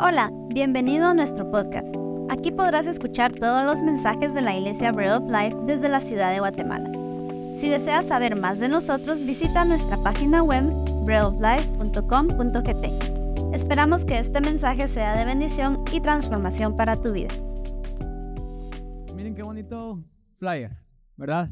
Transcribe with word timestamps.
Hola, 0.00 0.30
bienvenido 0.46 1.06
a 1.06 1.14
nuestro 1.14 1.50
podcast. 1.50 1.88
Aquí 2.28 2.52
podrás 2.52 2.86
escuchar 2.86 3.32
todos 3.32 3.64
los 3.64 3.82
mensajes 3.82 4.32
de 4.32 4.42
la 4.42 4.56
Iglesia 4.56 4.92
Bread 4.92 5.16
of 5.16 5.24
Life 5.24 5.56
desde 5.66 5.88
la 5.88 6.00
ciudad 6.00 6.32
de 6.32 6.38
Guatemala. 6.38 6.88
Si 7.56 7.68
deseas 7.68 8.06
saber 8.06 8.36
más 8.36 8.60
de 8.60 8.68
nosotros, 8.68 9.26
visita 9.26 9.64
nuestra 9.64 9.96
página 9.96 10.44
web 10.44 10.62
breadoflife.com.gt. 11.04 13.52
Esperamos 13.52 14.04
que 14.04 14.20
este 14.20 14.40
mensaje 14.40 14.86
sea 14.86 15.18
de 15.18 15.24
bendición 15.24 15.82
y 15.92 16.00
transformación 16.00 16.76
para 16.76 16.94
tu 16.94 17.10
vida. 17.10 17.34
Miren 19.16 19.34
qué 19.34 19.42
bonito 19.42 20.00
flyer, 20.36 20.76
¿verdad? 21.16 21.50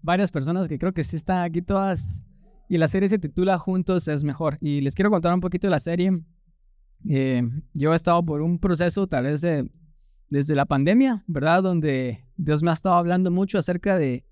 varias 0.00 0.30
personas 0.30 0.66
que 0.66 0.78
creo 0.78 0.94
que 0.94 1.04
sí 1.04 1.16
están 1.16 1.42
aquí 1.42 1.60
todas. 1.60 2.22
Y 2.70 2.78
la 2.78 2.88
serie 2.88 3.10
se 3.10 3.18
titula 3.18 3.58
Juntos 3.58 4.08
es 4.08 4.24
mejor. 4.24 4.56
Y 4.62 4.80
les 4.80 4.94
quiero 4.94 5.10
contar 5.10 5.34
un 5.34 5.42
poquito 5.42 5.66
de 5.66 5.72
la 5.72 5.78
serie. 5.78 6.22
Eh, 7.08 7.42
yo 7.72 7.92
he 7.92 7.96
estado 7.96 8.24
por 8.24 8.42
un 8.42 8.58
proceso 8.58 9.06
tal 9.06 9.24
vez 9.24 9.40
de, 9.40 9.70
desde 10.28 10.54
la 10.54 10.66
pandemia, 10.66 11.24
¿verdad? 11.26 11.62
Donde 11.62 12.24
Dios 12.36 12.62
me 12.62 12.70
ha 12.70 12.74
estado 12.74 12.96
hablando 12.96 13.30
mucho 13.30 13.58
acerca 13.58 13.96
de 13.96 14.24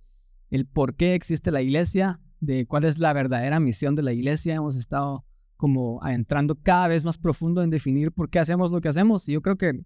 el 0.50 0.66
por 0.66 0.94
qué 0.94 1.14
existe 1.14 1.50
la 1.50 1.62
iglesia, 1.62 2.20
de 2.40 2.66
cuál 2.66 2.84
es 2.84 2.98
la 2.98 3.12
verdadera 3.12 3.60
misión 3.60 3.94
de 3.94 4.02
la 4.02 4.12
iglesia. 4.12 4.54
Hemos 4.54 4.76
estado 4.76 5.24
como 5.56 6.00
entrando 6.06 6.56
cada 6.56 6.88
vez 6.88 7.04
más 7.04 7.16
profundo 7.16 7.62
en 7.62 7.70
definir 7.70 8.12
por 8.12 8.28
qué 8.28 8.38
hacemos 8.38 8.70
lo 8.70 8.80
que 8.80 8.88
hacemos. 8.88 9.28
Y 9.28 9.32
yo 9.32 9.42
creo 9.42 9.56
que 9.56 9.84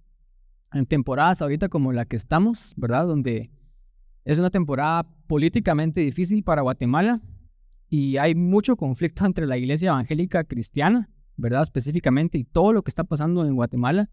en 0.72 0.86
temporadas 0.86 1.42
ahorita 1.42 1.68
como 1.68 1.92
la 1.92 2.04
que 2.04 2.16
estamos, 2.16 2.74
¿verdad? 2.76 3.06
Donde 3.06 3.50
es 4.24 4.38
una 4.38 4.50
temporada 4.50 5.06
políticamente 5.26 6.00
difícil 6.00 6.42
para 6.42 6.62
Guatemala 6.62 7.20
y 7.88 8.16
hay 8.16 8.34
mucho 8.34 8.76
conflicto 8.76 9.24
entre 9.26 9.46
la 9.46 9.56
iglesia 9.58 9.90
evangélica 9.90 10.44
cristiana 10.44 11.10
¿verdad? 11.38 11.62
Específicamente, 11.62 12.36
y 12.36 12.44
todo 12.44 12.74
lo 12.74 12.82
que 12.82 12.90
está 12.90 13.04
pasando 13.04 13.46
en 13.46 13.54
Guatemala, 13.54 14.10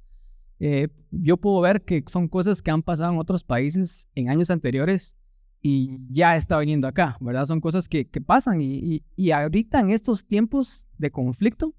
eh, 0.59 0.87
yo 1.11 1.35
puedo 1.35 1.59
ver 1.59 1.83
que 1.83 2.01
son 2.07 2.29
cosas 2.29 2.61
que 2.61 2.71
han 2.71 2.81
pasado 2.81 3.11
en 3.11 3.19
otros 3.19 3.43
países 3.43 4.07
en 4.15 4.29
años 4.29 4.49
anteriores 4.49 5.17
y 5.61 5.97
ya 6.09 6.37
está 6.37 6.57
viniendo 6.59 6.87
acá, 6.87 7.17
¿verdad? 7.19 7.45
Son 7.45 7.59
cosas 7.59 7.89
que, 7.89 8.05
pasan 8.25 8.61
y, 8.61 9.03
y, 9.15 9.31
ahorita 9.31 9.79
en 9.79 9.89
estos 9.89 10.25
tiempos 10.25 10.87
de 10.97 11.11
conflicto, 11.11 11.73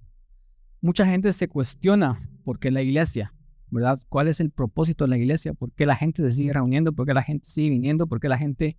mucha 0.81 1.07
gente 1.07 1.33
se 1.33 1.49
cuestiona 1.49 2.29
por 2.45 2.59
qué 2.59 2.73
la 2.73 2.83
iglesia, 2.83 3.33
¿verdad? 3.71 3.99
¿Cuál 4.09 4.29
es 4.29 4.41
el 4.41 4.51
propósito 4.51 5.05
de 5.05 5.11
la 5.11 5.17
iglesia? 5.17 5.55
¿Por 5.55 5.73
qué 5.73 5.87
la 5.87 5.95
gente 5.95 6.23
se 6.23 6.35
sigue 6.35 6.53
reuniendo? 6.53 6.93
¿Por 6.93 7.07
qué 7.07 7.15
la 7.15 7.23
gente 7.23 7.49
sigue 7.49 7.71
viniendo? 7.71 8.09
¿Por 8.09 8.19
qué 8.19 8.29
la 8.29 8.37
gente 8.37 8.77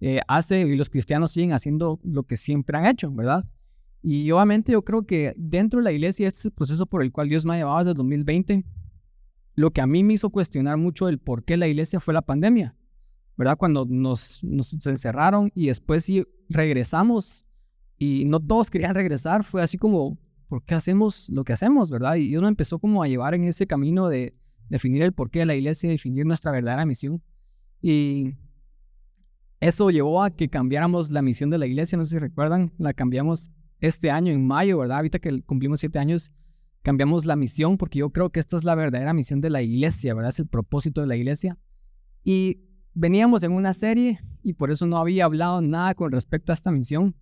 eh, 0.00 0.20
hace 0.26 0.60
y 0.60 0.76
los 0.76 0.90
cristianos 0.90 1.30
siguen 1.30 1.52
haciendo 1.52 2.00
lo 2.02 2.24
que 2.24 2.36
siempre 2.36 2.76
han 2.76 2.86
hecho, 2.86 3.12
¿verdad? 3.12 3.46
Y 4.02 4.30
obviamente 4.30 4.72
yo 4.72 4.84
creo 4.84 5.04
que 5.04 5.34
dentro 5.36 5.80
de 5.80 5.84
la 5.84 5.92
iglesia 5.92 6.26
este 6.26 6.38
es 6.38 6.44
el 6.46 6.52
proceso 6.52 6.86
por 6.86 7.02
el 7.02 7.12
cual 7.12 7.28
Dios 7.28 7.44
me 7.44 7.54
ha 7.54 7.56
llevado 7.58 7.78
desde 7.78 7.90
el 7.90 7.96
2020. 7.96 8.64
Lo 9.54 9.72
que 9.72 9.80
a 9.80 9.86
mí 9.86 10.04
me 10.04 10.14
hizo 10.14 10.30
cuestionar 10.30 10.76
mucho 10.76 11.08
el 11.08 11.18
por 11.18 11.44
qué 11.44 11.56
la 11.56 11.66
iglesia 11.66 11.98
fue 11.98 12.14
la 12.14 12.22
pandemia, 12.22 12.76
¿verdad? 13.36 13.56
Cuando 13.56 13.86
nos, 13.86 14.42
nos 14.44 14.86
encerraron 14.86 15.50
y 15.54 15.66
después 15.66 16.04
sí 16.04 16.24
regresamos 16.48 17.44
y 17.98 18.24
no 18.24 18.38
todos 18.38 18.70
querían 18.70 18.94
regresar, 18.94 19.42
fue 19.42 19.60
así 19.60 19.76
como, 19.76 20.16
¿por 20.48 20.64
qué 20.64 20.74
hacemos 20.74 21.28
lo 21.28 21.42
que 21.42 21.52
hacemos, 21.52 21.90
verdad? 21.90 22.14
Y 22.14 22.36
uno 22.36 22.46
empezó 22.46 22.78
como 22.78 23.02
a 23.02 23.08
llevar 23.08 23.34
en 23.34 23.44
ese 23.44 23.66
camino 23.66 24.08
de 24.08 24.36
definir 24.68 25.02
el 25.02 25.12
porqué 25.12 25.40
de 25.40 25.46
la 25.46 25.56
iglesia, 25.56 25.90
definir 25.90 26.24
nuestra 26.24 26.52
verdadera 26.52 26.86
misión. 26.86 27.20
Y 27.82 28.34
eso 29.60 29.90
llevó 29.90 30.22
a 30.22 30.30
que 30.30 30.48
cambiáramos 30.48 31.10
la 31.10 31.22
misión 31.22 31.50
de 31.50 31.58
la 31.58 31.66
iglesia, 31.66 31.98
no 31.98 32.04
sé 32.04 32.14
si 32.14 32.18
recuerdan, 32.20 32.72
la 32.78 32.94
cambiamos 32.94 33.50
este 33.80 34.10
año, 34.10 34.32
en 34.32 34.46
mayo, 34.46 34.78
¿verdad? 34.78 34.98
Ahorita 34.98 35.18
que 35.18 35.42
cumplimos 35.42 35.80
siete 35.80 35.98
años, 35.98 36.32
cambiamos 36.82 37.26
la 37.26 37.36
misión 37.36 37.76
porque 37.76 38.00
yo 38.00 38.10
creo 38.10 38.30
que 38.30 38.40
esta 38.40 38.56
es 38.56 38.64
la 38.64 38.74
verdadera 38.74 39.12
misión 39.14 39.40
de 39.40 39.50
la 39.50 39.62
iglesia, 39.62 40.14
¿verdad? 40.14 40.30
Es 40.30 40.40
el 40.40 40.46
propósito 40.46 41.00
de 41.00 41.06
la 41.06 41.16
iglesia. 41.16 41.58
Y 42.24 42.60
veníamos 42.94 43.42
en 43.42 43.52
una 43.52 43.72
serie 43.72 44.20
y 44.42 44.54
por 44.54 44.70
eso 44.70 44.86
no 44.86 44.98
había 44.98 45.24
hablado 45.24 45.60
nada 45.60 45.94
con 45.94 46.10
respecto 46.12 46.52
a 46.52 46.54
esta 46.54 46.72
misión, 46.72 47.14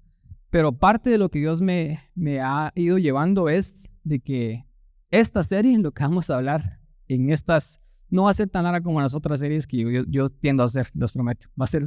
pero 0.50 0.72
parte 0.72 1.10
de 1.10 1.18
lo 1.18 1.30
que 1.30 1.40
Dios 1.40 1.60
me, 1.60 1.98
ha 2.40 2.72
ido 2.74 2.98
llevando 2.98 3.48
es 3.48 3.90
de 4.04 4.20
que 4.20 4.64
esta 5.10 5.42
serie, 5.42 5.78
lo 5.78 5.92
que 5.92 6.02
vamos 6.02 6.30
a 6.30 6.36
hablar 6.36 6.80
en 7.08 7.30
estas, 7.30 7.80
no 8.08 8.24
va 8.24 8.30
a 8.30 8.34
ser 8.34 8.48
tan 8.48 8.64
larga 8.64 8.82
como 8.82 9.00
las 9.00 9.14
otras 9.14 9.40
series 9.40 9.66
que 9.66 9.78
yo, 9.78 10.04
yo, 10.08 10.28
tiendo 10.28 10.62
a 10.62 10.66
hacer, 10.66 10.88
los 10.94 11.12
prometo. 11.12 11.48
Va 11.60 11.64
a 11.64 11.68
ser 11.68 11.82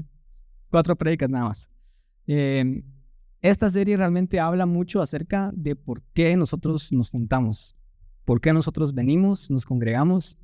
cuatro 0.69 0.95
prédicas 0.95 1.29
nada 1.29 1.45
más. 1.45 1.71
Eh, 2.27 2.83
esta 3.41 3.69
serie 3.69 3.95
realmente 3.97 4.39
habla 4.39 4.65
mucho 4.65 5.01
acerca 5.01 5.51
de 5.55 5.75
por 5.75 6.03
qué 6.13 6.35
nosotros 6.35 6.91
nos 6.91 7.09
juntamos, 7.09 7.75
por 8.25 8.41
qué 8.41 8.51
nosotros 8.53 8.93
venimos, 8.93 9.49
nos 9.49 9.65
congregamos 9.65 10.37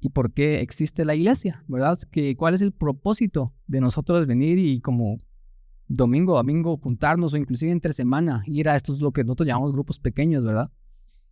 y 0.00 0.10
por 0.10 0.32
qué 0.32 0.60
existe 0.60 1.04
la 1.04 1.14
iglesia, 1.14 1.64
¿verdad? 1.68 1.98
Que, 2.10 2.36
¿Cuál 2.36 2.54
es 2.54 2.62
el 2.62 2.72
propósito 2.72 3.54
de 3.66 3.80
nosotros 3.80 4.26
venir 4.26 4.58
y 4.58 4.80
como 4.80 5.18
domingo 5.86 6.36
domingo 6.36 6.76
juntarnos 6.76 7.34
o 7.34 7.36
inclusive 7.36 7.72
entre 7.72 7.92
semana 7.92 8.42
ir 8.46 8.68
a 8.68 8.76
estos 8.76 9.00
lo 9.00 9.12
que 9.12 9.24
nosotros 9.24 9.46
llamamos 9.46 9.72
grupos 9.72 9.98
pequeños, 9.98 10.44
¿verdad? 10.44 10.70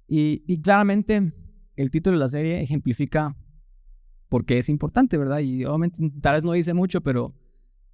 Y, 0.06 0.42
y 0.46 0.60
claramente 0.60 1.32
el 1.76 1.90
título 1.90 2.16
de 2.16 2.20
la 2.20 2.28
serie 2.28 2.62
ejemplifica 2.62 3.36
por 4.28 4.44
qué 4.44 4.58
es 4.58 4.68
importante, 4.68 5.16
¿verdad? 5.16 5.38
Y 5.38 5.64
obviamente 5.64 6.10
tal 6.20 6.34
vez 6.34 6.44
no 6.44 6.52
dice 6.52 6.74
mucho, 6.74 7.00
pero 7.00 7.34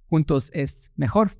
juntos 0.07 0.51
es 0.53 0.91
mejor. 0.95 1.31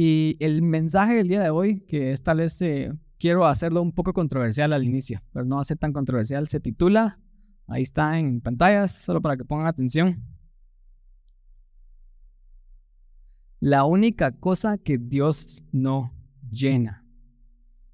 Y 0.00 0.36
el 0.38 0.62
mensaje 0.62 1.16
del 1.16 1.26
día 1.26 1.42
de 1.42 1.50
hoy, 1.50 1.80
que 1.80 2.12
esta 2.12 2.32
vez 2.32 2.62
eh, 2.62 2.92
quiero 3.18 3.44
hacerlo 3.44 3.82
un 3.82 3.90
poco 3.90 4.12
controversial 4.12 4.72
al 4.72 4.84
inicio, 4.84 5.20
pero 5.32 5.44
no 5.44 5.64
ser 5.64 5.76
tan 5.76 5.92
controversial, 5.92 6.46
se 6.46 6.60
titula, 6.60 7.18
ahí 7.66 7.82
está 7.82 8.16
en 8.16 8.40
pantallas, 8.40 8.92
solo 8.92 9.20
para 9.20 9.36
que 9.36 9.44
pongan 9.44 9.66
atención. 9.66 10.22
La 13.58 13.86
única 13.86 14.30
cosa 14.38 14.78
que 14.78 14.98
Dios 14.98 15.64
no 15.72 16.14
llena. 16.48 17.04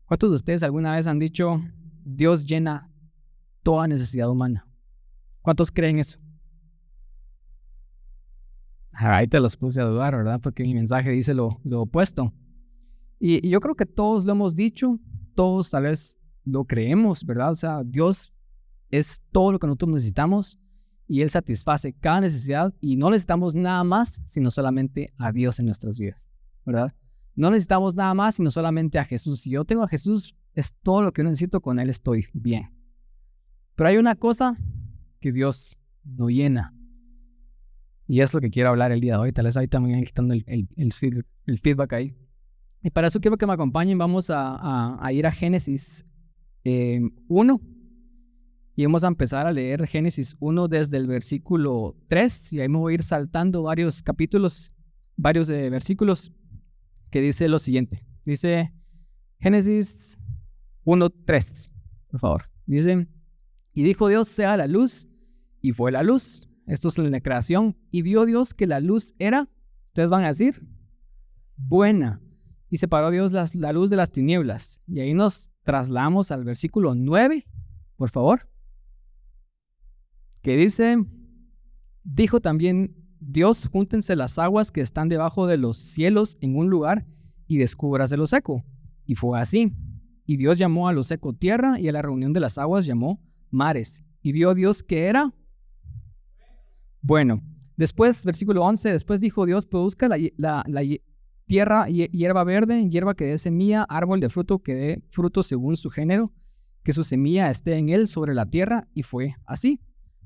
¿Cuántos 0.05 0.29
de 0.29 0.37
ustedes 0.37 0.63
alguna 0.63 0.97
vez 0.97 1.07
han 1.07 1.19
dicho, 1.19 1.59
Dios 2.05 2.45
llena 2.45 2.91
toda 3.63 3.89
necesidad 3.89 4.29
humana? 4.29 4.69
¿Cuántos 5.41 5.71
creen 5.71 6.01
eso? 6.01 6.19
Ahí 8.95 9.27
te 9.27 9.41
los 9.41 9.57
puse 9.57 9.81
a 9.81 9.85
dudar, 9.85 10.17
¿verdad? 10.17 10.41
Porque 10.41 10.63
mi 10.63 10.75
mensaje 10.75 11.11
dice 11.11 11.35
lo, 11.35 11.61
lo 11.65 11.83
opuesto. 11.83 12.33
Y, 13.19 13.49
yo 13.49 13.61
creo 13.61 13.75
que 13.75 13.87
todos 13.87 14.25
lo 14.25 14.33
hemos 14.33 14.55
dicho, 14.55 15.01
todos 15.35 15.71
tal 15.71 15.85
vez 15.85 16.19
lo 16.45 16.65
creemos, 16.65 17.25
¿verdad? 17.25 17.51
O 17.51 17.55
sea, 17.55 17.83
Dios 17.85 18.33
es 18.91 19.23
todo 19.33 19.53
lo 19.53 19.59
que 19.59 19.67
nosotros 19.67 19.93
necesitamos 19.93 20.61
y 21.07 21.23
Él 21.23 21.31
satisface 21.31 21.93
cada 21.93 22.21
necesidad 22.21 22.73
y 22.81 22.97
no 22.97 23.11
necesitamos 23.11 23.55
nada 23.55 23.83
más 23.83 24.21
sino 24.25 24.51
solamente 24.51 25.13
a 25.19 25.33
Dios 25.33 25.59
en 25.59 25.67
nuestras 25.67 25.99
vidas, 25.99 26.27
¿verdad? 26.65 26.95
No 27.35 27.51
necesitamos 27.51 27.95
nada 27.95 28.15
más 28.15 28.37
sino 28.37 28.51
solamente 28.51 28.99
a 28.99 29.05
Jesús. 29.05 29.41
Si 29.41 29.51
yo 29.51 29.65
tengo 29.65 29.83
a 29.83 29.89
Jesús, 29.89 30.37
es 30.55 30.75
todo 30.83 31.03
lo 31.03 31.13
que 31.13 31.23
yo 31.23 31.29
necesito, 31.29 31.61
con 31.61 31.81
Él 31.81 31.91
estoy 31.91 32.27
bien. 32.33 32.71
Pero 33.75 33.89
hay 33.89 33.97
una 33.97 34.15
cosa 34.15 34.57
que 35.21 35.33
Dios 35.33 35.77
no 36.05 36.29
llena 36.29 36.73
y 38.07 38.21
es 38.21 38.35
lo 38.35 38.41
que 38.41 38.51
quiero 38.51 38.69
hablar 38.71 38.93
el 38.93 39.01
día 39.01 39.15
de 39.15 39.19
hoy. 39.19 39.33
Tal 39.33 39.47
vez 39.47 39.57
ahí 39.57 39.69
también 39.69 40.05
quitando 40.05 40.35
el, 40.35 40.45
el, 40.47 40.69
el, 40.77 41.59
feedback 41.59 41.93
ahí. 41.95 42.15
Y 42.83 42.91
para 42.91 43.09
eso 43.09 43.21
quiero 43.21 43.37
que 43.37 43.47
me 43.47 43.55
acompañen. 43.55 43.97
Vamos 43.97 44.29
a, 44.31 45.05
a, 45.05 45.13
ir 45.13 45.27
a 45.27 45.33
Génesis 45.33 46.05
1. 46.65 46.65
Eh, 46.65 47.61
y 48.77 48.85
vamos 48.85 49.05
a 49.05 49.07
empezar 49.07 49.47
a 49.47 49.53
leer 49.53 49.87
Génesis 49.87 50.37
1 50.41 50.69
desde 50.69 50.97
el 50.99 51.07
versículo 51.07 51.97
3. 52.09 52.53
Y 52.53 52.61
ahí 52.61 52.69
me 52.69 52.79
voy 52.79 52.93
a 52.93 52.95
ir 52.95 53.03
saltando 53.03 53.63
varios 53.63 54.03
capítulos, 54.03 54.73
varios 55.17 55.49
eh, 55.49 55.71
versículos, 55.71 56.33
que 57.11 57.21
dice 57.21 57.49
lo 57.49 57.59
siguiente. 57.59 58.05
Dice 58.27 58.75
Génesis 59.39 60.19
1, 60.85 61.11
3, 61.11 61.71
por 62.11 62.21
favor. 62.21 62.43
Dice, 62.67 63.07
y 63.73 63.83
dijo 63.83 64.09
Dios, 64.09 64.29
sea 64.29 64.57
la 64.57 64.67
luz, 64.67 65.09
y 65.61 65.73
fue 65.73 65.93
la 65.93 66.03
luz. 66.03 66.49
Esto 66.67 66.89
es 66.89 66.99
la 66.99 67.21
creación. 67.21 67.77
Y 67.91 68.03
vio 68.03 68.25
Dios 68.27 68.55
que 68.55 68.67
la 68.67 68.81
luz 68.81 69.15
era, 69.19 69.49
ustedes 69.87 70.09
van 70.09 70.25
a 70.25 70.29
decir, 70.29 70.67
buena. 71.57 72.21
Y 72.69 72.79
separó 72.79 73.11
Dios 73.11 73.33
la 73.55 73.73
luz 73.73 73.91
de 73.91 73.97
las 73.97 74.11
tinieblas. 74.11 74.81
Y 74.87 75.01
ahí 75.01 75.15
nos 75.15 75.51
trasladamos 75.63 76.31
al 76.31 76.45
versículo 76.45 76.95
9, 76.95 77.47
por 77.97 78.11
favor. 78.11 78.49
Que 80.43 80.57
dice, 80.57 80.97
dijo 82.03 82.41
también 82.41 82.97
Dios, 83.21 83.69
júntense 83.71 84.17
las 84.17 84.39
aguas 84.39 84.71
que 84.71 84.81
están 84.81 85.09
debajo 85.09 85.47
de 85.47 85.57
los 85.57 85.79
cielos 85.79 86.37
en 86.41 86.57
un 86.57 86.69
lugar 86.69 87.07
y 87.47 87.59
descúbrase 87.59 88.17
lo 88.17 88.27
seco. 88.27 88.65
Y 89.07 89.15
fue 89.15 89.39
así. 89.39 89.73
Y 90.27 90.37
Dios 90.37 90.59
llamó 90.59 90.89
a 90.89 90.93
lo 90.93 91.03
seco 91.03 91.35
tierra 91.35 91.79
y 91.79 91.89
a 91.89 91.93
la 91.93 92.03
reunión 92.03 92.33
de 92.33 92.41
las 92.41 92.59
aguas 92.59 92.87
llamó 92.87 93.23
mares. 93.51 94.05
Y 94.23 94.33
vio 94.33 94.55
Dios 94.55 94.83
que 94.83 95.07
era 95.07 95.33
bueno, 97.07 97.43
después, 97.77 98.25
versículo 98.25 98.65
11, 98.65 98.91
después 98.91 99.21
dijo 99.21 99.45
Dios, 99.45 99.67
produzca 99.67 100.09
la, 100.09 100.17
la, 100.39 100.65
la 100.67 100.83
tierra 101.45 101.87
hierba 101.87 102.45
verde, 102.45 102.89
hierba 102.89 103.13
que 103.15 103.27
dé 103.27 103.37
semilla, 103.37 103.83
árbol 103.83 104.21
de 104.21 104.31
fruto 104.31 104.61
que 104.61 104.75
dé 104.75 105.03
fruto 105.11 105.43
según 105.43 105.77
su 105.77 105.91
género, 105.91 106.33
que 106.83 106.95
su 106.95 107.05
semilla 107.05 107.51
esté 107.51 107.75
en 107.75 107.91
él 107.91 108.07
sobre 108.07 108.33
la 108.33 108.47
tierra, 108.47 108.89
y 108.95 109.03
fue 109.03 109.35
así. 109.45 109.83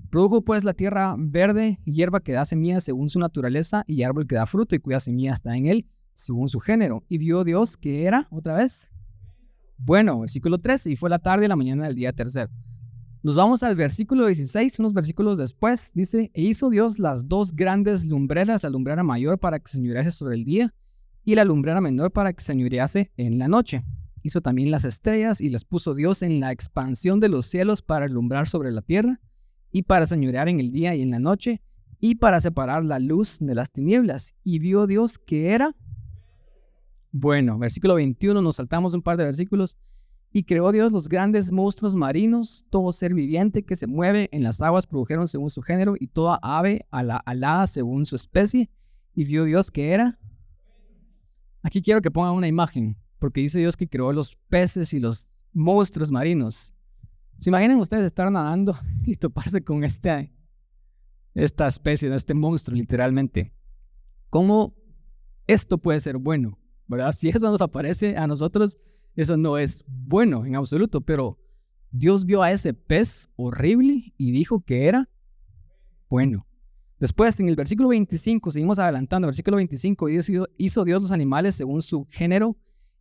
Produjo 0.09 0.45
pues 0.45 0.63
la 0.63 0.73
tierra 0.73 1.17
verde, 1.19 1.81
hierba 1.85 2.21
que 2.21 2.31
da 2.31 2.45
semilla 2.45 2.79
según 2.79 3.09
su 3.09 3.19
naturaleza, 3.19 3.83
y 3.89 4.05
árbol 4.05 4.29
que 4.29 4.37
da 4.37 4.47
fruto 4.47 4.77
y 4.77 4.79
cuya 4.79 5.01
semilla 5.01 5.33
está 5.33 5.57
en 5.57 5.67
él, 5.67 5.89
según 6.15 6.49
su 6.49 6.61
género. 6.61 7.03
Y 7.09 7.19
vio 7.19 7.43
Dios 7.43 7.77
que 7.77 8.05
era, 8.05 8.29
otra 8.31 8.55
vez, 8.55 8.89
bueno, 9.79 10.21
versículo 10.21 10.59
13, 10.59 10.93
y 10.93 10.95
fue 10.95 11.11
la 11.11 11.19
tarde 11.19 11.47
y 11.47 11.49
la 11.49 11.57
mañana 11.57 11.87
del 11.87 11.97
día 11.97 12.13
tercero. 12.13 12.53
Nos 13.29 13.37
vamos 13.37 13.63
al 13.63 13.77
versículo 13.77 14.25
16, 14.25 14.79
unos 14.79 14.95
versículos 14.95 15.37
después, 15.37 15.93
dice, 15.95 16.31
e 16.33 16.41
hizo 16.41 16.71
Dios 16.71 16.99
las 16.99 17.29
dos 17.29 17.55
grandes 17.55 18.07
lumbreras, 18.07 18.63
la 18.63 18.71
lumbrera 18.71 19.03
mayor 19.03 19.39
para 19.39 19.61
que 19.61 19.71
señorease 19.71 20.13
sobre 20.13 20.35
el 20.35 20.47
día, 20.47 20.75
y 21.27 21.35
la 21.35 21.45
lumbrera 21.45 21.83
menor 21.83 22.11
para 22.11 22.33
que 22.33 22.43
señorease 22.43 23.13
en 23.19 23.39
la 23.39 23.47
noche. 23.47 23.85
Hizo 24.23 24.41
también 24.41 24.71
las 24.71 24.87
estrellas 24.87 25.43
y 25.43 25.51
las 25.51 25.67
puso 25.67 25.95
Dios 25.95 26.23
en 26.23 26.41
la 26.41 26.53
expansión 26.53 27.21
de 27.21 27.29
los 27.29 27.45
cielos 27.45 27.83
para 27.83 28.07
alumbrar 28.07 28.49
sobre 28.49 28.73
la 28.73 28.81
tierra, 28.81 29.21
y 29.73 29.83
para 29.83 30.07
señorear 30.07 30.49
en 30.49 30.61
el 30.61 30.73
día 30.73 30.95
y 30.95 31.03
en 31.03 31.11
la 31.11 31.19
noche, 31.19 31.61
y 32.01 32.15
para 32.15 32.41
separar 32.41 32.83
la 32.83 32.99
luz 32.99 33.41
de 33.41 33.55
las 33.55 33.71
tinieblas. 33.71 34.37
Y 34.43 34.59
vio 34.59 34.87
Dios 34.87 35.19
que 35.19 35.53
era 35.53 35.77
bueno. 37.13 37.59
Versículo 37.59 37.97
21, 37.97 38.41
nos 38.41 38.57
saltamos 38.57 38.95
un 38.95 39.03
par 39.03 39.19
de 39.19 39.25
versículos. 39.25 39.77
Y 40.31 40.45
creó 40.45 40.73
Dios 40.73 40.93
los 40.93 41.09
grandes 41.09 41.51
monstruos 41.51 41.95
marinos, 41.95 42.65
todo 42.69 42.93
ser 42.93 43.15
viviente 43.15 43.65
que 43.65 43.77
se 43.77 43.87
mueve 43.87 44.29
en 44.31 44.43
las 44.43 44.61
aguas 44.61 44.87
produjeron 44.87 45.27
según 45.27 45.49
su 45.49 45.63
género, 45.63 45.95
y 45.99 46.09
toda 46.09 46.39
ave 46.43 46.87
a 46.91 47.03
la 47.03 47.17
alada 47.17 47.67
según 47.67 48.05
su 48.05 48.17
especie. 48.17 48.71
Y 49.15 49.25
vio 49.25 49.45
Dios 49.45 49.71
que 49.71 49.93
era. 49.93 50.19
Aquí 51.63 51.83
quiero 51.83 52.01
que 52.01 52.11
pongan 52.11 52.35
una 52.35 52.47
imagen, 52.47 52.97
porque 53.19 53.41
dice 53.41 53.59
Dios 53.59 53.77
que 53.77 53.89
creó 53.89 54.13
los 54.13 54.37
peces 54.49 54.93
y 54.93 55.01
los 55.01 55.29
monstruos 55.53 56.11
marinos. 56.11 56.75
¿Se 57.39 57.51
imaginan 57.51 57.79
ustedes 57.79 58.05
estar 58.05 58.31
nadando 58.31 58.77
y 59.07 59.17
toparse 59.17 59.63
con 59.63 59.83
este, 59.85 60.33
esta 61.35 61.67
especie, 61.67 62.15
este 62.15 62.35
monstruo 62.35 62.77
literalmente? 62.77 63.55
¿Cómo 64.29 64.75
esto 65.47 65.79
puede 65.79 66.01
ser 66.01 66.19
bueno? 66.19 66.59
¿Verdad? 66.87 67.13
Si 67.13 67.29
eso 67.29 67.51
nos 67.51 67.61
aparece 67.61 68.17
a 68.17 68.27
nosotros, 68.27 68.79
eso 69.23 69.37
no 69.37 69.59
es 69.59 69.85
bueno 69.89 70.47
en 70.47 70.55
absoluto, 70.55 71.01
pero 71.01 71.39
Dios 71.91 72.25
vio 72.25 72.43
a 72.43 72.53
ese 72.53 72.73
pez 72.73 73.29
horrible 73.35 74.15
y 74.17 74.31
dijo 74.31 74.61
que 74.61 74.87
era 74.87 75.09
bueno. 76.09 76.47
Después, 77.01 77.39
en 77.41 77.49
el 77.49 77.57
versículo 77.57 77.89
25, 77.89 78.51
seguimos 78.51 78.79
adelantando, 78.79 79.27
versículo 79.27 79.57
25, 79.57 80.09
hizo 80.57 80.85
Dios 80.85 81.03
los 81.03 81.11
animales 81.11 81.57
según 81.57 81.83
su 81.83 82.07
género 82.11 82.57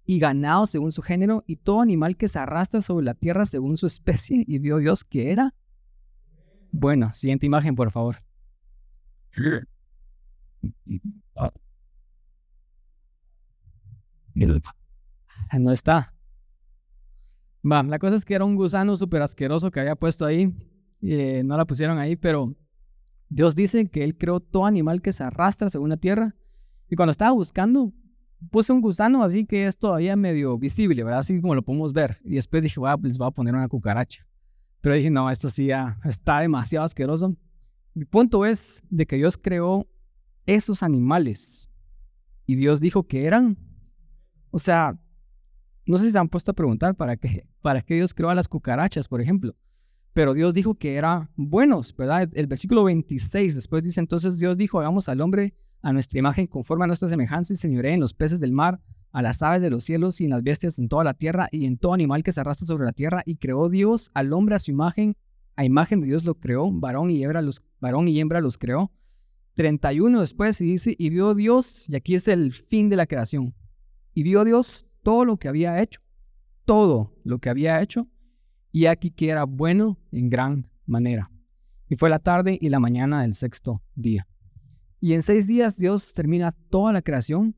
y 0.06 0.20
ganado 0.20 0.66
según 0.66 0.92
su 0.92 1.02
género, 1.02 1.44
y 1.46 1.58
todo 1.58 1.82
animal 1.82 2.16
que 2.16 2.28
se 2.28 2.40
arrastra 2.40 2.82
sobre 2.82 3.06
la 3.06 3.14
tierra 3.14 3.46
según 3.46 3.76
su 3.78 3.86
especie, 3.86 4.44
y 4.48 4.58
vio 4.58 4.78
Dios 4.78 5.04
que 5.04 5.32
era. 5.32 5.54
Bueno, 6.72 7.12
siguiente 7.14 7.46
imagen, 7.46 7.76
por 7.76 7.92
favor. 7.92 8.16
No 15.60 15.72
está. 15.72 16.14
Va, 17.70 17.84
la 17.84 18.00
cosa 18.00 18.16
es 18.16 18.26
que 18.26 18.36
era 18.36 18.46
un 18.46 18.56
gusano 18.56 18.96
súper 18.96 19.22
asqueroso 19.22 19.72
que 19.72 19.80
había 19.80 19.96
puesto 19.96 20.26
ahí. 20.26 20.54
Eh, 21.02 21.42
no 21.44 21.58
la 21.58 21.66
pusieron 21.66 21.98
ahí, 21.98 22.16
pero 22.16 22.56
Dios 23.30 23.56
dice 23.56 23.90
que 23.90 24.04
Él 24.04 24.18
creó 24.18 24.40
todo 24.40 24.66
animal 24.66 25.02
que 25.02 25.12
se 25.12 25.24
arrastra 25.24 25.70
según 25.70 25.90
la 25.90 25.98
tierra. 25.98 26.36
Y 26.90 26.96
cuando 26.96 27.12
estaba 27.12 27.32
buscando, 27.32 27.94
puse 28.52 28.72
un 28.72 28.82
gusano 28.82 29.24
así 29.24 29.46
que 29.46 29.66
es 29.66 29.78
todavía 29.78 30.16
medio 30.16 30.58
visible, 30.58 31.04
¿verdad? 31.04 31.20
Así 31.20 31.40
como 31.42 31.56
lo 31.56 31.62
podemos 31.62 31.94
ver. 31.94 32.18
Y 32.24 32.36
después 32.36 32.64
dije, 32.64 32.80
bueno, 32.80 32.98
les 33.04 33.18
voy 33.18 33.28
a 33.28 33.32
poner 33.32 33.54
una 33.54 33.68
cucaracha. 33.68 34.26
Pero 34.82 34.96
dije, 34.96 35.10
no, 35.10 35.30
esto 35.30 35.50
sí 35.50 35.68
ya 35.68 36.00
está 36.06 36.40
demasiado 36.40 36.86
asqueroso. 36.86 37.36
Mi 37.94 38.06
punto 38.06 38.46
es 38.46 38.84
de 38.90 39.06
que 39.06 39.18
Dios 39.18 39.38
creó 39.38 39.88
esos 40.46 40.84
animales. 40.84 41.70
Y 42.46 42.56
Dios 42.56 42.80
dijo 42.80 43.04
que 43.04 43.26
eran. 43.26 43.58
O 44.52 44.60
sea, 44.60 44.98
no 45.88 45.98
sé 45.98 46.06
si 46.06 46.12
se 46.12 46.20
han 46.20 46.30
puesto 46.30 46.52
a 46.52 46.54
preguntar 46.54 46.96
para 46.96 47.18
qué, 47.18 47.48
para 47.62 47.82
qué 47.82 47.96
Dios 47.96 48.14
creó 48.14 48.30
a 48.30 48.36
las 48.36 48.48
cucarachas, 48.48 49.08
por 49.08 49.22
ejemplo. 49.22 49.56
Pero 50.14 50.34
Dios 50.34 50.54
dijo 50.54 50.76
que 50.76 50.96
eran 50.96 51.30
buenos, 51.36 51.96
¿verdad? 51.96 52.30
El 52.34 52.48
versículo 52.48 52.84
26 52.84 53.56
después 53.56 53.84
dice, 53.84 54.00
entonces 54.00 54.40
Dios 54.40 54.58
dijo, 54.58 54.80
hagamos 54.80 55.10
al 55.10 55.22
hombre 55.22 55.54
a 55.82 55.94
nuestra 55.94 56.18
imagen, 56.18 56.48
conforme 56.48 56.86
a 56.86 56.88
nuestra 56.88 57.08
semejanza, 57.08 57.54
y 57.54 57.56
señoré 57.56 57.94
en 57.94 58.00
los 58.00 58.14
peces 58.14 58.40
del 58.40 58.52
mar, 58.52 58.80
a 59.12 59.22
las 59.22 59.42
aves 59.42 59.62
de 59.62 59.70
los 59.70 59.84
cielos 59.84 60.20
y 60.20 60.26
en 60.26 60.32
las 60.32 60.44
bestias 60.44 60.80
en 60.80 60.90
toda 60.90 61.04
la 61.04 61.14
tierra 61.14 61.48
y 61.52 61.66
en 61.66 61.78
todo 61.78 61.94
animal 61.94 62.24
que 62.24 62.32
se 62.32 62.42
arrastra 62.42 62.66
sobre 62.66 62.86
la 62.86 62.94
tierra. 62.94 63.24
Y 63.26 63.38
creó 63.38 63.70
Dios 63.70 64.10
al 64.14 64.34
hombre 64.34 64.56
a 64.56 64.60
su 64.60 64.72
imagen, 64.72 65.16
a 65.56 65.66
imagen 65.66 66.02
de 66.02 66.08
Dios 66.08 66.26
lo 66.26 66.36
creó, 66.36 66.72
varón 66.72 67.10
y 67.10 67.24
hembra 67.24 67.42
los, 67.42 67.64
varón 67.80 68.08
y 68.08 68.20
hembra 68.20 68.42
los 68.42 68.58
creó. 68.58 68.92
31 69.56 70.20
después 70.20 70.62
y 70.62 70.66
dice, 70.66 70.96
y 70.98 71.10
vio 71.10 71.34
Dios, 71.34 71.90
y 71.90 71.96
aquí 71.96 72.16
es 72.16 72.28
el 72.28 72.54
fin 72.54 72.90
de 72.90 72.96
la 72.96 73.08
creación, 73.08 73.56
y 74.14 74.22
vio 74.22 74.44
Dios 74.46 74.86
todo 75.08 75.24
lo 75.24 75.38
que 75.38 75.48
había 75.48 75.82
hecho, 75.82 76.02
todo 76.66 77.14
lo 77.24 77.40
que 77.40 77.50
había 77.50 77.82
hecho, 77.82 78.10
y 78.74 78.88
aquí 78.88 79.10
que 79.10 79.30
era 79.30 79.46
bueno 79.46 79.98
en 80.12 80.30
gran 80.30 80.70
manera. 80.86 81.32
Y 81.88 81.96
fue 81.96 82.10
la 82.10 82.20
tarde 82.20 82.58
y 82.60 82.68
la 82.68 82.82
mañana 82.82 83.22
del 83.22 83.34
sexto 83.34 83.82
día. 83.96 84.28
Y 85.00 85.14
en 85.14 85.22
seis 85.22 85.48
días 85.48 85.78
Dios 85.78 86.14
termina 86.14 86.52
toda 86.52 86.92
la 86.92 87.02
creación 87.02 87.56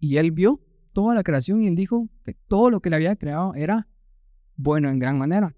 y 0.00 0.16
él 0.16 0.32
vio 0.32 0.58
toda 0.94 1.14
la 1.14 1.22
creación 1.22 1.62
y 1.62 1.66
él 1.66 1.76
dijo 1.76 2.08
que 2.24 2.32
todo 2.32 2.70
lo 2.70 2.80
que 2.80 2.88
le 2.88 2.96
había 2.96 3.14
creado 3.14 3.54
era 3.54 3.86
bueno 4.56 4.88
en 4.88 4.98
gran 4.98 5.18
manera. 5.18 5.54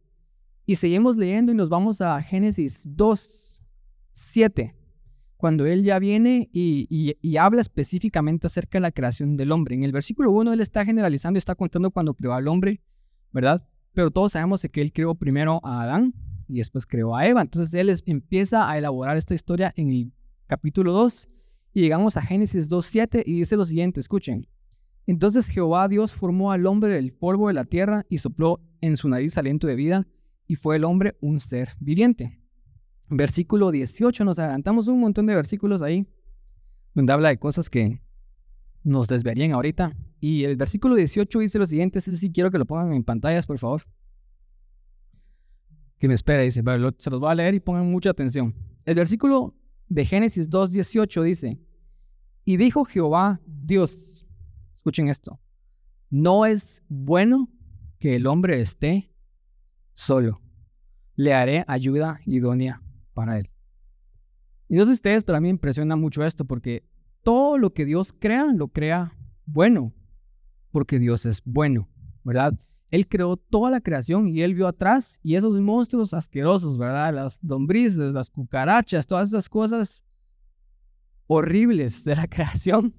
Y 0.66 0.74
seguimos 0.74 1.16
leyendo 1.16 1.52
y 1.52 1.54
nos 1.54 1.68
vamos 1.68 2.00
a 2.00 2.20
Génesis 2.20 2.82
2, 2.84 3.60
7, 4.10 4.74
cuando 5.38 5.66
él 5.66 5.84
ya 5.84 5.98
viene 6.00 6.50
y, 6.52 7.16
habla 7.38 7.60
específicamente 7.60 8.48
acerca 8.48 8.78
de 8.78 8.82
la 8.82 8.90
creación 8.90 9.36
del 9.36 9.52
hombre. 9.52 9.76
En 9.76 9.84
el 9.84 9.92
versículo 9.92 10.32
1 10.32 10.52
él 10.52 10.60
está 10.60 10.84
generalizando 10.84 11.38
está 11.38 11.54
contando 11.54 11.92
cuando 11.92 12.12
creó 12.12 12.34
al 12.34 12.48
hombre, 12.48 12.82
¿verdad? 13.32 13.66
Pero 13.94 14.10
todos 14.10 14.32
sabemos 14.32 14.66
que 14.70 14.82
él 14.82 14.92
creó 14.92 15.14
primero 15.14 15.60
a 15.64 15.82
Adán 15.82 16.12
y 16.48 16.58
después 16.58 16.86
creó 16.86 17.16
a 17.16 17.24
Eva. 17.24 17.40
Entonces 17.40 17.72
él 17.74 17.94
empieza 18.06 18.68
a 18.68 18.76
elaborar 18.76 19.16
esta 19.16 19.34
historia 19.34 19.72
en 19.76 19.90
el 19.90 20.12
capítulo 20.48 20.92
2 20.92 21.28
y 21.72 21.82
llegamos 21.82 22.16
a 22.16 22.22
Génesis 22.22 22.68
2.7 22.68 23.22
y 23.24 23.38
dice 23.38 23.56
lo 23.56 23.64
siguiente, 23.64 24.00
escuchen. 24.00 24.48
Entonces 25.06 25.46
Jehová 25.46 25.86
Dios 25.86 26.14
formó 26.14 26.50
al 26.50 26.66
hombre 26.66 26.92
del 26.92 27.12
polvo 27.12 27.46
de 27.46 27.54
la 27.54 27.64
tierra 27.64 28.04
y 28.08 28.18
sopló 28.18 28.60
en 28.80 28.96
su 28.96 29.08
nariz 29.08 29.38
aliento 29.38 29.68
de 29.68 29.76
vida 29.76 30.06
y 30.48 30.56
fue 30.56 30.76
el 30.76 30.84
hombre 30.84 31.16
un 31.20 31.38
ser 31.38 31.68
viviente. 31.78 32.40
Versículo 33.10 33.70
18, 33.70 34.24
nos 34.24 34.38
adelantamos 34.38 34.86
un 34.88 35.00
montón 35.00 35.26
de 35.26 35.34
versículos 35.34 35.80
ahí 35.80 36.06
donde 36.94 37.12
habla 37.12 37.30
de 37.30 37.38
cosas 37.38 37.70
que 37.70 38.02
nos 38.82 39.08
desviarían 39.08 39.52
ahorita. 39.52 39.96
Y 40.20 40.44
el 40.44 40.56
versículo 40.56 40.94
18 40.94 41.38
dice 41.38 41.58
lo 41.58 41.64
siguiente, 41.64 42.00
ese 42.00 42.16
sí 42.16 42.30
quiero 42.30 42.50
que 42.50 42.58
lo 42.58 42.66
pongan 42.66 42.92
en 42.92 43.04
pantallas, 43.04 43.46
por 43.46 43.58
favor. 43.58 43.82
Que 45.98 46.08
me 46.08 46.14
espera, 46.14 46.42
dice, 46.42 46.62
se 46.98 47.10
los 47.10 47.20
voy 47.20 47.30
a 47.30 47.34
leer 47.34 47.54
y 47.54 47.60
pongan 47.60 47.88
mucha 47.90 48.10
atención. 48.10 48.54
El 48.84 48.94
versículo 48.94 49.54
de 49.88 50.04
Génesis 50.04 50.50
2.18 50.50 51.22
dice, 51.22 51.60
y 52.44 52.56
dijo 52.56 52.84
Jehová 52.84 53.40
Dios, 53.46 54.26
escuchen 54.74 55.08
esto, 55.08 55.40
no 56.10 56.46
es 56.46 56.82
bueno 56.88 57.50
que 57.98 58.16
el 58.16 58.26
hombre 58.26 58.60
esté 58.60 59.12
solo, 59.92 60.40
le 61.14 61.34
haré 61.34 61.64
ayuda 61.66 62.20
idónea 62.24 62.82
para 63.18 63.36
él. 63.36 63.50
Y 64.68 64.76
no 64.76 64.84
sé 64.84 64.92
ustedes, 64.92 65.24
pero 65.24 65.38
a 65.38 65.40
mí 65.40 65.46
me 65.46 65.50
impresiona 65.50 65.96
mucho 65.96 66.24
esto 66.24 66.44
porque 66.44 66.84
todo 67.24 67.58
lo 67.58 67.74
que 67.74 67.84
Dios 67.84 68.12
crea, 68.16 68.44
lo 68.52 68.68
crea 68.68 69.12
bueno, 69.44 69.92
porque 70.70 71.00
Dios 71.00 71.26
es 71.26 71.42
bueno, 71.44 71.88
¿verdad? 72.22 72.56
Él 72.92 73.08
creó 73.08 73.36
toda 73.36 73.72
la 73.72 73.80
creación 73.80 74.28
y 74.28 74.42
él 74.42 74.54
vio 74.54 74.68
atrás 74.68 75.18
y 75.24 75.34
esos 75.34 75.60
monstruos 75.60 76.14
asquerosos, 76.14 76.78
¿verdad? 76.78 77.12
Las 77.12 77.42
lombrices, 77.42 78.14
las 78.14 78.30
cucarachas, 78.30 79.04
todas 79.04 79.30
esas 79.30 79.48
cosas 79.48 80.04
horribles 81.26 82.04
de 82.04 82.14
la 82.14 82.28
creación, 82.28 82.94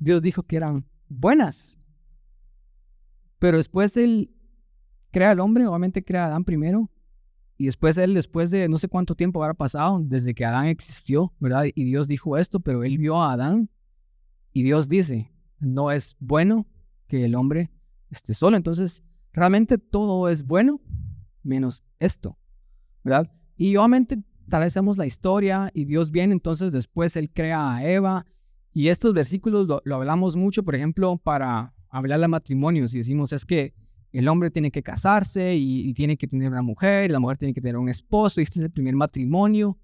Dios 0.00 0.22
dijo 0.22 0.42
que 0.42 0.56
eran 0.56 0.84
buenas. 1.08 1.78
Pero 3.38 3.58
después 3.58 3.96
él 3.96 4.34
crea 5.12 5.30
al 5.30 5.38
hombre, 5.38 5.64
obviamente 5.68 6.04
crea 6.04 6.24
a 6.24 6.26
Adán 6.26 6.42
primero, 6.42 6.90
y 7.60 7.66
después 7.66 7.98
él, 7.98 8.14
después 8.14 8.50
de 8.50 8.70
no 8.70 8.78
sé 8.78 8.88
cuánto 8.88 9.14
tiempo 9.14 9.42
habrá 9.42 9.52
pasado 9.52 10.00
desde 10.02 10.32
que 10.32 10.46
Adán 10.46 10.68
existió, 10.68 11.34
¿verdad? 11.38 11.66
Y 11.74 11.84
Dios 11.84 12.08
dijo 12.08 12.38
esto, 12.38 12.58
pero 12.60 12.84
él 12.84 12.96
vio 12.96 13.20
a 13.20 13.34
Adán 13.34 13.68
y 14.54 14.62
Dios 14.62 14.88
dice, 14.88 15.30
no 15.58 15.90
es 15.90 16.16
bueno 16.20 16.66
que 17.06 17.26
el 17.26 17.34
hombre 17.34 17.70
esté 18.08 18.32
solo. 18.32 18.56
Entonces, 18.56 19.02
realmente 19.34 19.76
todo 19.76 20.30
es 20.30 20.46
bueno 20.46 20.80
menos 21.42 21.84
esto, 21.98 22.38
¿verdad? 23.04 23.30
Y 23.58 23.76
obviamente 23.76 24.24
tal 24.48 24.62
vez 24.62 24.74
la 24.96 25.04
historia 25.04 25.70
y 25.74 25.84
Dios 25.84 26.10
viene, 26.10 26.32
entonces 26.32 26.72
después 26.72 27.14
Él 27.14 27.30
crea 27.30 27.74
a 27.74 27.84
Eva. 27.84 28.24
Y 28.72 28.88
estos 28.88 29.12
versículos 29.12 29.68
lo, 29.84 29.94
hablamos 29.94 30.34
mucho, 30.34 30.62
por 30.62 30.76
ejemplo, 30.76 31.18
para 31.18 31.74
hablar 31.90 32.20
de 32.20 32.28
matrimonios 32.28 32.94
y 32.94 32.98
decimos, 32.98 33.34
es 33.34 33.44
que 33.44 33.74
el 34.12 34.28
hombre 34.28 34.50
tiene 34.50 34.70
que 34.70 34.82
casarse 34.82 35.54
y, 35.56 35.92
tiene 35.94 36.16
que 36.16 36.26
tener 36.26 36.50
una 36.50 36.62
mujer, 36.62 37.10
y 37.10 37.12
la 37.12 37.20
mujer 37.20 37.38
tiene 37.38 37.54
que 37.54 37.60
tener 37.60 37.76
un 37.76 37.88
esposo, 37.88 38.40
y 38.40 38.44
este 38.44 38.58
es 38.58 38.64
el 38.64 38.70
primer 38.70 38.94
matrimonio. 38.94 39.78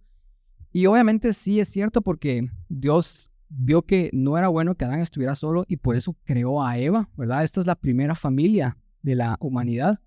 Y 0.73 0.87
obviamente 0.87 1.33
sí 1.33 1.61
es 1.61 1.69
cierto 1.69 2.03
porque 2.03 2.51
Dios 2.69 3.31
vio 3.49 3.83
que 3.83 4.11
no 4.13 4.37
era 4.37 4.49
bueno 4.49 4.75
que 4.75 4.85
Adán 4.85 5.01
estuviera 5.01 5.35
solo 5.35 5.65
y 5.69 5.77
por 5.77 5.97
eso 5.97 6.17
creó 6.25 6.63
a 6.63 6.79
Eva, 6.79 7.09
¿verdad? 7.17 7.45
Esta 7.45 7.61
es 7.61 7.67
la 7.67 7.77
primera 7.77 8.15
familia 8.15 8.77
de 9.03 9.15
la 9.15 9.37
humanidad. 9.41 10.01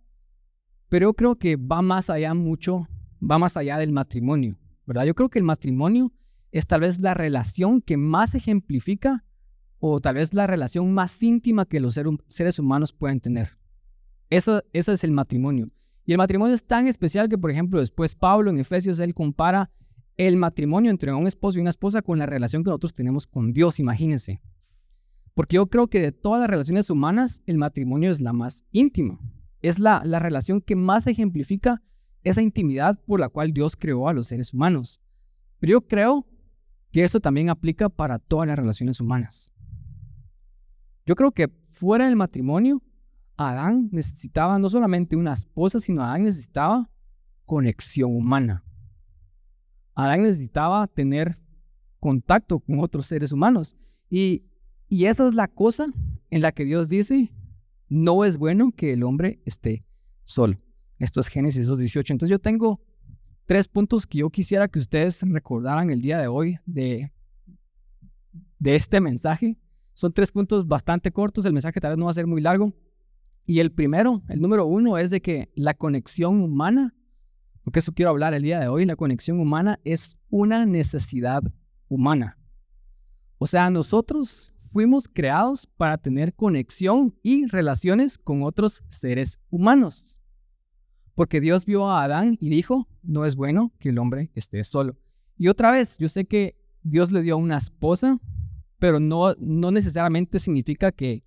Pero 0.90 1.10
yo 1.10 1.14
creo 1.14 1.36
que 1.38 1.56
va 1.56 1.82
más 1.82 2.10
allá 2.10 2.34
mucho, 2.34 2.88
va 3.20 3.38
más 3.38 3.58
allá 3.58 3.78
del 3.78 3.92
matrimonio, 3.92 4.58
¿verdad? 4.86 5.06
Yo 5.06 5.16
creo 5.16 5.30
que 5.30 5.40
el 5.40 5.46
matrimonio 5.46 6.12
es 6.52 6.68
tal 6.68 6.82
vez 6.82 7.00
la 7.00 7.14
relación 7.14 7.82
que 7.82 7.96
más 7.98 8.36
ejemplifica 8.36 9.24
o 9.80 10.02
tal 10.02 10.16
vez 10.16 10.34
la 10.34 10.48
relación 10.48 10.94
más 10.94 11.22
íntima 11.24 11.66
que 11.66 11.80
los 11.80 11.98
seres 12.28 12.60
humanos 12.60 12.92
pueden 12.92 13.22
tener. 13.22 13.59
Eso, 14.30 14.64
eso 14.74 14.92
es 14.92 15.04
el 15.04 15.12
matrimonio. 15.12 15.70
Y 16.06 16.12
el 16.12 16.18
matrimonio 16.18 16.56
es 16.56 16.66
tan 16.66 16.88
especial 16.88 17.30
que, 17.30 17.38
por 17.38 17.52
ejemplo, 17.52 17.80
después 17.80 18.16
Pablo 18.16 18.50
en 18.50 18.60
Efesios, 18.60 19.00
él 19.00 19.14
compara 19.14 19.72
el 20.18 20.38
matrimonio 20.38 20.92
entre 20.92 21.14
un 21.14 21.28
esposo 21.28 21.58
y 21.58 21.62
una 21.62 21.70
esposa 21.70 22.02
con 22.02 22.20
la 22.20 22.26
relación 22.26 22.64
que 22.64 22.70
nosotros 22.70 22.94
tenemos 22.94 23.26
con 23.26 23.54
Dios, 23.54 23.80
imagínense. 23.80 24.42
Porque 25.34 25.56
yo 25.56 25.68
creo 25.68 25.88
que 25.88 26.02
de 26.02 26.12
todas 26.12 26.42
las 26.42 26.50
relaciones 26.50 26.90
humanas, 26.90 27.42
el 27.46 27.58
matrimonio 27.58 28.12
es 28.12 28.20
la 28.20 28.34
más 28.34 28.66
íntima. 28.72 29.20
Es 29.62 29.80
la, 29.80 30.02
la 30.04 30.20
relación 30.20 30.62
que 30.62 30.76
más 30.76 31.08
ejemplifica 31.08 31.82
esa 32.24 32.42
intimidad 32.42 33.00
por 33.06 33.20
la 33.20 33.30
cual 33.30 33.54
Dios 33.54 33.76
creó 33.78 34.10
a 34.10 34.14
los 34.14 34.28
seres 34.28 34.54
humanos. 34.54 35.02
Pero 35.60 35.72
yo 35.72 35.82
creo 35.82 36.28
que 36.92 37.04
eso 37.04 37.20
también 37.20 37.50
aplica 37.50 37.90
para 37.90 38.20
todas 38.20 38.48
las 38.48 38.58
relaciones 38.58 39.00
humanas. 39.00 39.54
Yo 41.06 41.16
creo 41.16 41.32
que 41.32 41.48
fuera 41.64 42.06
del 42.06 42.16
matrimonio, 42.16 42.82
Adán 43.40 43.88
necesitaba 43.94 44.60
no 44.60 44.68
solamente 44.68 45.16
una 45.16 45.32
esposa, 45.32 45.80
sino 45.80 46.04
Adán 46.04 46.26
necesitaba 46.26 46.90
conexión 47.46 48.14
humana. 48.14 48.66
Adán 49.96 50.24
necesitaba 50.24 50.86
tener 50.88 51.40
contacto 52.02 52.60
con 52.60 52.80
otros 52.80 53.06
seres 53.06 53.32
humanos. 53.32 53.78
Y, 54.10 54.44
y 54.90 55.06
esa 55.06 55.26
es 55.26 55.36
la 55.36 55.48
cosa 55.48 55.88
en 56.30 56.42
la 56.42 56.52
que 56.52 56.66
Dios 56.66 56.90
dice, 56.90 57.32
no 57.88 58.26
es 58.26 58.38
bueno 58.38 58.74
que 58.76 58.92
el 58.92 59.04
hombre 59.04 59.42
esté 59.46 59.86
solo. 60.26 60.60
Esto 60.98 61.22
es 61.22 61.28
Génesis 61.28 61.70
2.18. 61.70 62.12
Entonces 62.12 62.30
yo 62.30 62.40
tengo 62.40 62.82
tres 63.46 63.70
puntos 63.70 64.06
que 64.06 64.18
yo 64.18 64.30
quisiera 64.30 64.68
que 64.68 64.80
ustedes 64.80 65.22
recordaran 65.24 65.90
el 65.92 66.02
día 66.02 66.20
de 66.20 66.28
hoy 66.28 66.58
de, 66.66 67.14
de 68.60 68.76
este 68.76 69.00
mensaje 69.00 69.58
son 70.00 70.14
tres 70.14 70.32
puntos 70.32 70.66
bastante 70.66 71.12
cortos, 71.12 71.46
el 71.46 71.52
mensaje 71.52 71.82
tal 71.82 71.92
vez 71.92 71.98
no 71.98 72.06
va 72.06 72.12
a 72.12 72.14
ser 72.14 72.26
muy 72.26 72.42
largo. 72.42 72.74
Y 73.50 73.62
el 73.62 73.72
primero, 73.72 74.22
el 74.30 74.42
número 74.42 74.68
uno, 74.68 75.00
es 75.00 75.10
de 75.10 75.24
que 75.24 75.50
la 75.56 75.74
conexión 75.74 76.40
humana, 76.40 76.94
porque 77.64 77.80
eso 77.80 77.94
quiero 77.94 78.12
hablar 78.12 78.36
el 78.36 78.44
día 78.44 78.60
de 78.60 78.68
hoy, 78.68 78.86
la 78.86 78.96
conexión 78.96 79.40
humana 79.40 79.80
es 79.84 80.20
una 80.30 80.68
necesidad 80.68 81.42
humana. 81.88 82.38
O 83.40 83.48
sea, 83.48 83.72
nosotros 83.72 84.54
fuimos 84.72 85.08
creados 85.08 85.66
para 85.66 85.98
tener 85.98 86.36
conexión 86.36 87.16
y 87.24 87.48
relaciones 87.48 88.20
con 88.20 88.44
otros 88.44 88.84
seres 88.88 89.40
humanos. 89.50 90.16
Porque 91.16 91.42
Dios 91.42 91.66
vio 91.66 91.90
a 91.90 92.04
Adán 92.04 92.38
y 92.40 92.50
dijo, 92.50 92.88
no 93.02 93.26
es 93.26 93.36
bueno 93.36 93.74
que 93.80 93.90
el 93.90 93.98
hombre 93.98 94.30
esté 94.36 94.64
solo. 94.64 94.96
Y 95.38 95.48
otra 95.48 95.72
vez, 95.72 95.98
yo 95.98 96.08
sé 96.08 96.26
que 96.26 96.56
Dios 96.84 97.12
le 97.12 97.24
dio 97.24 97.36
una 97.36 97.58
esposa, 97.58 98.20
pero 98.78 99.00
no, 99.00 99.34
no 99.40 99.72
necesariamente 99.72 100.38
significa 100.38 100.92
que, 100.92 101.24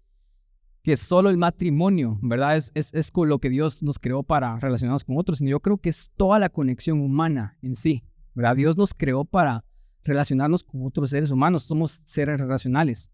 que 0.83 0.97
solo 0.97 1.31
el 1.31 1.37
matrimonio, 1.37 2.19
¿verdad? 2.23 2.57
Es, 2.57 2.73
es, 2.75 2.93
es, 2.93 3.11
con 3.11 3.29
lo 3.29 3.39
que 3.39 3.49
Dios 3.49 3.83
nos 3.83 3.99
creó 3.99 4.23
para 4.23 4.59
relacionarnos 4.59 5.05
con 5.05 5.17
otros, 5.17 5.39
sino 5.39 5.51
yo 5.51 5.61
creo 5.61 5.79
que 5.79 5.89
es 5.89 6.11
toda 6.17 6.39
la 6.39 6.49
conexión 6.49 7.01
humana 7.01 7.57
en 7.63 7.77
sí, 7.77 8.03
¿verdad? 8.35 8.57
Dios 8.57 8.77
nos 8.77 8.93
creó 8.93 9.25
para 9.25 9.65
relacionarnos 10.05 10.65
con 10.65 10.85
otros 10.85 11.11
seres 11.11 11.31
humanos, 11.31 11.63
somos 11.63 12.01
seres 12.05 12.41
relacionales. 12.41 13.13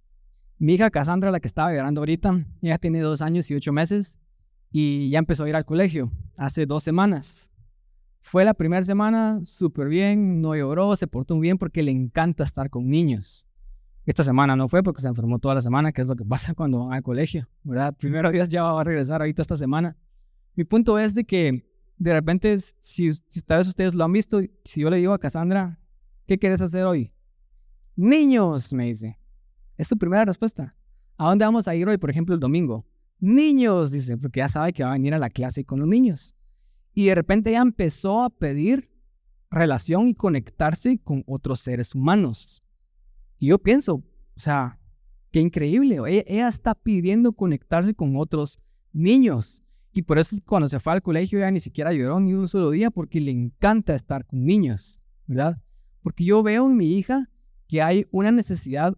Mi 0.58 0.74
hija 0.74 0.90
Cassandra, 0.90 1.30
la 1.30 1.40
que 1.40 1.48
estaba 1.48 1.72
llorando 1.72 2.00
ahorita, 2.00 2.44
ella 2.62 2.78
tiene 2.78 3.00
dos 3.00 3.20
años 3.20 3.50
y 3.50 3.54
ocho 3.54 3.72
meses 3.72 4.18
y 4.70 5.10
ya 5.10 5.18
empezó 5.18 5.44
a 5.44 5.48
ir 5.48 5.56
al 5.56 5.64
colegio 5.64 6.10
hace 6.36 6.66
dos 6.66 6.82
semanas. 6.82 7.50
Fue 8.20 8.44
la 8.44 8.54
primera 8.54 8.82
semana 8.82 9.40
súper 9.44 9.88
bien, 9.88 10.40
no 10.40 10.56
lloró, 10.56 10.96
se 10.96 11.06
portó 11.06 11.38
bien 11.38 11.58
porque 11.58 11.82
le 11.82 11.90
encanta 11.90 12.44
estar 12.44 12.70
con 12.70 12.88
niños. 12.88 13.47
Esta 14.08 14.24
semana 14.24 14.56
no 14.56 14.68
fue 14.68 14.82
porque 14.82 15.02
se 15.02 15.08
enfermó 15.08 15.38
toda 15.38 15.56
la 15.56 15.60
semana, 15.60 15.92
que 15.92 16.00
es 16.00 16.08
lo 16.08 16.16
que 16.16 16.24
pasa 16.34 16.54
cuando 16.54 16.86
van 16.86 16.94
al 16.94 17.02
colegio, 17.02 17.46
¿verdad? 17.62 17.94
Primero 17.94 18.30
días 18.32 18.48
ya 18.48 18.62
va 18.62 18.80
a 18.80 18.84
regresar 18.84 19.20
ahorita 19.20 19.42
esta 19.42 19.54
semana. 19.54 19.98
Mi 20.54 20.64
punto 20.64 20.98
es 20.98 21.14
de 21.14 21.24
que 21.24 21.62
de 21.98 22.12
repente, 22.14 22.56
si, 22.58 23.10
si 23.12 23.42
tal 23.42 23.58
vez 23.58 23.68
ustedes 23.68 23.94
lo 23.94 24.04
han 24.04 24.12
visto, 24.12 24.40
si 24.64 24.80
yo 24.80 24.88
le 24.88 24.96
digo 24.96 25.12
a 25.12 25.18
Cassandra, 25.18 25.78
¿qué 26.26 26.38
quieres 26.38 26.62
hacer 26.62 26.86
hoy? 26.86 27.12
Niños, 27.96 28.72
me 28.72 28.86
dice. 28.86 29.18
Es 29.76 29.88
su 29.88 29.98
primera 29.98 30.24
respuesta. 30.24 30.74
¿A 31.18 31.28
dónde 31.28 31.44
vamos 31.44 31.68
a 31.68 31.74
ir 31.74 31.86
hoy, 31.86 31.98
por 31.98 32.08
ejemplo, 32.08 32.34
el 32.34 32.40
domingo? 32.40 32.86
Niños, 33.20 33.90
dice, 33.90 34.16
porque 34.16 34.38
ya 34.38 34.48
sabe 34.48 34.72
que 34.72 34.84
va 34.84 34.88
a 34.88 34.94
venir 34.94 35.12
a 35.12 35.18
la 35.18 35.28
clase 35.28 35.66
con 35.66 35.80
los 35.80 35.88
niños. 35.88 36.34
Y 36.94 37.08
de 37.08 37.14
repente 37.14 37.52
ya 37.52 37.60
empezó 37.60 38.22
a 38.22 38.30
pedir 38.30 38.90
relación 39.50 40.08
y 40.08 40.14
conectarse 40.14 40.98
con 40.98 41.24
otros 41.26 41.60
seres 41.60 41.94
humanos. 41.94 42.62
Y 43.38 43.48
yo 43.48 43.58
pienso, 43.58 43.94
o 43.94 44.04
sea, 44.40 44.78
qué 45.30 45.40
increíble. 45.40 45.98
E-, 46.08 46.24
ella, 46.26 46.48
está 46.48 46.74
pidiendo 46.74 47.32
conectarse 47.32 47.94
con 47.94 48.16
otros 48.16 48.58
niños. 48.92 49.62
Y 49.92 50.02
por 50.02 50.18
eso 50.18 50.36
cuando 50.44 50.68
se 50.68 50.80
fue 50.80 50.92
al 50.92 51.02
colegio 51.02 51.38
ella 51.38 51.50
ni 51.50 51.60
siquiera 51.60 51.92
lloró 51.92 52.20
ni 52.20 52.34
un 52.34 52.46
solo 52.46 52.70
día 52.70 52.90
porque 52.90 53.20
le 53.20 53.30
encanta 53.30 53.94
estar 53.94 54.24
con 54.26 54.44
niños, 54.44 55.00
¿verdad? 55.26 55.60
Porque 56.02 56.24
yo 56.24 56.42
veo 56.42 56.66
en 56.68 56.76
mi 56.76 56.96
hija 56.96 57.28
que 57.66 57.82
hay 57.82 58.06
una 58.10 58.30
necesidad 58.30 58.94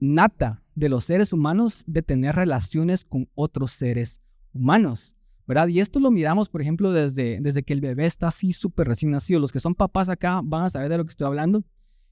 nata 0.00 0.62
de 0.74 0.88
los 0.88 1.04
seres 1.04 1.32
humanos 1.32 1.84
de 1.86 2.02
tener 2.02 2.34
relaciones 2.36 3.04
con 3.04 3.28
otros 3.34 3.72
seres 3.72 4.20
humanos, 4.52 5.16
¿verdad? 5.46 5.68
Y 5.68 5.80
esto 5.80 5.98
lo 5.98 6.10
miramos, 6.10 6.48
por 6.48 6.62
ejemplo, 6.62 6.92
desde, 6.92 7.40
desde 7.40 7.62
que 7.62 7.72
el 7.72 7.80
bebé 7.80 8.04
está 8.04 8.28
así 8.28 8.52
súper 8.52 8.86
recién 8.86 9.10
nacido. 9.12 9.40
Los 9.40 9.50
que 9.50 9.60
son 9.60 9.74
papás 9.74 10.08
acá 10.08 10.40
van 10.44 10.64
a 10.64 10.68
saber 10.68 10.90
de 10.90 10.98
lo 10.98 11.04
que 11.04 11.10
estoy 11.10 11.26
hablando 11.26 11.64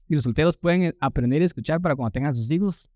y 0.07 0.15
los 0.15 0.23
solteros 0.23 0.57
pueden 0.57 0.83
eh, 0.83 0.95
aprender 0.99 1.41
a 1.41 1.45
escuchar 1.45 1.81
para 1.81 1.95
cuando 1.95 2.11
tengan 2.11 2.35
sus 2.35 2.51
hijos. 2.51 2.89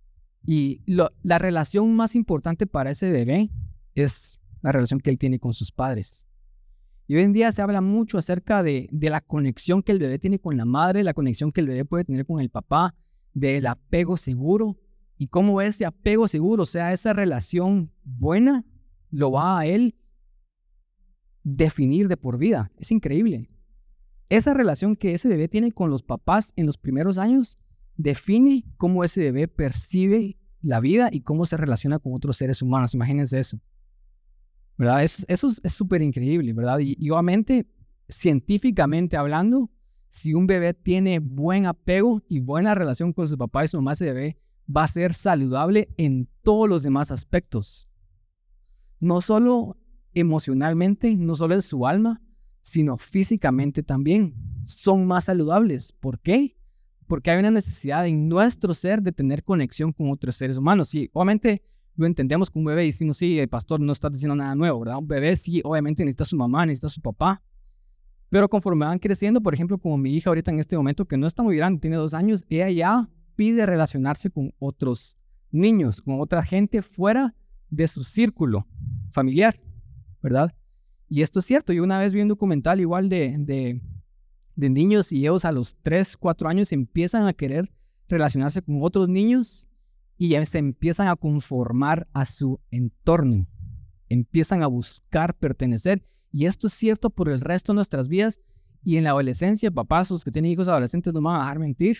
Y 0.43 0.81
la 0.85 1.37
relación 1.37 1.95
más 1.95 2.15
importante 2.15 2.65
para 2.65 2.89
ese 2.89 3.11
bebé 3.11 3.51
es 3.93 4.39
la 4.61 4.71
relación 4.71 4.99
que 4.99 5.11
él 5.11 5.19
tiene 5.19 5.39
con 5.39 5.53
sus 5.53 5.71
padres. 5.71 6.25
Y 7.07 7.15
hoy 7.15 7.23
en 7.23 7.33
día 7.33 7.51
se 7.51 7.61
habla 7.61 7.81
mucho 7.81 8.17
acerca 8.17 8.63
de, 8.63 8.87
de 8.91 9.09
la 9.09 9.21
conexión 9.21 9.83
que 9.83 9.91
el 9.91 9.99
bebé 9.99 10.17
tiene 10.17 10.39
con 10.39 10.57
la 10.57 10.65
madre, 10.65 11.03
la 11.03 11.13
conexión 11.13 11.51
que 11.51 11.61
el 11.61 11.67
bebé 11.67 11.85
puede 11.85 12.05
tener 12.05 12.25
con 12.25 12.39
el 12.39 12.49
papá, 12.49 12.95
del 13.33 13.67
apego 13.67 14.17
seguro 14.17 14.77
y 15.17 15.27
cómo 15.27 15.61
ese 15.61 15.85
apego 15.85 16.27
seguro, 16.27 16.63
o 16.63 16.65
sea, 16.65 16.93
esa 16.93 17.13
relación 17.13 17.91
buena, 18.03 18.65
lo 19.09 19.31
va 19.31 19.59
a 19.59 19.65
él 19.65 19.95
definir 21.43 22.07
de 22.07 22.17
por 22.17 22.37
vida. 22.37 22.71
Es 22.77 22.91
increíble. 22.91 23.49
Esa 24.31 24.53
relación 24.53 24.95
que 24.95 25.11
ese 25.11 25.27
bebé 25.27 25.49
tiene 25.49 25.73
con 25.73 25.89
los 25.89 26.03
papás 26.03 26.53
en 26.55 26.65
los 26.65 26.77
primeros 26.77 27.17
años 27.17 27.59
define 27.97 28.63
cómo 28.77 29.03
ese 29.03 29.23
bebé 29.23 29.49
percibe 29.49 30.37
la 30.61 30.79
vida 30.79 31.09
y 31.11 31.19
cómo 31.19 31.45
se 31.45 31.57
relaciona 31.57 31.99
con 31.99 32.13
otros 32.13 32.37
seres 32.37 32.61
humanos. 32.61 32.93
Imagínense 32.93 33.37
eso. 33.37 33.59
¿Verdad? 34.77 35.03
eso 35.03 35.25
es 35.27 35.73
súper 35.73 36.01
increíble, 36.01 36.53
¿verdad? 36.53 36.79
Y, 36.79 36.95
y 36.97 37.09
obviamente, 37.09 37.67
científicamente 38.07 39.17
hablando, 39.17 39.69
si 40.07 40.33
un 40.33 40.47
bebé 40.47 40.73
tiene 40.73 41.19
buen 41.19 41.65
apego 41.65 42.23
y 42.29 42.39
buena 42.39 42.73
relación 42.73 43.11
con 43.11 43.27
su 43.27 43.37
papá 43.37 43.65
y 43.65 43.67
su 43.67 43.75
mamá, 43.79 43.91
ese 43.91 44.05
bebé 44.05 44.37
va 44.73 44.85
a 44.85 44.87
ser 44.87 45.13
saludable 45.13 45.89
en 45.97 46.29
todos 46.41 46.69
los 46.69 46.83
demás 46.83 47.11
aspectos. 47.11 47.89
No 48.97 49.19
solo 49.19 49.75
emocionalmente, 50.13 51.17
no 51.17 51.35
solo 51.35 51.53
en 51.53 51.61
su 51.61 51.85
alma, 51.85 52.21
sino 52.61 52.97
físicamente 52.97 53.83
también. 53.83 54.35
Son 54.65 55.05
más 55.05 55.25
saludables. 55.25 55.91
¿Por 55.93 56.19
qué? 56.19 56.55
Porque 57.07 57.31
hay 57.31 57.39
una 57.39 57.51
necesidad 57.51 58.07
en 58.07 58.29
nuestro 58.29 58.73
ser 58.73 59.01
de 59.01 59.11
tener 59.11 59.43
conexión 59.43 59.91
con 59.91 60.09
otros 60.11 60.35
seres 60.35 60.57
humanos. 60.57 60.93
Y 60.95 61.09
obviamente 61.13 61.63
lo 61.95 62.05
entendemos 62.05 62.49
con 62.49 62.61
un 62.61 62.67
bebé 62.67 62.83
y 62.83 62.87
decimos, 62.87 63.17
sí, 63.17 63.37
el 63.39 63.49
pastor 63.49 63.79
no 63.79 63.91
está 63.91 64.09
diciendo 64.09 64.35
nada 64.35 64.55
nuevo, 64.55 64.79
¿verdad? 64.79 64.97
Un 64.97 65.07
bebé 65.07 65.35
sí, 65.35 65.61
obviamente 65.63 66.03
necesita 66.03 66.23
a 66.23 66.27
su 66.27 66.37
mamá, 66.37 66.65
necesita 66.65 66.87
a 66.87 66.91
su 66.91 67.01
papá. 67.01 67.41
Pero 68.29 68.47
conforme 68.47 68.85
van 68.85 68.97
creciendo, 68.97 69.41
por 69.41 69.53
ejemplo, 69.53 69.77
como 69.77 69.97
mi 69.97 70.15
hija 70.15 70.29
ahorita 70.29 70.51
en 70.51 70.59
este 70.59 70.77
momento, 70.77 71.05
que 71.05 71.17
no 71.17 71.27
está 71.27 71.43
muy 71.43 71.57
grande, 71.57 71.81
tiene 71.81 71.97
dos 71.97 72.13
años, 72.13 72.45
ella 72.49 72.69
ya 72.69 73.09
pide 73.35 73.65
relacionarse 73.65 74.29
con 74.29 74.53
otros 74.57 75.17
niños, 75.51 76.01
con 76.01 76.21
otra 76.21 76.41
gente 76.41 76.81
fuera 76.81 77.35
de 77.69 77.87
su 77.87 78.03
círculo 78.03 78.67
familiar, 79.09 79.59
¿verdad? 80.21 80.53
Y 81.11 81.23
esto 81.23 81.39
es 81.39 81.45
cierto, 81.45 81.73
yo 81.73 81.83
una 81.83 81.99
vez 81.99 82.13
vi 82.13 82.21
un 82.21 82.29
documental 82.29 82.79
igual 82.79 83.09
de, 83.09 83.35
de, 84.55 84.69
niños 84.69 85.11
y 85.11 85.17
ellos 85.19 85.43
a 85.43 85.51
los 85.51 85.75
3, 85.81 86.15
4 86.15 86.47
años 86.47 86.71
empiezan 86.71 87.27
a 87.27 87.33
querer 87.33 87.69
relacionarse 88.07 88.61
con 88.61 88.81
otros 88.81 89.09
niños 89.09 89.67
y 90.17 90.33
se 90.45 90.59
empiezan 90.59 91.09
a 91.09 91.17
conformar 91.17 92.07
a 92.13 92.25
su 92.25 92.61
entorno. 92.71 93.45
empiezan 94.07 94.63
a 94.63 94.67
buscar 94.67 95.37
pertenecer. 95.37 96.01
Y 96.31 96.45
esto 96.45 96.67
es 96.67 96.73
cierto 96.73 97.09
por 97.09 97.27
el 97.27 97.41
resto 97.41 97.73
de 97.73 97.75
nuestras 97.75 98.07
vidas. 98.07 98.39
Y 98.81 98.95
en 98.95 99.03
la 99.03 99.09
adolescencia, 99.09 99.69
papás, 99.69 100.11
los 100.11 100.23
que 100.23 100.31
tienen 100.31 100.53
hijos 100.53 100.69
adolescentes 100.69 101.13
no 101.13 101.19
van 101.19 101.35
a 101.35 101.39
dejar 101.39 101.59
mentir. 101.59 101.97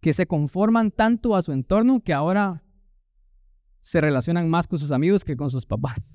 Que 0.00 0.12
se 0.12 0.26
conforman 0.26 0.90
tanto 0.90 1.34
a 1.34 1.40
su 1.40 1.52
entorno 1.52 2.00
que 2.00 2.12
ahora 2.12 2.62
se 3.80 4.02
relacionan 4.02 4.50
más 4.50 4.66
con 4.66 4.78
sus 4.78 4.92
amigos 4.92 5.24
que 5.24 5.34
con 5.34 5.48
sus 5.48 5.64
papás. 5.64 6.14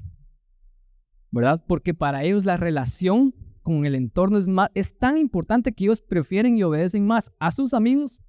¿Verdad? 1.31 1.63
Porque 1.67 1.93
para 1.93 2.23
ellos 2.23 2.45
la 2.45 2.57
relación 2.57 3.33
con 3.61 3.85
el 3.85 3.95
entorno 3.95 4.39
es, 4.73 4.97
tan 4.97 5.17
importante 5.17 5.73
que 5.73 5.85
ellos 5.85 6.01
prefieren 6.01 6.57
y 6.57 6.63
obedecen 6.63 7.05
más 7.05 7.31
a 7.39 7.51
sus 7.51 7.73
amigos 7.73 8.21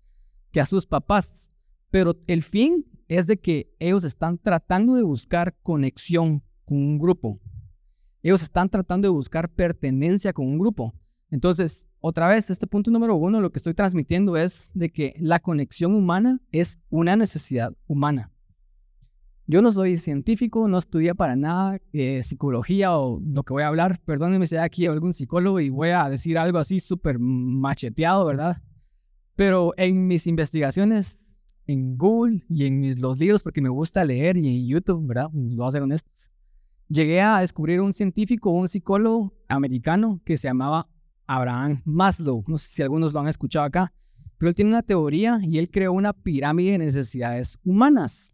que 0.50 0.60
a 0.60 0.66
sus 0.66 0.86
papás. 0.86 1.50
Pero 1.90 2.16
el 2.26 2.42
fin 2.42 2.84
es 3.08 3.26
de 3.26 3.38
que 3.38 3.72
ellos 3.78 4.04
están 4.04 4.38
tratando 4.38 4.94
de 4.94 5.02
buscar 5.02 5.56
conexión 5.62 6.42
con 6.64 6.78
un 6.78 6.98
grupo. 6.98 7.40
Ellos 8.22 8.42
están 8.42 8.68
tratando 8.68 9.06
de 9.06 9.12
buscar 9.12 9.48
pertenencia 9.48 10.32
con 10.32 10.46
un 10.46 10.58
grupo. 10.58 10.94
Entonces, 11.30 11.86
otra 12.00 12.28
vez, 12.28 12.50
este 12.50 12.66
punto 12.66 12.90
número 12.90 13.14
uno, 13.14 13.40
lo 13.40 13.50
que 13.50 13.58
estoy 13.58 13.72
transmitiendo 13.72 14.36
es 14.36 14.70
de 14.74 14.90
que 14.90 15.14
la 15.18 15.40
conexión 15.40 15.94
humana 15.94 16.40
es 16.52 16.80
una 16.90 17.16
necesidad 17.16 17.72
humana. 17.86 18.30
Yo 19.50 19.62
no 19.62 19.72
soy 19.72 19.96
científico, 19.96 20.68
no 20.68 20.78
estudié 20.78 21.12
para 21.16 21.34
nada 21.34 21.80
eh, 21.92 22.22
psicología 22.22 22.96
o 22.96 23.20
lo 23.20 23.42
que 23.42 23.52
voy 23.52 23.64
a 23.64 23.66
hablar. 23.66 23.98
Perdónenme 24.04 24.46
si 24.46 24.54
hay 24.54 24.62
aquí 24.62 24.86
algún 24.86 25.12
psicólogo 25.12 25.58
y 25.58 25.70
voy 25.70 25.88
a 25.88 26.08
decir 26.08 26.38
algo 26.38 26.58
así 26.58 26.78
súper 26.78 27.18
macheteado, 27.18 28.24
¿verdad? 28.26 28.62
Pero 29.34 29.74
en 29.76 30.06
mis 30.06 30.28
investigaciones 30.28 31.40
en 31.66 31.98
Google 31.98 32.44
y 32.48 32.66
en 32.66 32.78
mis, 32.78 33.00
los 33.00 33.18
libros, 33.18 33.42
porque 33.42 33.60
me 33.60 33.68
gusta 33.68 34.04
leer 34.04 34.36
y 34.36 34.46
en 34.46 34.68
YouTube, 34.68 35.04
¿verdad? 35.04 35.30
Pues, 35.32 35.56
voy 35.56 35.66
a 35.66 35.70
ser 35.72 35.82
honesto. 35.82 36.12
Llegué 36.88 37.20
a 37.20 37.40
descubrir 37.40 37.80
un 37.80 37.92
científico, 37.92 38.50
un 38.50 38.68
psicólogo 38.68 39.34
americano 39.48 40.20
que 40.24 40.36
se 40.36 40.46
llamaba 40.46 40.86
Abraham 41.26 41.82
Maslow. 41.84 42.44
No 42.46 42.56
sé 42.56 42.68
si 42.68 42.82
algunos 42.82 43.12
lo 43.12 43.18
han 43.18 43.26
escuchado 43.26 43.64
acá, 43.64 43.92
pero 44.38 44.50
él 44.50 44.54
tiene 44.54 44.70
una 44.70 44.82
teoría 44.82 45.40
y 45.42 45.58
él 45.58 45.70
creó 45.70 45.92
una 45.92 46.12
pirámide 46.12 46.70
de 46.70 46.78
necesidades 46.78 47.58
humanas. 47.64 48.32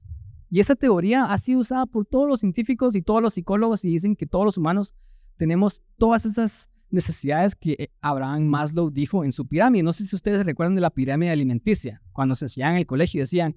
Y 0.57 0.61
esa 0.61 0.75
teoría 0.75 1.27
ha 1.27 1.37
sido 1.37 1.61
usada 1.61 1.85
por 1.85 2.07
todos 2.07 2.27
los 2.27 2.41
científicos 2.41 2.95
y 2.95 3.03
todos 3.03 3.21
los 3.21 3.35
psicólogos 3.35 3.85
y 3.85 3.91
dicen 3.91 4.17
que 4.17 4.25
todos 4.25 4.47
los 4.47 4.57
humanos 4.57 4.95
tenemos 5.37 5.83
todas 5.99 6.25
esas 6.25 6.71
necesidades 6.89 7.55
que 7.55 7.73
eh, 7.79 7.91
Abraham 8.01 8.45
Maslow 8.45 8.91
dijo 8.91 9.23
en 9.23 9.33
su 9.33 9.47
pirámide. 9.47 9.83
No 9.83 9.93
sé 9.93 10.07
si 10.07 10.17
ustedes 10.17 10.47
recuerdan 10.47 10.75
de 10.75 10.81
la 10.81 10.89
pirámide 10.89 11.31
alimenticia, 11.31 12.01
cuando 12.13 12.35
se 12.35 12.47
enseñaban 12.47 12.77
en 12.77 12.79
el 12.79 12.87
colegio 12.87 13.19
y 13.19 13.21
decían, 13.21 13.55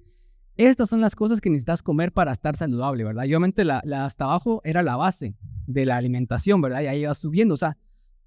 estas 0.58 0.90
son 0.90 1.00
las 1.00 1.14
cosas 1.14 1.40
que 1.40 1.48
necesitas 1.48 1.82
comer 1.82 2.12
para 2.12 2.32
estar 2.32 2.54
saludable, 2.54 3.02
¿verdad? 3.02 3.24
Y 3.24 3.28
obviamente 3.28 3.64
la, 3.64 3.80
la 3.86 4.04
hasta 4.04 4.26
abajo 4.26 4.60
era 4.62 4.82
la 4.82 4.96
base 4.96 5.34
de 5.66 5.86
la 5.86 5.96
alimentación, 5.96 6.60
¿verdad? 6.60 6.82
Y 6.82 6.88
ahí 6.88 7.00
iba 7.00 7.14
subiendo, 7.14 7.54
o 7.54 7.56
sea, 7.56 7.78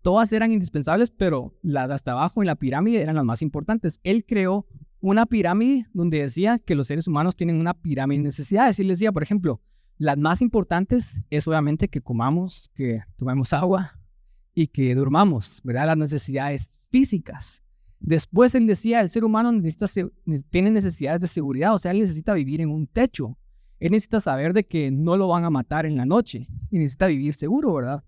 todas 0.01 0.33
eran 0.33 0.51
indispensables, 0.51 1.11
pero 1.11 1.53
las 1.61 1.89
de 1.89 1.93
hasta 1.93 2.13
abajo 2.13 2.41
en 2.41 2.47
la 2.47 2.55
pirámide 2.55 3.03
eran 3.03 3.17
las 3.17 3.25
más 3.25 3.43
importantes. 3.43 3.99
Él 4.01 4.25
creó 4.25 4.65
una 5.03 5.25
pirámide 5.25 5.85
donde 5.93 6.19
decía 6.19 6.59
que 6.59 6.75
los 6.75 6.87
seres 6.87 7.09
humanos 7.09 7.35
tienen 7.35 7.57
una 7.57 7.73
pirámide 7.73 8.19
de 8.19 8.23
necesidades. 8.23 8.79
Y 8.79 8.83
él 8.83 8.87
decía, 8.87 9.11
por 9.11 9.21
ejemplo, 9.21 9.61
las 9.97 10.17
más 10.17 10.41
importantes 10.41 11.21
es 11.29 11.45
obviamente 11.45 11.89
que 11.89 11.99
comamos, 11.99 12.71
que 12.73 13.01
tomemos 13.17 13.51
agua 13.51 13.99
y 14.55 14.67
que 14.67 14.95
durmamos, 14.95 15.59
¿verdad? 15.65 15.87
Las 15.87 15.97
necesidades 15.97 16.79
físicas. 16.89 17.61
Después 17.99 18.55
él 18.55 18.65
decía, 18.65 19.01
el 19.01 19.09
ser 19.09 19.25
humano 19.25 19.51
necesita, 19.51 19.87
tiene 20.49 20.71
necesidades 20.71 21.19
de 21.19 21.27
seguridad, 21.27 21.73
o 21.73 21.77
sea, 21.77 21.91
él 21.91 21.99
necesita 21.99 22.33
vivir 22.33 22.61
en 22.61 22.69
un 22.69 22.87
techo. 22.87 23.37
Él 23.81 23.91
necesita 23.91 24.21
saber 24.21 24.53
de 24.53 24.63
que 24.63 24.89
no 24.89 25.17
lo 25.17 25.27
van 25.27 25.43
a 25.43 25.49
matar 25.49 25.85
en 25.85 25.97
la 25.97 26.05
noche 26.05 26.47
y 26.71 26.77
necesita 26.77 27.07
vivir 27.07 27.33
seguro, 27.33 27.73
¿verdad? 27.73 28.05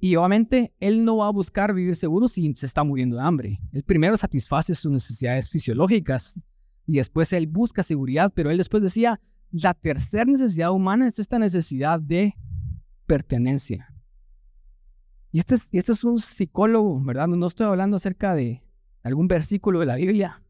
Y 0.00 0.14
obviamente 0.16 0.72
él 0.78 1.04
no 1.04 1.16
va 1.16 1.26
a 1.26 1.32
buscar 1.32 1.74
vivir 1.74 1.96
seguro 1.96 2.28
si 2.28 2.54
se 2.54 2.66
está 2.66 2.84
muriendo 2.84 3.16
de 3.16 3.22
hambre. 3.22 3.60
Él 3.72 3.82
primero 3.82 4.16
satisface 4.16 4.74
sus 4.74 4.92
necesidades 4.92 5.50
fisiológicas 5.50 6.40
y 6.86 6.96
después 6.96 7.32
él 7.32 7.48
busca 7.48 7.82
seguridad, 7.82 8.32
pero 8.34 8.50
él 8.50 8.58
después 8.58 8.82
decía, 8.82 9.20
la 9.50 9.74
tercera 9.74 10.24
necesidad 10.24 10.70
humana 10.70 11.06
es 11.06 11.18
esta 11.18 11.38
necesidad 11.38 12.00
de 12.00 12.36
pertenencia. 13.06 13.92
Y 15.32 15.40
este 15.40 15.56
es, 15.56 15.68
este 15.72 15.92
es 15.92 16.04
un 16.04 16.18
psicólogo, 16.18 17.02
¿verdad? 17.02 17.26
No 17.26 17.46
estoy 17.46 17.66
hablando 17.66 17.96
acerca 17.96 18.34
de 18.34 18.62
algún 19.02 19.26
versículo 19.26 19.80
de 19.80 19.86
la 19.86 19.96
Biblia. 19.96 20.42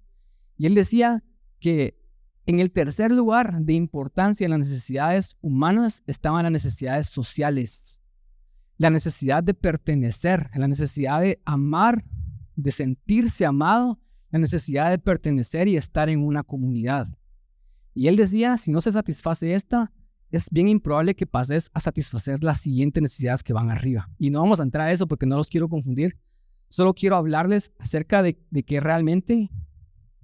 Y 0.57 0.67
él 0.67 0.75
decía 0.75 1.25
que 1.59 1.99
en 2.47 2.61
el 2.61 2.71
tercer 2.71 3.13
lugar 3.13 3.61
de 3.61 3.73
importancia 3.73 4.45
en 4.45 4.51
las 4.51 4.61
necesidades 4.61 5.37
humanas 5.41 6.03
estaban 6.07 6.43
las 6.43 6.53
necesidades 6.53 7.09
sociales 7.09 7.98
la 8.79 8.91
necesidad 8.91 9.43
de 9.43 9.55
pertenecer, 9.55 10.51
la 10.55 10.69
necesidad 10.69 11.21
de 11.21 11.41
amar, 11.45 12.05
de 12.57 12.71
sentirse 12.71 13.45
amado, 13.45 14.01
la 14.31 14.39
necesidad 14.39 14.91
de 14.91 14.99
pertenecer 14.99 15.69
y 15.69 15.77
estar 15.77 16.09
en 16.09 16.21
una 16.21 16.43
comunidad. 16.43 17.09
Y 17.95 18.07
él 18.07 18.17
decía, 18.17 18.57
si 18.57 18.71
no 18.71 18.81
se 18.81 18.93
satisface 18.93 19.53
esta, 19.53 19.93
es 20.31 20.51
bien 20.51 20.69
improbable 20.69 21.17
que 21.17 21.27
pases 21.27 21.71
a 21.75 21.81
satisfacer 21.81 22.45
las 22.45 22.61
siguientes 22.61 23.03
necesidades 23.03 23.43
que 23.43 23.53
van 23.53 23.71
arriba. 23.71 24.09
Y 24.19 24.31
no 24.31 24.41
vamos 24.41 24.61
a 24.61 24.63
entrar 24.63 24.89
a 24.89 24.93
eso 24.93 25.09
porque 25.09 25.27
no 25.27 25.37
los 25.37 25.49
quiero 25.49 25.69
confundir. 25.69 26.17
Solo 26.69 26.95
quiero 26.95 27.17
hablarles 27.17 27.73
acerca 27.79 28.23
de, 28.23 28.37
que 28.65 28.81
realmente, 28.81 29.51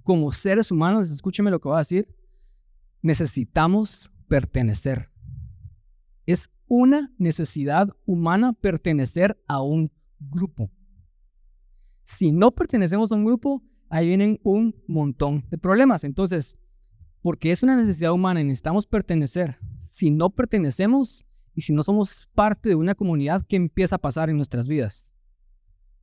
como 0.03 0.31
seres 0.31 0.71
humanos, 0.71 1.09
escúcheme 1.09 1.51
lo 1.51 1.59
que 1.59 1.67
voy 1.67 1.75
a 1.75 1.79
decir, 1.79 2.07
necesitamos 3.01 4.11
pertenecer. 4.27 5.09
Es 6.25 6.49
una 6.67 7.11
necesidad 7.17 7.89
humana 8.05 8.53
pertenecer 8.53 9.37
a 9.47 9.61
un 9.61 9.91
grupo. 10.19 10.71
Si 12.03 12.31
no 12.31 12.51
pertenecemos 12.51 13.11
a 13.11 13.15
un 13.15 13.25
grupo, 13.25 13.63
ahí 13.89 14.07
vienen 14.07 14.39
un 14.43 14.75
montón 14.87 15.45
de 15.49 15.57
problemas. 15.57 16.03
Entonces, 16.03 16.57
porque 17.21 17.51
es 17.51 17.63
una 17.63 17.75
necesidad 17.75 18.11
humana 18.11 18.41
y 18.41 18.43
necesitamos 18.43 18.85
pertenecer, 18.85 19.57
si 19.77 20.11
no 20.11 20.29
pertenecemos 20.29 21.25
y 21.55 21.61
si 21.61 21.73
no 21.73 21.83
somos 21.83 22.27
parte 22.35 22.69
de 22.69 22.75
una 22.75 22.95
comunidad, 22.95 23.45
¿qué 23.47 23.55
empieza 23.55 23.95
a 23.95 24.01
pasar 24.01 24.29
en 24.29 24.37
nuestras 24.37 24.67
vidas? 24.67 25.11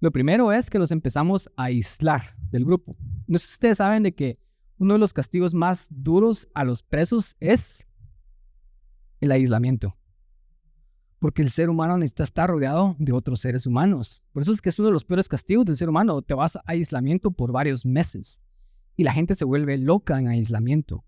Lo 0.00 0.10
primero 0.10 0.50
es 0.52 0.68
que 0.68 0.78
nos 0.78 0.90
empezamos 0.90 1.48
a 1.56 1.64
aislar 1.64 2.22
del 2.50 2.64
grupo. 2.64 2.96
No 3.28 3.38
sé 3.38 3.46
si 3.46 3.52
ustedes 3.52 3.78
saben 3.78 4.02
de 4.02 4.14
que 4.14 4.38
uno 4.78 4.94
de 4.94 4.98
los 4.98 5.12
castigos 5.12 5.54
más 5.54 5.86
duros 5.90 6.48
a 6.54 6.64
los 6.64 6.82
presos 6.82 7.36
es 7.38 7.86
el 9.20 9.30
aislamiento 9.30 9.96
porque 11.22 11.40
el 11.40 11.50
ser 11.50 11.70
humano 11.70 11.96
necesita 11.96 12.24
estar 12.24 12.50
rodeado 12.50 12.96
de 12.98 13.12
otros 13.12 13.38
seres 13.38 13.64
humanos. 13.64 14.24
Por 14.32 14.42
eso 14.42 14.52
es 14.52 14.60
que 14.60 14.70
es 14.70 14.78
uno 14.80 14.88
de 14.88 14.92
los 14.92 15.04
peores 15.04 15.28
castigos 15.28 15.64
del 15.64 15.76
ser 15.76 15.88
humano. 15.88 16.20
Te 16.20 16.34
vas 16.34 16.56
a 16.56 16.62
aislamiento 16.66 17.30
por 17.30 17.52
varios 17.52 17.86
meses 17.86 18.42
y 18.96 19.04
la 19.04 19.12
gente 19.12 19.36
se 19.36 19.44
vuelve 19.44 19.78
loca 19.78 20.18
en 20.18 20.26
aislamiento, 20.26 21.04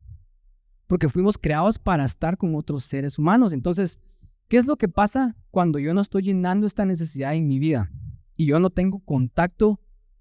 porque 0.87 1.09
fuimos 1.09 1.37
creados 1.37 1.81
para 1.81 2.05
estar 2.05 2.37
con 2.37 2.55
otros 2.55 2.85
seres 2.85 3.19
humanos. 3.19 3.53
Entonces, 3.53 3.99
¿qué 4.47 4.57
es 4.57 4.67
lo 4.67 4.77
que 4.77 4.87
pasa 4.87 5.37
cuando 5.51 5.81
yo 5.81 5.93
no 5.95 6.01
estoy 6.01 6.23
llenando 6.23 6.69
esta 6.69 6.85
necesidad 6.85 7.35
en 7.35 7.49
mi 7.49 7.59
vida 7.59 7.91
y 8.37 8.47
yo 8.47 8.61
no 8.61 8.71
tengo 8.71 9.01
contacto 9.01 9.81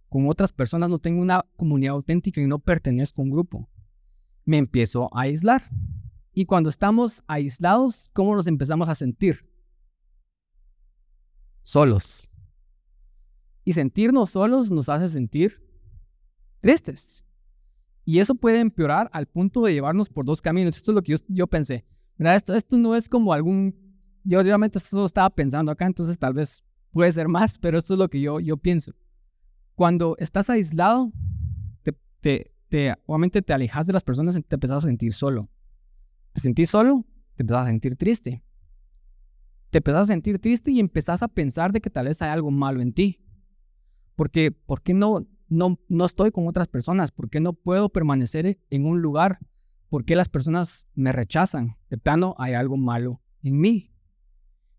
con 0.09 0.27
otras 0.27 0.51
personas, 0.51 0.89
no 0.89 0.97
tengo 0.97 1.21
una 1.21 1.45
comunidad 1.55 1.93
auténtica 1.93 2.41
y 2.41 2.47
no 2.47 2.57
pertenezco 2.57 3.21
a 3.21 3.25
un 3.25 3.29
grupo? 3.29 3.69
Me 4.43 4.57
empiezo 4.57 5.15
a 5.15 5.21
aislar. 5.21 5.61
Y 6.33 6.45
cuando 6.45 6.69
estamos 6.71 7.21
aislados, 7.27 8.09
¿cómo 8.11 8.35
nos 8.35 8.47
empezamos 8.47 8.89
a 8.89 8.95
sentir? 8.95 9.52
Solos. 11.63 12.29
Y 13.65 13.73
sentirnos 13.73 14.31
solos 14.31 14.69
nos 14.69 14.89
hace 14.89 15.07
sentir 15.09 15.61
tristes. 16.61 17.23
Y 18.05 18.19
eso 18.19 18.35
puede 18.35 18.59
empeorar 18.59 19.09
al 19.13 19.27
punto 19.27 19.61
de 19.61 19.73
llevarnos 19.73 20.09
por 20.09 20.25
dos 20.25 20.41
caminos. 20.41 20.75
Esto 20.75 20.91
es 20.91 20.95
lo 20.95 21.01
que 21.01 21.15
yo, 21.29 21.47
pensé. 21.47 21.85
Mira, 22.17 22.35
esto, 22.35 22.53
esto 22.53 22.77
no 22.77 22.95
es 22.95 23.07
como 23.07 23.33
algún... 23.33 23.75
Yo 24.25 24.43
realmente 24.43 24.77
esto 24.77 25.03
estaba 25.03 25.29
pensando 25.29 25.71
acá, 25.71 25.85
entonces 25.85 26.17
tal 26.17 26.33
vez 26.33 26.63
puede 26.91 27.11
ser 27.11 27.27
más, 27.27 27.57
pero 27.57 27.77
esto 27.77 27.93
es 27.93 27.99
lo 27.99 28.09
que 28.09 28.21
yo, 28.21 28.39
yo 28.39 28.55
pienso. 28.57 28.93
Cuando 29.75 30.15
estás 30.17 30.49
aislado, 30.49 31.11
te, 31.81 31.93
te, 32.21 32.53
te, 32.69 32.95
obviamente 33.05 33.41
te 33.41 33.53
alejas 33.53 33.85
de 33.87 33.93
las 33.93 34.03
personas 34.03 34.37
y 34.37 34.41
te 34.43 34.55
empezás 34.55 34.83
a 34.83 34.87
sentir 34.87 35.11
solo. 35.11 35.49
Te 36.31 36.39
sentís 36.39 36.69
solo, 36.69 37.05
te 37.35 37.43
empezás 37.43 37.63
a 37.63 37.69
sentir 37.69 37.95
triste 37.97 38.43
te 39.73 39.79
empezás 39.79 40.03
a 40.03 40.13
sentir 40.13 40.37
triste 40.37 40.69
y 40.69 40.79
empezás 40.79 41.23
a 41.23 41.27
pensar 41.27 41.71
de 41.71 41.81
que 41.81 41.89
tal 41.89 42.05
vez 42.05 42.21
hay 42.21 42.29
algo 42.29 42.51
malo 42.51 42.79
en 42.79 42.93
ti. 42.93 43.19
Porque, 44.15 44.51
¿por 44.51 44.83
qué 44.83 44.93
no, 44.93 45.25
no, 45.49 45.79
no 45.89 46.05
estoy 46.05 46.29
con 46.29 46.47
otras 46.47 46.67
personas? 46.67 47.11
¿Por 47.11 47.27
qué 47.27 47.39
no 47.39 47.53
puedo 47.53 47.89
permanecer 47.89 48.59
en 48.69 48.85
un 48.85 49.01
lugar? 49.01 49.39
¿Por 49.89 50.05
qué 50.05 50.15
las 50.15 50.29
personas 50.29 50.87
me 50.93 51.11
rechazan? 51.11 51.75
De 51.89 51.97
plano, 51.97 52.35
hay 52.37 52.53
algo 52.53 52.77
malo 52.77 53.19
en 53.41 53.59
mí. 53.59 53.91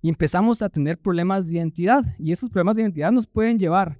Y 0.01 0.11
empezamos 0.11 0.63
a 0.63 0.69
tener 0.69 1.01
problemas 1.01 1.49
de 1.49 1.57
identidad. 1.57 2.05
Y 2.21 2.31
esos 2.31 2.49
problemas 2.49 2.77
de 2.77 2.83
identidad 2.83 3.11
nos 3.11 3.27
pueden 3.27 3.59
llevar 3.59 3.99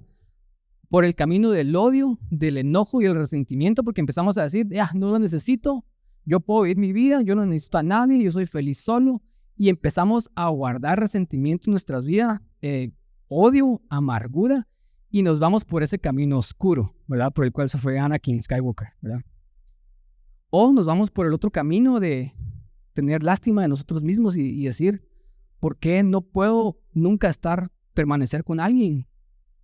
por 0.87 1.03
el 1.03 1.13
camino 1.13 1.51
del 1.51 1.75
odio, 1.75 2.17
del 2.29 2.55
enojo 2.55 3.01
y 3.01 3.05
el 3.05 3.15
resentimiento, 3.15 3.83
porque 3.83 3.99
empezamos 3.99 4.37
a 4.37 4.43
decir, 4.43 4.69
ya, 4.69 4.91
no 4.93 5.11
lo 5.11 5.19
necesito, 5.19 5.83
yo 6.23 6.39
puedo 6.39 6.61
vivir 6.61 6.77
mi 6.77 6.93
vida, 6.93 7.21
yo 7.21 7.35
no 7.35 7.45
necesito 7.45 7.79
a 7.79 7.83
nadie, 7.83 8.23
yo 8.23 8.31
soy 8.31 8.45
feliz 8.45 8.79
solo, 8.79 9.21
y 9.55 9.69
empezamos 9.69 10.29
a 10.35 10.49
guardar 10.49 10.99
resentimiento 10.99 11.65
en 11.67 11.71
nuestras 11.71 12.05
vidas, 12.05 12.41
eh, 12.61 12.91
odio, 13.27 13.81
amargura, 13.89 14.67
y 15.09 15.23
nos 15.23 15.39
vamos 15.39 15.63
por 15.63 15.81
ese 15.81 15.97
camino 15.97 16.37
oscuro, 16.37 16.93
¿verdad? 17.07 17.31
Por 17.31 17.45
el 17.45 17.53
cual 17.53 17.69
se 17.69 17.77
fue 17.77 17.97
Anakin 17.97 18.41
Skywalker, 18.41 18.89
¿verdad? 19.01 19.21
O 20.49 20.73
nos 20.73 20.87
vamos 20.87 21.09
por 21.09 21.25
el 21.25 21.33
otro 21.33 21.51
camino 21.51 21.99
de 21.99 22.33
tener 22.93 23.23
lástima 23.23 23.61
de 23.61 23.69
nosotros 23.69 24.03
mismos 24.03 24.35
y, 24.35 24.41
y 24.41 24.65
decir, 24.65 25.07
¿por 25.59 25.77
qué 25.77 26.03
no 26.03 26.21
puedo 26.21 26.77
nunca 26.93 27.29
estar, 27.29 27.71
permanecer 27.93 28.43
con 28.43 28.59
alguien? 28.59 29.07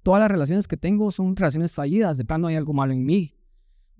Todas 0.04 0.21
las 0.21 0.32
relaciones 0.32 0.67
que 0.67 0.77
tengo 0.77 1.12
son 1.12 1.36
relaciones 1.36 1.73
fallidas, 1.73 2.17
de 2.17 2.25
plano 2.25 2.47
hay 2.47 2.56
algo 2.56 2.73
malo 2.73 2.93
en 2.93 3.06
mí. 3.06 3.36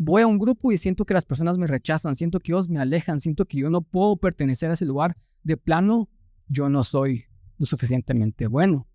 Voy 0.04 0.24
a 0.24 0.28
un 0.28 0.40
grupo 0.40 0.72
y 0.72 0.78
siento 0.78 1.06
que 1.06 1.14
las 1.14 1.26
personas 1.26 1.60
me 1.60 1.68
rechazan, 1.68 2.16
siento 2.16 2.40
que 2.40 2.52
ellos 2.52 2.68
me 2.70 2.80
alejan, 2.80 3.20
siento 3.20 3.46
que 3.46 3.60
yo 3.60 3.70
no 3.70 3.84
puedo 3.84 4.18
pertenecer 4.18 4.72
a 4.72 4.74
ese 4.74 4.84
lugar. 4.84 5.16
De 5.44 5.58
plano, 5.58 6.10
yo 6.48 6.70
no 6.70 6.82
soy 6.82 7.26
lo 7.60 7.68
suficientemente 7.68 8.48
bueno. 8.48 8.88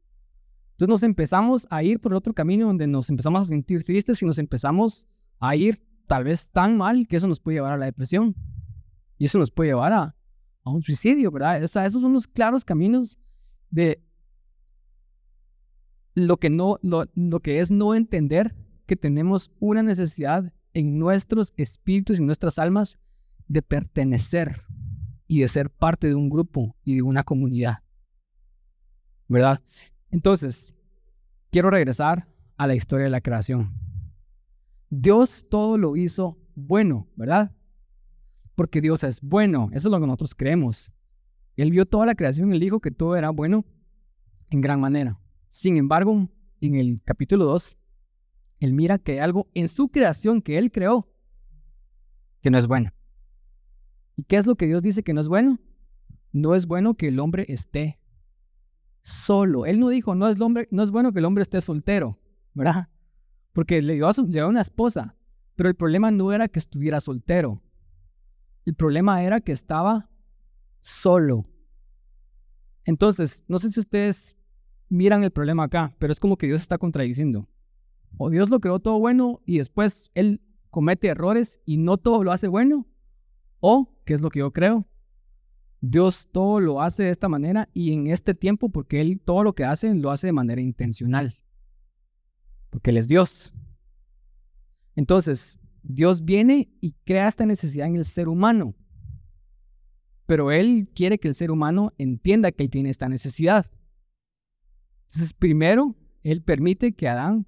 Entonces 0.72 0.88
nos 0.88 1.04
empezamos 1.04 1.68
a 1.70 1.84
ir 1.84 2.00
por 2.00 2.12
otro 2.12 2.34
camino 2.34 2.66
donde 2.66 2.88
nos 2.88 3.08
empezamos 3.08 3.42
a 3.42 3.44
sentir 3.44 3.84
tristes 3.84 4.20
y 4.20 4.26
nos 4.26 4.38
empezamos 4.38 5.06
a 5.38 5.54
ir 5.54 5.80
tal 6.08 6.24
vez 6.24 6.50
tan 6.50 6.76
mal 6.76 7.06
que 7.06 7.18
eso 7.18 7.28
nos 7.28 7.38
puede 7.38 7.58
llevar 7.58 7.74
a 7.74 7.76
la 7.76 7.86
depresión. 7.86 8.34
Y 9.16 9.26
eso 9.26 9.38
nos 9.38 9.52
puede 9.52 9.70
llevar 9.70 9.92
a, 9.92 10.16
a 10.64 10.70
un 10.70 10.82
suicidio, 10.82 11.30
¿verdad? 11.30 11.62
O 11.62 11.68
sea, 11.68 11.86
esos 11.86 12.02
son 12.02 12.14
los 12.14 12.26
claros 12.26 12.64
caminos 12.64 13.20
de 13.70 14.02
lo 16.14 16.38
que, 16.38 16.50
no, 16.50 16.80
lo, 16.82 17.04
lo 17.14 17.38
que 17.38 17.60
es 17.60 17.70
no 17.70 17.94
entender 17.94 18.56
que 18.86 18.96
tenemos 18.96 19.52
una 19.60 19.84
necesidad 19.84 20.52
en 20.76 20.98
nuestros 20.98 21.54
espíritus 21.56 22.18
y 22.20 22.22
nuestras 22.22 22.58
almas 22.58 22.98
de 23.48 23.62
pertenecer 23.62 24.60
y 25.26 25.40
de 25.40 25.48
ser 25.48 25.70
parte 25.70 26.06
de 26.06 26.14
un 26.14 26.28
grupo 26.28 26.76
y 26.84 26.96
de 26.96 27.02
una 27.02 27.24
comunidad. 27.24 27.78
¿Verdad? 29.26 29.62
Entonces, 30.10 30.74
quiero 31.50 31.70
regresar 31.70 32.28
a 32.58 32.66
la 32.66 32.74
historia 32.74 33.04
de 33.04 33.10
la 33.10 33.22
creación. 33.22 33.72
Dios 34.90 35.46
todo 35.48 35.78
lo 35.78 35.96
hizo 35.96 36.38
bueno, 36.54 37.08
¿verdad? 37.16 37.56
Porque 38.54 38.82
Dios 38.82 39.02
es 39.02 39.22
bueno, 39.22 39.70
eso 39.72 39.88
es 39.88 39.92
lo 39.92 39.98
que 39.98 40.06
nosotros 40.06 40.34
creemos. 40.34 40.92
Él 41.56 41.70
vio 41.70 41.86
toda 41.86 42.04
la 42.04 42.14
creación 42.14 42.52
él 42.52 42.60
dijo 42.60 42.80
que 42.80 42.90
todo 42.90 43.16
era 43.16 43.30
bueno 43.30 43.64
en 44.50 44.60
gran 44.60 44.78
manera. 44.78 45.18
Sin 45.48 45.78
embargo, 45.78 46.28
en 46.60 46.74
el 46.74 47.00
capítulo 47.02 47.46
2, 47.46 47.78
él 48.60 48.72
mira 48.72 48.98
que 48.98 49.12
hay 49.12 49.18
algo 49.18 49.48
en 49.54 49.68
su 49.68 49.88
creación 49.88 50.40
que 50.40 50.58
él 50.58 50.70
creó 50.70 51.08
que 52.40 52.50
no 52.50 52.58
es 52.58 52.66
bueno. 52.66 52.92
¿Y 54.16 54.24
qué 54.24 54.36
es 54.36 54.46
lo 54.46 54.56
que 54.56 54.66
Dios 54.66 54.82
dice 54.82 55.02
que 55.02 55.12
no 55.12 55.20
es 55.20 55.28
bueno? 55.28 55.60
No 56.32 56.54
es 56.54 56.66
bueno 56.66 56.94
que 56.94 57.08
el 57.08 57.18
hombre 57.18 57.44
esté 57.48 58.00
solo. 59.02 59.66
Él 59.66 59.78
no 59.78 59.88
dijo, 59.88 60.14
no 60.14 60.28
es, 60.28 60.40
hombre, 60.40 60.68
no 60.70 60.82
es 60.82 60.90
bueno 60.90 61.12
que 61.12 61.18
el 61.18 61.24
hombre 61.26 61.42
esté 61.42 61.60
soltero, 61.60 62.18
¿verdad? 62.54 62.88
Porque 63.52 63.82
le 63.82 63.94
dio, 63.94 64.08
a 64.08 64.12
le 64.12 64.26
dio 64.26 64.48
una 64.48 64.60
esposa, 64.60 65.16
pero 65.54 65.68
el 65.68 65.76
problema 65.76 66.10
no 66.10 66.32
era 66.32 66.48
que 66.48 66.58
estuviera 66.58 67.00
soltero. 67.00 67.62
El 68.64 68.74
problema 68.74 69.22
era 69.22 69.40
que 69.40 69.52
estaba 69.52 70.10
solo. 70.80 71.44
Entonces, 72.84 73.44
no 73.48 73.58
sé 73.58 73.70
si 73.70 73.80
ustedes 73.80 74.36
miran 74.88 75.24
el 75.24 75.30
problema 75.30 75.64
acá, 75.64 75.94
pero 75.98 76.12
es 76.12 76.20
como 76.20 76.36
que 76.36 76.46
Dios 76.46 76.60
está 76.60 76.78
contradiciendo. 76.78 77.48
O 78.18 78.30
Dios 78.30 78.48
lo 78.48 78.60
creó 78.60 78.78
todo 78.80 78.98
bueno 78.98 79.40
y 79.44 79.58
después 79.58 80.10
Él 80.14 80.40
comete 80.70 81.08
errores 81.08 81.60
y 81.64 81.76
no 81.76 81.96
todo 81.96 82.24
lo 82.24 82.32
hace 82.32 82.48
bueno. 82.48 82.86
O, 83.60 83.94
¿qué 84.04 84.14
es 84.14 84.20
lo 84.20 84.30
que 84.30 84.40
yo 84.40 84.52
creo? 84.52 84.86
Dios 85.80 86.28
todo 86.32 86.60
lo 86.60 86.80
hace 86.82 87.04
de 87.04 87.10
esta 87.10 87.28
manera 87.28 87.68
y 87.72 87.92
en 87.92 88.06
este 88.06 88.34
tiempo 88.34 88.70
porque 88.70 89.00
Él 89.00 89.20
todo 89.24 89.42
lo 89.42 89.54
que 89.54 89.64
hace 89.64 89.94
lo 89.94 90.10
hace 90.10 90.28
de 90.28 90.32
manera 90.32 90.60
intencional. 90.60 91.36
Porque 92.70 92.90
Él 92.90 92.96
es 92.96 93.08
Dios. 93.08 93.54
Entonces, 94.94 95.60
Dios 95.82 96.24
viene 96.24 96.70
y 96.80 96.92
crea 97.04 97.28
esta 97.28 97.46
necesidad 97.46 97.86
en 97.86 97.96
el 97.96 98.04
ser 98.04 98.28
humano. 98.28 98.74
Pero 100.26 100.50
Él 100.50 100.88
quiere 100.94 101.18
que 101.18 101.28
el 101.28 101.34
ser 101.34 101.50
humano 101.50 101.92
entienda 101.98 102.50
que 102.50 102.64
Él 102.64 102.70
tiene 102.70 102.90
esta 102.90 103.08
necesidad. 103.08 103.70
Entonces, 105.02 105.34
primero, 105.34 105.94
Él 106.22 106.42
permite 106.42 106.94
que 106.94 107.08
Adán 107.08 107.46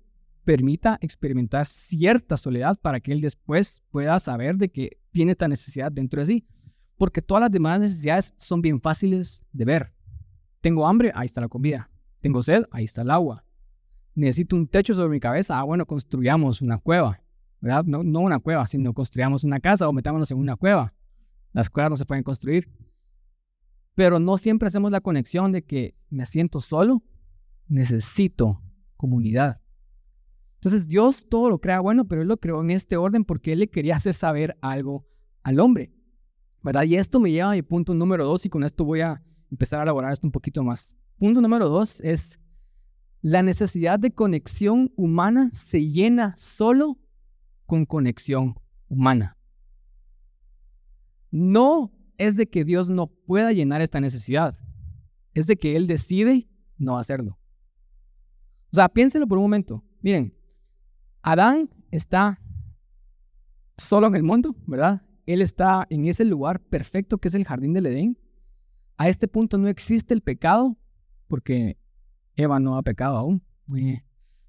permita 0.48 0.96
experimentar 1.02 1.66
cierta 1.66 2.38
soledad 2.38 2.78
para 2.80 3.00
que 3.00 3.12
Él 3.12 3.20
después 3.20 3.82
pueda 3.90 4.18
saber 4.18 4.56
de 4.56 4.70
que 4.70 4.98
tiene 5.10 5.32
esta 5.32 5.46
necesidad 5.46 5.92
dentro 5.92 6.20
de 6.20 6.24
sí. 6.24 6.46
Porque 6.96 7.20
todas 7.20 7.42
las 7.42 7.50
demás 7.50 7.80
necesidades 7.80 8.32
son 8.38 8.62
bien 8.62 8.80
fáciles 8.80 9.44
de 9.52 9.66
ver. 9.66 9.92
Tengo 10.62 10.86
hambre, 10.86 11.12
ahí 11.14 11.26
está 11.26 11.42
la 11.42 11.48
comida. 11.48 11.90
Tengo 12.20 12.42
sed, 12.42 12.64
ahí 12.70 12.84
está 12.84 13.02
el 13.02 13.10
agua. 13.10 13.44
Necesito 14.14 14.56
un 14.56 14.66
techo 14.66 14.94
sobre 14.94 15.10
mi 15.10 15.20
cabeza, 15.20 15.58
ah, 15.58 15.64
bueno, 15.64 15.84
construyamos 15.84 16.62
una 16.62 16.78
cueva. 16.78 17.20
¿verdad? 17.60 17.84
No, 17.84 18.02
no 18.02 18.20
una 18.20 18.38
cueva, 18.38 18.66
sino 18.66 18.94
construyamos 18.94 19.44
una 19.44 19.60
casa 19.60 19.86
o 19.86 19.92
metámonos 19.92 20.30
en 20.30 20.38
una 20.38 20.56
cueva. 20.56 20.94
Las 21.52 21.68
cuevas 21.68 21.90
no 21.90 21.96
se 21.98 22.06
pueden 22.06 22.24
construir. 22.24 22.70
Pero 23.94 24.18
no 24.18 24.38
siempre 24.38 24.68
hacemos 24.68 24.92
la 24.92 25.02
conexión 25.02 25.52
de 25.52 25.62
que 25.62 25.94
me 26.08 26.24
siento 26.24 26.60
solo 26.60 27.02
necesito 27.66 28.62
comunidad. 28.96 29.60
Entonces 30.58 30.88
Dios 30.88 31.26
todo 31.28 31.50
lo 31.50 31.60
crea 31.60 31.80
bueno, 31.80 32.06
pero 32.06 32.22
Él 32.22 32.28
lo 32.28 32.36
creó 32.36 32.60
en 32.60 32.70
este 32.70 32.96
orden 32.96 33.24
porque 33.24 33.52
Él 33.52 33.60
le 33.60 33.70
quería 33.70 33.94
hacer 33.94 34.14
saber 34.14 34.56
algo 34.60 35.06
al 35.44 35.60
hombre. 35.60 35.92
¿Verdad? 36.62 36.82
Y 36.82 36.96
esto 36.96 37.20
me 37.20 37.30
lleva 37.30 37.52
a 37.52 37.54
mi 37.54 37.62
punto 37.62 37.94
número 37.94 38.24
dos 38.24 38.44
y 38.44 38.48
con 38.48 38.64
esto 38.64 38.84
voy 38.84 39.02
a 39.02 39.22
empezar 39.50 39.78
a 39.78 39.84
elaborar 39.84 40.12
esto 40.12 40.26
un 40.26 40.32
poquito 40.32 40.64
más. 40.64 40.96
Punto 41.16 41.40
número 41.40 41.68
dos 41.68 42.00
es 42.00 42.40
la 43.20 43.42
necesidad 43.42 43.98
de 43.98 44.12
conexión 44.12 44.92
humana 44.96 45.50
se 45.52 45.86
llena 45.86 46.34
solo 46.36 46.98
con 47.66 47.86
conexión 47.86 48.54
humana. 48.88 49.36
No 51.30 51.92
es 52.16 52.36
de 52.36 52.48
que 52.48 52.64
Dios 52.64 52.90
no 52.90 53.06
pueda 53.06 53.52
llenar 53.52 53.80
esta 53.80 54.00
necesidad, 54.00 54.58
es 55.34 55.46
de 55.46 55.56
que 55.56 55.76
Él 55.76 55.86
decide 55.86 56.48
no 56.78 56.98
hacerlo. 56.98 57.38
O 58.72 58.76
sea, 58.76 58.88
piénsenlo 58.88 59.26
por 59.26 59.38
un 59.38 59.44
momento. 59.44 59.84
Miren, 60.00 60.37
Adán 61.22 61.70
está 61.90 62.40
solo 63.76 64.06
en 64.06 64.16
el 64.16 64.22
mundo, 64.22 64.56
¿verdad? 64.66 65.02
Él 65.26 65.42
está 65.42 65.86
en 65.90 66.06
ese 66.06 66.24
lugar 66.24 66.60
perfecto 66.60 67.18
que 67.18 67.28
es 67.28 67.34
el 67.34 67.44
jardín 67.44 67.72
del 67.72 67.86
Edén. 67.86 68.18
A 68.96 69.08
este 69.08 69.28
punto 69.28 69.58
no 69.58 69.68
existe 69.68 70.14
el 70.14 70.22
pecado 70.22 70.76
porque 71.28 71.78
Eva 72.34 72.58
no 72.58 72.76
ha 72.76 72.82
pecado 72.82 73.16
aún. 73.16 73.42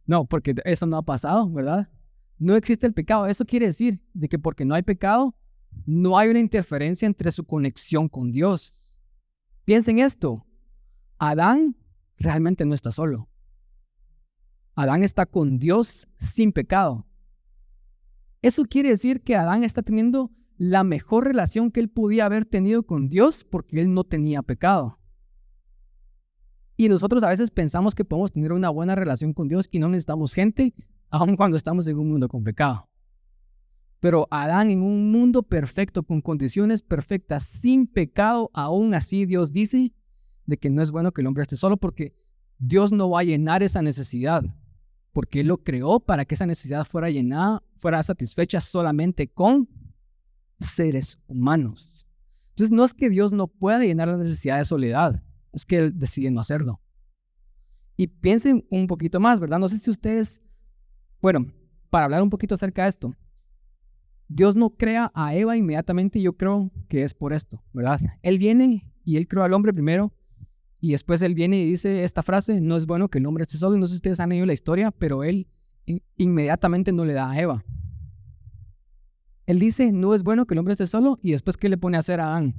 No, 0.05 0.25
porque 0.25 0.55
eso 0.63 0.85
no 0.85 0.97
ha 0.97 1.03
pasado, 1.03 1.49
¿verdad? 1.49 1.89
No 2.37 2.55
existe 2.55 2.87
el 2.87 2.93
pecado. 2.93 3.27
Eso 3.27 3.45
quiere 3.45 3.67
decir 3.67 4.01
de 4.13 4.29
que 4.29 4.39
porque 4.39 4.65
no 4.65 4.73
hay 4.73 4.81
pecado, 4.81 5.35
no 5.85 6.17
hay 6.17 6.29
una 6.29 6.39
interferencia 6.39 7.05
entre 7.05 7.31
su 7.31 7.43
conexión 7.43 8.07
con 8.07 8.31
Dios. 8.31 8.73
Piensen 9.65 9.99
esto. 9.99 10.45
Adán 11.19 11.75
realmente 12.17 12.65
no 12.65 12.73
está 12.73 12.91
solo. 12.91 13.28
Adán 14.75 15.03
está 15.03 15.25
con 15.25 15.59
Dios 15.59 16.07
sin 16.17 16.51
pecado. 16.51 17.05
Eso 18.41 18.63
quiere 18.63 18.89
decir 18.89 19.21
que 19.21 19.35
Adán 19.35 19.63
está 19.63 19.81
teniendo 19.81 20.31
la 20.57 20.83
mejor 20.83 21.25
relación 21.25 21.71
que 21.71 21.79
él 21.79 21.89
podía 21.89 22.25
haber 22.25 22.45
tenido 22.45 22.83
con 22.83 23.09
Dios 23.09 23.43
porque 23.43 23.79
él 23.79 23.93
no 23.93 24.03
tenía 24.03 24.41
pecado. 24.41 24.99
Y 26.77 26.87
nosotros 26.87 27.23
a 27.23 27.29
veces 27.29 27.51
pensamos 27.51 27.93
que 27.93 28.05
podemos 28.05 28.31
tener 28.31 28.53
una 28.53 28.69
buena 28.69 28.95
relación 28.95 29.33
con 29.33 29.49
Dios 29.49 29.67
y 29.71 29.79
no 29.79 29.89
necesitamos 29.89 30.33
gente, 30.33 30.73
aun 31.09 31.35
cuando 31.35 31.57
estamos 31.57 31.87
en 31.87 31.97
un 31.97 32.09
mundo 32.09 32.29
con 32.29 32.43
pecado. 32.43 32.89
Pero 33.99 34.27
Adán 34.31 34.69
en 34.69 34.81
un 34.81 35.11
mundo 35.11 35.43
perfecto, 35.43 36.03
con 36.03 36.21
condiciones 36.21 36.81
perfectas, 36.81 37.43
sin 37.43 37.85
pecado, 37.85 38.49
aún 38.53 38.93
así 38.93 39.25
Dios 39.25 39.51
dice 39.51 39.93
de 40.45 40.57
que 40.57 40.69
no 40.69 40.81
es 40.81 40.91
bueno 40.91 41.11
que 41.11 41.19
el 41.19 41.27
hombre 41.27 41.41
esté 41.41 41.57
solo 41.57 41.75
porque 41.75 42.15
Dios 42.57 42.93
no 42.93 43.09
va 43.09 43.21
a 43.21 43.23
llenar 43.23 43.61
esa 43.61 43.81
necesidad 43.81 44.43
porque 45.19 45.41
Él 45.41 45.47
lo 45.47 45.57
creó 45.57 45.99
para 45.99 46.23
que 46.23 46.35
esa 46.35 46.45
necesidad 46.45 46.85
fuera 46.85 47.09
llenada, 47.09 47.61
fuera 47.75 48.01
satisfecha 48.01 48.61
solamente 48.61 49.27
con 49.27 49.67
seres 50.61 51.19
humanos. 51.27 52.07
Entonces 52.51 52.71
no 52.71 52.85
es 52.85 52.93
que 52.93 53.09
Dios 53.09 53.33
no 53.33 53.47
pueda 53.47 53.79
llenar 53.79 54.07
la 54.07 54.15
necesidad 54.15 54.59
de 54.59 54.63
soledad, 54.63 55.21
es 55.51 55.65
que 55.65 55.75
Él 55.75 55.99
decide 55.99 56.31
no 56.31 56.39
hacerlo. 56.39 56.79
Y 57.97 58.07
piensen 58.07 58.65
un 58.69 58.87
poquito 58.87 59.19
más, 59.19 59.41
¿verdad? 59.41 59.59
No 59.59 59.67
sé 59.67 59.79
si 59.79 59.89
ustedes, 59.89 60.41
bueno, 61.21 61.51
para 61.89 62.05
hablar 62.05 62.23
un 62.23 62.29
poquito 62.29 62.55
acerca 62.55 62.83
de 62.83 62.87
esto, 62.87 63.13
Dios 64.29 64.55
no 64.55 64.69
crea 64.69 65.11
a 65.13 65.35
Eva 65.35 65.57
inmediatamente, 65.57 66.21
yo 66.21 66.37
creo 66.37 66.71
que 66.87 67.03
es 67.03 67.13
por 67.13 67.33
esto, 67.33 67.61
¿verdad? 67.73 67.99
Él 68.21 68.37
viene 68.37 68.89
y 69.03 69.17
Él 69.17 69.27
creó 69.27 69.43
al 69.43 69.51
hombre 69.51 69.73
primero 69.73 70.13
y 70.81 70.91
después 70.91 71.21
él 71.21 71.35
viene 71.35 71.59
y 71.59 71.65
dice 71.65 72.03
esta 72.03 72.23
frase, 72.23 72.61
no 72.61 72.77
es 72.77 72.85
bueno 72.85 73.09
que 73.09 73.17
el 73.17 73.25
hombre 73.25 73.41
esté 73.41 73.57
solo. 73.57 73.77
No 73.77 73.85
sé 73.85 73.93
si 73.93 73.95
ustedes 73.97 74.19
han 74.19 74.29
leído 74.29 74.45
la 74.45 74.53
historia, 74.53 74.91
pero 74.91 75.23
él 75.23 75.47
inmediatamente 76.15 76.91
no 76.91 77.03
le 77.03 77.13
da 77.13 77.31
a 77.31 77.39
Eva. 77.39 77.65
Él 79.45 79.59
dice, 79.59 79.91
no 79.91 80.13
es 80.13 80.23
bueno 80.23 80.45
que 80.45 80.53
el 80.53 80.59
hombre 80.59 80.73
esté 80.73 80.85
solo 80.85 81.17
y 81.21 81.31
después 81.31 81.57
¿qué 81.57 81.69
le 81.69 81.77
pone 81.77 81.97
a 81.97 82.01
hacer 82.01 82.19
a 82.19 82.27
Adán? 82.27 82.55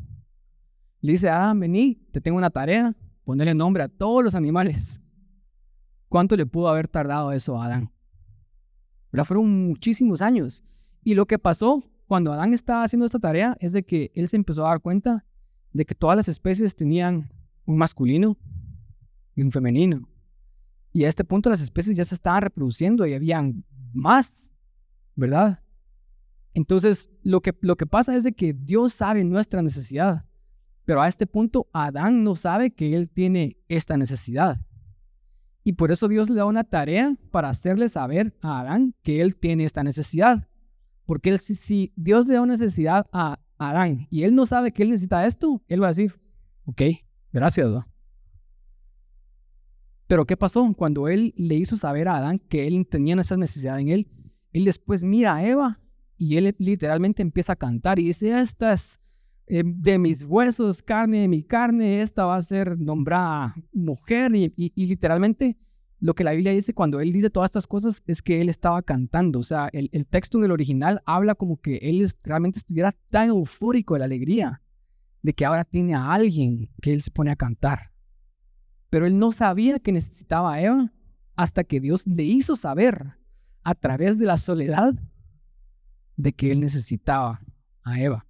Le 1.01 1.13
dice, 1.13 1.31
Adán, 1.31 1.61
vení, 1.61 2.03
te 2.11 2.21
tengo 2.21 2.37
una 2.37 2.51
tarea, 2.51 2.95
ponerle 3.25 3.55
nombre 3.55 3.83
a 3.83 3.89
todos 3.89 4.23
los 4.23 4.35
animales. 4.35 5.01
¿Cuánto 6.09 6.37
le 6.37 6.45
pudo 6.45 6.69
haber 6.69 6.89
tardado 6.89 7.33
eso 7.33 7.61
a 7.61 7.67
Adán? 7.67 7.93
Fueron 9.25 9.69
muchísimos 9.69 10.21
años. 10.21 10.65
Y 11.03 11.15
lo 11.15 11.27
que 11.27 11.39
pasó 11.39 11.83
cuando 12.07 12.33
Adán 12.33 12.53
estaba 12.53 12.83
haciendo 12.83 13.07
esta 13.07 13.19
tarea 13.19 13.57
es 13.61 13.73
de 13.73 13.85
que 13.85 14.11
él 14.15 14.29
se 14.29 14.37
empezó 14.37 14.67
a 14.67 14.71
dar 14.71 14.81
cuenta 14.81 15.25
de 15.73 15.85
que 15.85 15.95
todas 15.95 16.17
las 16.17 16.29
especies 16.29 16.75
tenían 16.75 17.31
un 17.71 17.79
masculino 17.79 18.37
y 19.35 19.43
un 19.43 19.51
femenino. 19.51 20.09
Y 20.93 21.05
a 21.05 21.09
este 21.09 21.25
punto 21.25 21.51
las 21.51 21.63
especies 21.63 21.97
ya 21.97 22.05
se 22.05 22.15
estaban 22.15 22.43
reproduciendo 22.43 23.07
y 23.07 23.15
habían 23.15 23.65
más, 23.93 24.53
¿verdad? 25.15 25.63
Entonces, 26.53 27.11
lo 27.23 27.41
que, 27.41 27.57
lo 27.61 27.77
que 27.77 27.87
pasa 27.87 28.17
es 28.17 28.25
de 28.25 28.33
que 28.33 28.53
Dios 28.53 28.93
sabe 28.93 29.23
nuestra 29.25 29.63
necesidad, 29.63 30.27
pero 30.85 31.01
a 31.01 31.07
este 31.07 31.27
punto 31.27 31.69
Adán 31.73 32.25
no 32.25 32.35
sabe 32.35 32.73
que 32.73 32.97
él 32.97 33.09
tiene 33.09 33.57
esta 33.69 33.97
necesidad. 33.97 34.61
Y 35.63 35.75
por 35.75 35.93
eso 35.93 36.09
Dios 36.09 36.29
le 36.29 36.37
da 36.37 36.47
una 36.47 36.65
tarea 36.65 37.15
para 37.31 37.51
hacerle 37.51 37.89
saber 37.89 38.37
a 38.41 38.61
Adán 38.61 38.95
que 39.03 39.21
él 39.21 39.37
tiene 39.37 39.65
esta 39.65 39.85
necesidad. 39.85 40.49
Porque 41.07 41.31
él, 41.31 41.39
si, 41.39 41.93
Dios 41.95 42.27
le 42.27 42.35
da 42.35 42.41
una 42.41 42.55
necesidad 42.55 43.07
a 43.13 43.39
Adán 43.59 44.09
y 44.11 44.25
él 44.25 44.35
no 44.35 44.47
sabe 44.47 44.73
que 44.73 44.83
él 44.83 44.91
necesita 44.91 45.27
esto, 45.27 45.63
él 45.69 45.83
va 45.83 45.89
a 45.89 45.91
decir, 45.91 46.19
ok, 46.65 46.83
gracias. 47.33 47.71
Pero 50.07 50.27
¿qué 50.27 50.37
pasó? 50.37 50.75
Cuando 50.77 51.07
él 51.07 51.33
le 51.37 51.55
hizo 51.55 51.77
saber 51.77 52.09
a 52.09 52.17
Adán 52.17 52.41
que 52.41 52.67
él 52.67 52.85
tenía 52.89 53.15
esa 53.15 53.37
necesidad 53.37 53.79
en 53.79 53.91
él, 53.91 54.09
él 54.53 54.65
después 54.65 55.05
mira 55.05 55.37
a 55.37 55.47
Eva 55.47 55.81
y 56.17 56.37
él 56.37 56.55
literalmente 56.59 57.23
empieza 57.23 57.53
a 57.53 57.57
cantar 57.57 57.99
y 58.01 58.07
dice, 58.07 58.41
esta 58.41 58.73
es 58.73 59.01
eh, 59.47 59.63
de 59.65 59.99
mis 59.99 60.25
huesos, 60.25 60.83
carne 60.83 61.21
de 61.21 61.29
mi 61.29 61.43
carne, 61.43 62.01
esta 62.01 62.25
va 62.25 62.37
a 62.37 62.41
ser 62.41 62.79
nombrada 62.79 63.55
mujer 63.73 64.35
y, 64.35 64.73
literalmente 64.75 65.57
lo 65.99 66.15
que 66.15 66.25
la 66.25 66.33
Biblia 66.33 66.53
dice 66.53 66.75
cuando 66.75 67.01
él 67.01 67.13
dice 67.13 67.31
todas 67.31 67.51
estas 67.51 67.67
cosas 67.67 68.03
es 68.07 68.23
que 68.23 68.41
él 68.41 68.49
estaba 68.49 68.83
cantando, 68.83 69.39
o 69.39 69.43
sea, 69.43 69.69
el, 69.73 69.91
el 69.93 70.07
texto 70.07 70.39
en 70.39 70.45
el 70.45 70.51
original 70.51 71.03
habla 71.05 71.35
como 71.35 71.61
que 71.61 71.77
él 71.77 72.05
realmente 72.25 72.59
estuviera 72.59 72.97
tan 73.11 73.29
eufórico 73.29 73.95
de 73.95 74.01
la 74.01 74.07
alegría 74.07 74.63
de 75.23 75.33
que 75.33 75.45
ahora 75.45 75.65
tiene 75.65 75.95
a 75.95 76.13
alguien 76.13 76.71
que 76.81 76.93
él 76.93 77.03
se 77.03 77.11
pone 77.11 77.31
a 77.31 77.37
cantar. 77.37 77.93
Pero 78.89 79.07
él 79.07 79.19
no 79.19 79.33
sabía 79.33 79.79
que 79.79 79.93
necesitaba 79.93 80.55
a 80.55 80.61
Eva 80.61 80.93
hasta 81.37 81.65
que 81.65 81.81
Dios 81.81 82.07
le 82.07 82.25
hizo 82.25 82.57
saber 82.57 83.17
a 83.63 83.75
través 83.75 84.19
de 84.19 84.27
la 84.27 84.37
soledad 84.37 84.95
de 86.17 86.33
que 86.33 86.51
él 86.51 86.61
necesitaba 86.61 87.41
a 87.83 88.01
Eva. 88.01 88.27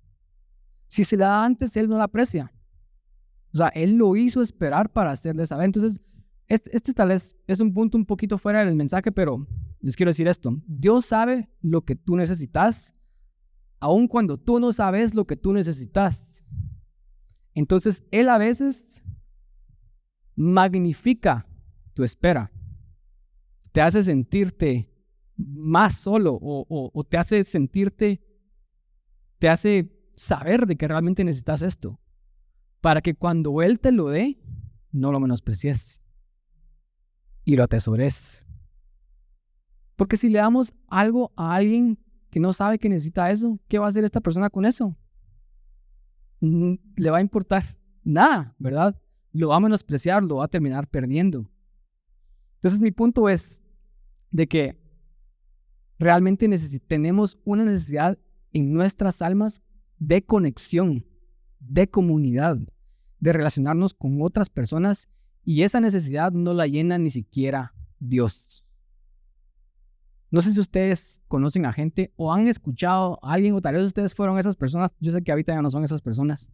Si 0.88 1.04
se 1.04 1.16
la 1.16 1.26
da 1.28 1.44
antes, 1.44 1.76
él 1.76 1.88
no 1.88 1.98
la 1.98 2.04
aprecia. 2.04 2.52
O 3.52 3.56
sea, 3.56 3.68
él 3.68 3.96
lo 3.96 4.16
hizo 4.16 4.42
esperar 4.42 4.92
para 4.92 5.10
hacerle 5.10 5.46
saber. 5.46 5.66
Entonces, 5.66 6.00
este, 6.46 6.76
este, 6.76 6.92
tal 6.92 7.08
vez 7.08 7.36
es 7.46 7.60
un 7.60 7.72
punto 7.72 7.96
un 7.96 8.04
poquito 8.04 8.38
fuera 8.38 8.64
del 8.64 8.74
mensaje, 8.74 9.12
pero 9.12 9.46
les 9.80 9.96
quiero 9.96 10.10
decir 10.10 10.28
esto. 10.28 10.60
Dios 10.66 11.06
sabe 11.06 11.48
lo 11.60 11.84
que 11.84 11.94
tú 11.94 12.16
necesitas, 12.16 12.94
aun 13.78 14.08
cuando 14.08 14.36
tú 14.36 14.60
no 14.60 14.72
sabes 14.72 15.14
lo 15.14 15.26
que 15.26 15.36
tú 15.36 15.52
necesitas. 15.52 16.39
Entonces, 17.54 18.04
Él 18.10 18.28
a 18.28 18.38
veces 18.38 19.02
magnifica 20.36 21.46
tu 21.94 22.04
espera. 22.04 22.50
Te 23.72 23.80
hace 23.80 24.02
sentirte 24.02 24.90
más 25.36 25.96
solo 25.96 26.38
o, 26.40 27.04
te 27.08 27.16
hace 27.16 27.44
sentirte, 27.44 28.22
te 29.38 29.48
hace 29.48 29.90
saber 30.14 30.66
de 30.66 30.76
que 30.76 30.88
realmente 30.88 31.24
necesitas 31.24 31.62
esto, 31.62 32.00
para 32.80 33.00
que 33.00 33.14
cuando 33.14 33.62
Él 33.62 33.80
te 33.80 33.92
lo 33.92 34.08
dé, 34.08 34.38
no 34.92 35.12
lo 35.12 35.20
menosprecies 35.20 36.02
y 37.44 37.56
lo 37.56 37.64
atesores. 37.64 38.46
Porque 39.96 40.16
si 40.16 40.28
le 40.28 40.38
damos 40.38 40.74
algo 40.88 41.32
a 41.36 41.54
alguien 41.54 41.98
que 42.30 42.40
no 42.40 42.52
sabe 42.52 42.78
que 42.78 42.88
necesita 42.88 43.30
eso, 43.30 43.58
¿qué 43.68 43.78
va 43.78 43.86
a 43.86 43.88
hacer 43.88 44.04
esta 44.04 44.20
persona 44.20 44.50
con 44.50 44.64
eso? 44.64 44.96
Le 46.40 47.10
va 47.10 47.18
a 47.18 47.20
importar 47.20 47.62
nada, 48.02 48.54
¿verdad? 48.58 49.00
Lo 49.32 49.48
va 49.48 49.56
a 49.56 49.60
menospreciar, 49.60 50.24
lo 50.24 50.36
va 50.36 50.46
a 50.46 50.48
terminar 50.48 50.88
perdiendo. 50.88 51.50
Entonces 52.56 52.82
mi 52.82 52.90
punto 52.90 53.28
es 53.28 53.62
de 54.30 54.46
que 54.46 54.80
realmente 55.98 56.48
tenemos 56.86 57.38
una 57.44 57.64
necesidad 57.64 58.18
en 58.52 58.72
nuestras 58.72 59.22
almas 59.22 59.62
de 59.98 60.24
conexión, 60.24 61.06
de 61.60 61.88
comunidad, 61.88 62.58
de 63.20 63.32
relacionarnos 63.32 63.94
con 63.94 64.20
otras 64.22 64.48
personas 64.48 65.08
y 65.44 65.62
esa 65.62 65.80
necesidad 65.80 66.32
no 66.32 66.54
la 66.54 66.66
llena 66.66 66.98
ni 66.98 67.10
siquiera 67.10 67.74
Dios. 67.98 68.49
No 70.30 70.40
sé 70.40 70.52
si 70.52 70.60
ustedes 70.60 71.20
conocen 71.26 71.66
a 71.66 71.72
gente 71.72 72.12
o 72.16 72.32
han 72.32 72.46
escuchado 72.46 73.18
a 73.22 73.32
alguien 73.32 73.54
o 73.54 73.60
tal 73.60 73.74
vez 73.74 73.86
ustedes 73.86 74.14
fueron 74.14 74.38
esas 74.38 74.56
personas, 74.56 74.90
yo 75.00 75.10
sé 75.10 75.22
que 75.22 75.32
ahorita 75.32 75.52
ya 75.52 75.62
no 75.62 75.70
son 75.70 75.82
esas 75.82 76.02
personas, 76.02 76.52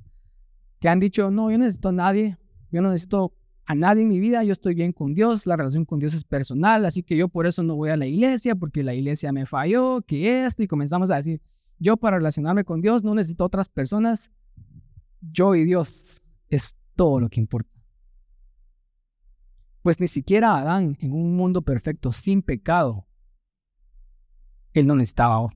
que 0.80 0.88
han 0.88 0.98
dicho, 0.98 1.30
no, 1.30 1.50
yo 1.50 1.58
no 1.58 1.64
necesito 1.64 1.90
a 1.90 1.92
nadie, 1.92 2.38
yo 2.70 2.80
no 2.80 2.90
necesito 2.90 3.34
a 3.66 3.74
nadie 3.74 4.02
en 4.04 4.08
mi 4.08 4.20
vida, 4.20 4.44
yo 4.44 4.52
estoy 4.52 4.74
bien 4.74 4.92
con 4.92 5.14
Dios, 5.14 5.46
la 5.46 5.56
relación 5.56 5.84
con 5.84 5.98
Dios 5.98 6.14
es 6.14 6.24
personal, 6.24 6.86
así 6.86 7.02
que 7.02 7.16
yo 7.16 7.28
por 7.28 7.46
eso 7.46 7.62
no 7.62 7.76
voy 7.76 7.90
a 7.90 7.96
la 7.96 8.06
iglesia, 8.06 8.54
porque 8.54 8.82
la 8.82 8.94
iglesia 8.94 9.32
me 9.32 9.44
falló, 9.44 10.02
que 10.02 10.46
esto, 10.46 10.62
y 10.62 10.68
comenzamos 10.68 11.10
a 11.10 11.16
decir, 11.16 11.42
yo 11.78 11.96
para 11.96 12.16
relacionarme 12.16 12.64
con 12.64 12.80
Dios 12.80 13.04
no 13.04 13.14
necesito 13.14 13.44
otras 13.44 13.68
personas, 13.68 14.30
yo 15.20 15.54
y 15.54 15.64
Dios 15.64 16.22
es 16.48 16.76
todo 16.94 17.20
lo 17.20 17.28
que 17.28 17.40
importa. 17.40 17.70
Pues 19.82 20.00
ni 20.00 20.08
siquiera 20.08 20.56
Adán, 20.56 20.96
en 21.00 21.12
un 21.12 21.36
mundo 21.36 21.62
perfecto, 21.62 22.12
sin 22.12 22.42
pecado, 22.42 23.06
él 24.80 24.86
no 24.86 24.94
necesitaba 24.94 25.48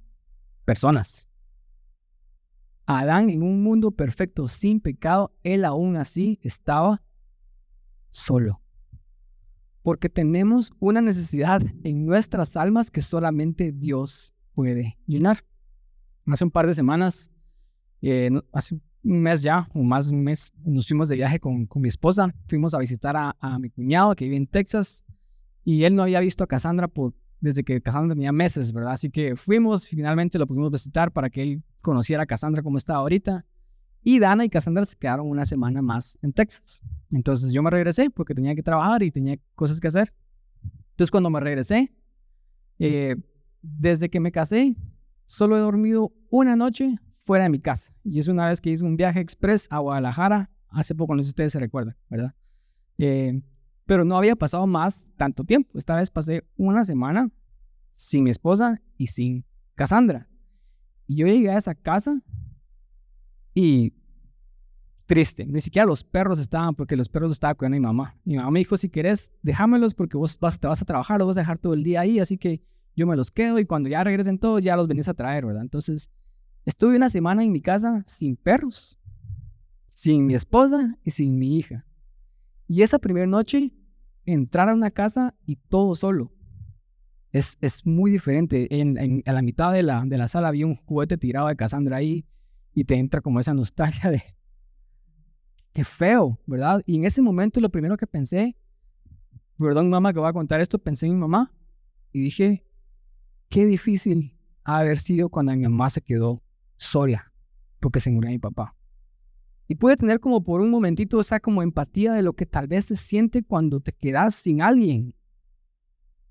personas. 0.65 1.29
Adán, 2.87 3.31
en 3.31 3.43
un 3.43 3.63
mundo 3.63 3.93
perfecto, 3.93 4.49
sin 4.49 4.81
pecado, 4.81 5.33
él 5.43 5.65
aún 5.65 5.97
así 5.97 6.41
estaba 6.43 7.03
solo. 8.09 8.61
Porque 9.83 10.09
tenemos 10.09 10.73
una 10.81 11.01
necesidad 11.01 11.63
en 11.85 12.05
nuestras 12.05 12.57
almas 12.57 12.91
que 12.91 13.03
solamente 13.03 13.73
Dios 13.73 14.35
puede 14.55 14.99
llenar. 15.07 15.39
Hace 16.27 16.45
un 16.45 16.51
par 16.51 16.67
de 16.67 16.75
semanas, 16.75 17.31
eh, 18.03 18.31
hace 18.53 18.75
un 18.75 19.21
mes 19.23 19.43
ya, 19.43 19.69
o 19.73 19.83
más 19.83 20.09
de 20.09 20.17
un 20.17 20.25
mes, 20.25 20.53
nos 20.65 20.87
fuimos 20.87 21.09
de 21.09 21.17
viaje 21.17 21.39
con, 21.41 21.69
mi 21.77 21.89
esposa. 21.89 22.35
Fuimos 22.49 22.75
a 22.75 22.79
visitar 22.79 23.17
a, 23.17 23.59
mi 23.59 23.71
cuñado 23.71 24.15
que 24.15 24.25
vive 24.25 24.37
en 24.37 24.47
Texas 24.47 25.05
y 25.65 25.85
él 25.85 25.95
no 25.95 26.03
había 26.03 26.21
visto 26.21 26.45
a 26.45 26.47
Cassandra 26.47 26.89
por, 26.89 27.15
desde 27.41 27.65
que 27.65 27.81
Cassandra 27.81 28.15
tenía 28.15 28.33
meses, 28.33 28.73
¿verdad? 28.73 28.93
Así 28.93 29.11
que 29.11 29.37
fuimos, 29.37 29.89
finalmente 29.89 30.39
lo 30.39 30.47
pudimos 30.47 30.71
visitar 30.71 31.11
para 31.11 31.31
que 31.31 31.43
él 31.43 31.63
conociera 31.83 32.23
a 32.25 32.27
Cassandra 32.27 32.63
como 32.63 32.77
está 32.77 32.95
ahorita. 32.95 33.45
Y 34.03 34.19
Dana 34.19 34.45
y 34.45 34.51
Cassandra 34.51 34.85
se 34.87 34.97
quedaron 34.97 35.29
una 35.29 35.45
semana 35.45 35.83
más 35.83 36.19
en 36.23 36.33
Texas. 36.33 36.83
Entonces 37.11 37.53
yo 37.53 37.63
me 37.63 37.71
regresé 37.71 38.11
porque 38.11 38.35
tenía 38.35 38.55
que 38.55 38.63
trabajar 38.63 39.03
y 39.03 39.11
tenía 39.11 39.39
cosas 39.55 39.81
que 39.81 39.89
hacer. 39.89 40.13
Entonces 40.91 41.11
cuando 41.11 41.31
me 41.31 41.41
regresé, 41.41 41.93
eh, 42.79 43.17
desde 43.63 44.09
que 44.09 44.21
me 44.21 44.33
casé, 44.33 44.77
solo 45.27 45.57
he 45.57 45.61
dormido 45.61 46.13
una 46.31 46.57
noche 46.57 46.97
fuera 47.25 47.45
de 47.45 47.51
mi 47.51 47.61
casa. 47.61 47.93
Y 48.05 48.19
es 48.19 48.29
una 48.29 48.49
vez 48.49 48.61
que 48.61 48.71
hice 48.71 48.85
un 48.85 48.97
viaje 48.97 49.21
express 49.21 49.67
a 49.71 49.79
Guadalajara, 49.79 50.51
hace 50.69 50.95
poco, 50.95 51.15
no 51.15 51.23
sé 51.23 51.29
si 51.29 51.31
ustedes 51.31 51.53
se 51.53 51.61
recuerdan, 51.61 51.97
¿verdad? 52.09 52.35
Eh, 52.99 53.41
pero 53.91 54.05
no 54.05 54.17
había 54.17 54.37
pasado 54.37 54.69
más 54.69 55.09
tanto 55.17 55.43
tiempo. 55.43 55.77
Esta 55.77 55.97
vez 55.97 56.11
pasé 56.11 56.45
una 56.57 56.85
semana 56.85 57.29
sin 57.91 58.23
mi 58.23 58.31
esposa 58.31 58.81
y 58.97 59.09
sin 59.09 59.45
Cassandra. 59.75 60.29
Y 61.09 61.17
yo 61.17 61.27
llegué 61.27 61.51
a 61.51 61.59
esa 61.59 61.75
casa 61.75 62.23
y 63.53 63.93
triste, 65.07 65.45
ni 65.45 65.61
siquiera 65.61 65.87
los 65.87 66.05
perros 66.05 66.39
estaban 66.39 66.77
porque 66.77 66.95
los 66.95 67.09
perros 67.09 67.31
los 67.31 67.35
estaba 67.35 67.57
cuidando 67.57 67.79
mi 67.79 67.81
mamá. 67.81 68.17
Mi 68.23 68.37
mamá 68.37 68.53
me 68.53 68.61
dijo, 68.61 68.77
si 68.77 68.89
querés, 68.89 69.33
déjamelos 69.43 69.93
porque 69.93 70.17
vos 70.17 70.39
vas, 70.39 70.61
te 70.61 70.69
vas 70.69 70.81
a 70.81 70.85
trabajar, 70.85 71.19
los 71.19 71.27
vas 71.27 71.39
a 71.39 71.41
dejar 71.41 71.59
todo 71.59 71.75
el 71.75 71.83
día 71.83 72.03
ahí, 72.03 72.21
así 72.21 72.39
que 72.39 72.63
yo 72.95 73.09
me 73.09 73.17
los 73.17 73.33
quedo 73.33 73.59
y 73.59 73.67
cuando 73.67 73.89
ya 73.89 74.05
regresen 74.05 74.39
todos 74.39 74.63
ya 74.63 74.77
los 74.77 74.87
venís 74.87 75.09
a 75.09 75.15
traer, 75.15 75.47
¿verdad? 75.47 75.63
Entonces, 75.63 76.11
estuve 76.65 76.95
una 76.95 77.11
semana 77.11 77.43
en 77.43 77.51
mi 77.51 77.61
casa 77.61 78.05
sin 78.07 78.37
perros, 78.37 79.01
sin 79.87 80.27
mi 80.27 80.35
esposa 80.35 80.97
y 81.03 81.11
sin 81.11 81.41
mi 81.41 81.59
hija. 81.59 81.85
Y 82.69 82.83
esa 82.83 83.01
primera 83.01 83.27
noche, 83.27 83.73
entrar 84.25 84.69
a 84.69 84.75
una 84.75 84.91
casa 84.91 85.35
y 85.47 85.57
todo 85.57 85.95
solo. 85.95 86.33
Es, 87.33 87.59
es 87.61 87.87
muy 87.87 88.11
diferente. 88.11 88.69
En, 88.81 89.23
a 89.25 89.33
la 89.33 89.43
mitad 89.43 89.73
de 89.73 89.83
la, 89.83 90.05
de 90.05 90.19
la 90.19 90.29
sala 90.29 90.49
había 90.49 90.67
un 90.67 90.77
juguete 90.77 91.17
tirado 91.17 91.49
de 91.49 91.57
Cassandra 91.57 91.97
ahí 91.97 92.27
y 92.75 92.85
te 92.85 92.97
entra 92.97 93.21
como 93.21 93.41
esa 93.41 93.55
nostalgia 93.55 94.11
de, 94.11 94.23
qué 95.73 95.85
feo, 95.85 96.39
¿verdad? 96.47 96.83
Y 96.87 96.97
en 96.97 97.05
ese 97.05 97.23
momento 97.23 97.61
lo 97.61 97.71
primero 97.71 97.97
que 97.97 98.07
pensé, 98.07 98.57
perdón 99.59 99.91
mamá 99.91 100.13
que 100.13 100.19
voy 100.19 100.29
a 100.29 100.33
contar 100.33 100.61
esto, 100.61 100.79
pensé 100.79 101.07
en 101.07 101.15
mi 101.15 101.19
mamá 101.19 101.53
y 102.13 102.21
dije, 102.21 102.65
qué 103.49 103.67
difícil 103.67 104.37
haber 104.65 104.99
sido 104.99 105.29
cuando 105.29 105.53
mi 105.53 105.63
mamá 105.63 105.91
se 105.91 106.01
quedó 106.01 106.43
sola 106.77 107.33
porque 107.81 108.01
se 108.01 108.11
murió 108.11 108.31
mi 108.31 108.39
papá. 108.39 108.77
Y 109.71 109.77
puede 109.77 109.97
tener 109.97 110.19
como 110.19 110.43
por 110.43 110.61
un 110.61 110.69
momentito 110.69 111.21
esa 111.21 111.39
como 111.39 111.63
empatía 111.63 112.13
de 112.13 112.23
lo 112.23 112.33
que 112.33 112.45
tal 112.45 112.67
vez 112.67 112.87
se 112.87 112.97
siente 112.97 113.45
cuando 113.45 113.79
te 113.79 113.93
quedas 113.93 114.35
sin 114.35 114.63
alguien. 114.63 115.15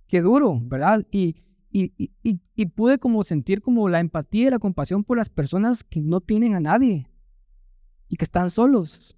Qué 0.08 0.22
duro, 0.22 0.60
¿verdad? 0.62 1.08
Y, 1.10 1.38
y, 1.72 1.94
y, 2.22 2.42
y 2.54 2.66
pude 2.66 3.00
como 3.00 3.24
sentir 3.24 3.62
como 3.62 3.88
la 3.88 4.02
empatía 4.02 4.48
y 4.48 4.50
la 4.50 4.60
compasión 4.60 5.06
por 5.06 5.16
las 5.16 5.30
personas 5.30 5.86
que 5.86 6.02
no 6.02 6.20
tienen 6.20 6.54
a 6.54 6.60
nadie 6.60 7.10
y 8.10 8.18
que 8.18 8.26
están 8.26 8.50
solos. 8.50 9.18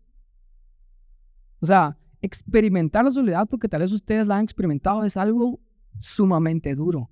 O 1.60 1.66
sea, 1.66 1.98
experimentar 2.22 3.04
la 3.04 3.10
soledad, 3.10 3.48
porque 3.50 3.68
tal 3.68 3.82
vez 3.82 3.92
ustedes 3.92 4.28
la 4.28 4.38
han 4.38 4.44
experimentado, 4.44 5.04
es 5.04 5.18
algo 5.18 5.60
sumamente 5.98 6.76
duro. 6.76 7.10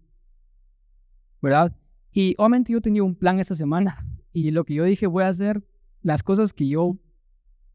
¿Verdad? 1.42 1.76
Y 2.12 2.36
obviamente 2.38 2.72
yo 2.72 2.82
tenía 2.82 3.02
un 3.04 3.16
plan 3.16 3.40
esta 3.40 3.56
semana 3.56 3.98
y 4.32 4.52
lo 4.52 4.64
que 4.64 4.76
yo 4.76 4.84
dije 4.84 5.08
voy 5.08 5.24
a 5.24 5.30
hacer 5.30 5.64
las 6.02 6.24
cosas 6.24 6.54
que 6.54 6.68
yo, 6.68 6.98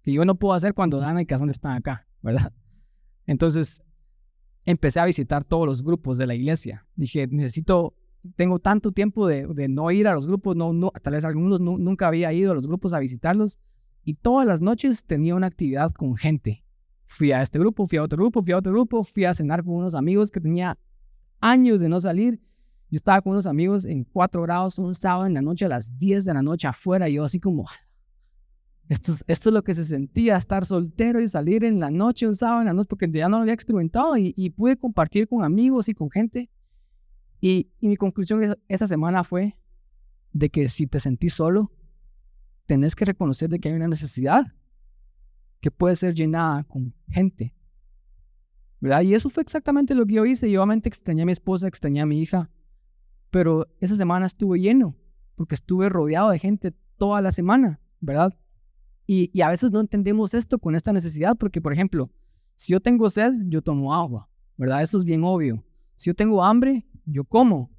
que 0.02 0.12
yo 0.12 0.24
no 0.24 0.36
puedo 0.36 0.54
hacer 0.54 0.74
cuando 0.74 0.98
Dana 0.98 1.22
y 1.22 1.26
Cazón 1.26 1.50
están 1.50 1.72
acá, 1.72 2.06
¿verdad? 2.22 2.52
Entonces 3.26 3.82
empecé 4.64 5.00
a 5.00 5.04
visitar 5.04 5.44
todos 5.44 5.66
los 5.66 5.82
grupos 5.82 6.18
de 6.18 6.26
la 6.26 6.34
iglesia. 6.34 6.86
Dije, 6.96 7.26
necesito, 7.26 7.94
tengo 8.36 8.58
tanto 8.58 8.92
tiempo 8.92 9.26
de, 9.26 9.68
no 9.68 9.90
ir 9.90 10.08
a 10.08 10.14
los 10.14 10.26
grupos, 10.26 10.56
no, 10.56 10.90
tal 11.02 11.12
vez 11.12 11.24
algunos 11.24 11.60
nunca 11.60 12.08
había 12.08 12.32
ido 12.32 12.52
a 12.52 12.54
los 12.54 12.66
grupos 12.66 12.92
a 12.92 12.98
visitarlos 12.98 13.58
y 14.04 14.14
todas 14.14 14.46
las 14.46 14.60
noches 14.60 15.04
tenía 15.04 15.34
una 15.34 15.46
actividad 15.46 15.90
con 15.92 16.16
gente. 16.16 16.64
Fui 17.06 17.32
a 17.32 17.42
este 17.42 17.58
grupo, 17.58 17.86
fui 17.86 17.98
a 17.98 18.02
otro 18.02 18.18
grupo, 18.18 18.42
fui 18.42 18.52
a 18.52 18.58
otro 18.58 18.72
grupo, 18.72 19.02
fui 19.02 19.24
a 19.24 19.34
cenar 19.34 19.62
con 19.62 19.74
unos 19.74 19.94
amigos 19.94 20.30
que 20.30 20.40
tenía 20.40 20.78
años 21.40 21.80
de 21.80 21.88
no 21.88 22.00
salir. 22.00 22.40
Yo 22.90 22.96
estaba 22.96 23.20
con 23.20 23.32
unos 23.32 23.46
amigos 23.46 23.84
en 23.84 24.04
cuatro 24.04 24.42
grados 24.42 24.78
un 24.78 24.94
sábado 24.94 25.26
en 25.26 25.34
la 25.34 25.42
noche 25.42 25.66
a 25.66 25.68
las 25.68 25.98
10 25.98 26.24
de 26.24 26.34
la 26.34 26.42
noche 26.42 26.66
afuera. 26.66 27.08
Y 27.08 27.14
yo 27.14 27.24
así 27.24 27.40
como, 27.40 27.66
esto 28.88 29.12
es, 29.12 29.24
es 29.26 29.46
lo 29.46 29.62
que 29.62 29.74
se 29.74 29.84
sentía, 29.84 30.36
estar 30.36 30.66
soltero 30.66 31.20
y 31.20 31.28
salir 31.28 31.64
en 31.64 31.80
la 31.80 31.90
noche, 31.90 32.26
un 32.26 32.34
sábado 32.34 32.60
en 32.60 32.66
la 32.66 32.74
noche, 32.74 32.88
porque 32.88 33.10
ya 33.10 33.28
no 33.28 33.38
lo 33.38 33.42
había 33.42 33.54
experimentado 33.54 34.16
y, 34.16 34.50
pude 34.50 34.76
compartir 34.76 35.28
con 35.28 35.42
amigos 35.42 35.88
y 35.88 35.94
con 35.94 36.10
gente. 36.10 36.50
Y, 37.40 37.70
y 37.80 37.88
mi 37.88 37.96
conclusión 37.96 38.56
esa 38.68 38.86
semana 38.86 39.24
fue 39.24 39.56
de 40.32 40.50
que 40.50 40.68
si 40.68 40.86
te 40.86 41.00
sentís 41.00 41.34
solo, 41.34 41.72
tenés 42.66 42.94
que 42.94 43.04
reconocer 43.04 43.48
de 43.48 43.58
que 43.58 43.68
hay 43.68 43.74
una 43.74 43.88
necesidad 43.88 44.52
que 45.60 45.70
puede 45.70 45.96
ser 45.96 46.14
llenada 46.14 46.64
con 46.64 46.94
gente. 47.08 47.54
¿Verdad? 48.80 49.02
Y 49.02 49.14
eso 49.14 49.30
fue 49.30 49.42
exactamente 49.42 49.94
lo 49.94 50.04
que 50.04 50.14
yo 50.14 50.26
hice. 50.26 50.50
Yo 50.50 50.60
obviamente 50.60 50.90
extrañé 50.90 51.22
a 51.22 51.26
mi 51.26 51.32
esposa, 51.32 51.66
extrañé 51.66 52.02
a 52.02 52.06
mi 52.06 52.20
hija, 52.20 52.50
pero 53.30 53.66
esa 53.80 53.96
semana 53.96 54.26
estuve 54.26 54.60
lleno 54.60 54.94
porque 55.34 55.54
estuve 55.54 55.88
rodeado 55.88 56.30
de 56.30 56.38
gente 56.38 56.72
toda 56.98 57.20
la 57.20 57.32
semana, 57.32 57.80
¿verdad? 58.00 58.34
Y, 59.06 59.40
a 59.42 59.50
veces 59.50 59.70
no 59.70 59.80
entendemos 59.80 60.32
esto 60.34 60.58
con 60.58 60.74
esta 60.74 60.92
necesidad 60.92 61.36
porque, 61.36 61.60
por 61.60 61.72
ejemplo, 61.72 62.10
si 62.56 62.72
yo 62.72 62.80
tengo 62.80 63.10
sed, 63.10 63.32
yo 63.48 63.60
tomo 63.60 63.92
agua, 63.92 64.28
¿verdad? 64.56 64.82
Eso 64.82 64.98
es 64.98 65.04
bien 65.04 65.24
obvio. 65.24 65.64
Si 65.96 66.10
yo 66.10 66.14
tengo 66.14 66.42
hambre, 66.42 66.86
yo 67.04 67.24
como. 67.24 67.70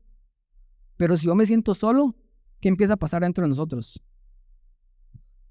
Pero 0.98 1.18
si 1.18 1.26
yo 1.26 1.36
me 1.36 1.46
siento 1.46 1.74
solo, 1.74 2.16
¿qué 2.60 2.70
empieza 2.70 2.94
a 2.94 2.98
pasar 2.98 3.24
dentro 3.24 3.44
de 3.44 3.50
nosotros? 3.50 4.02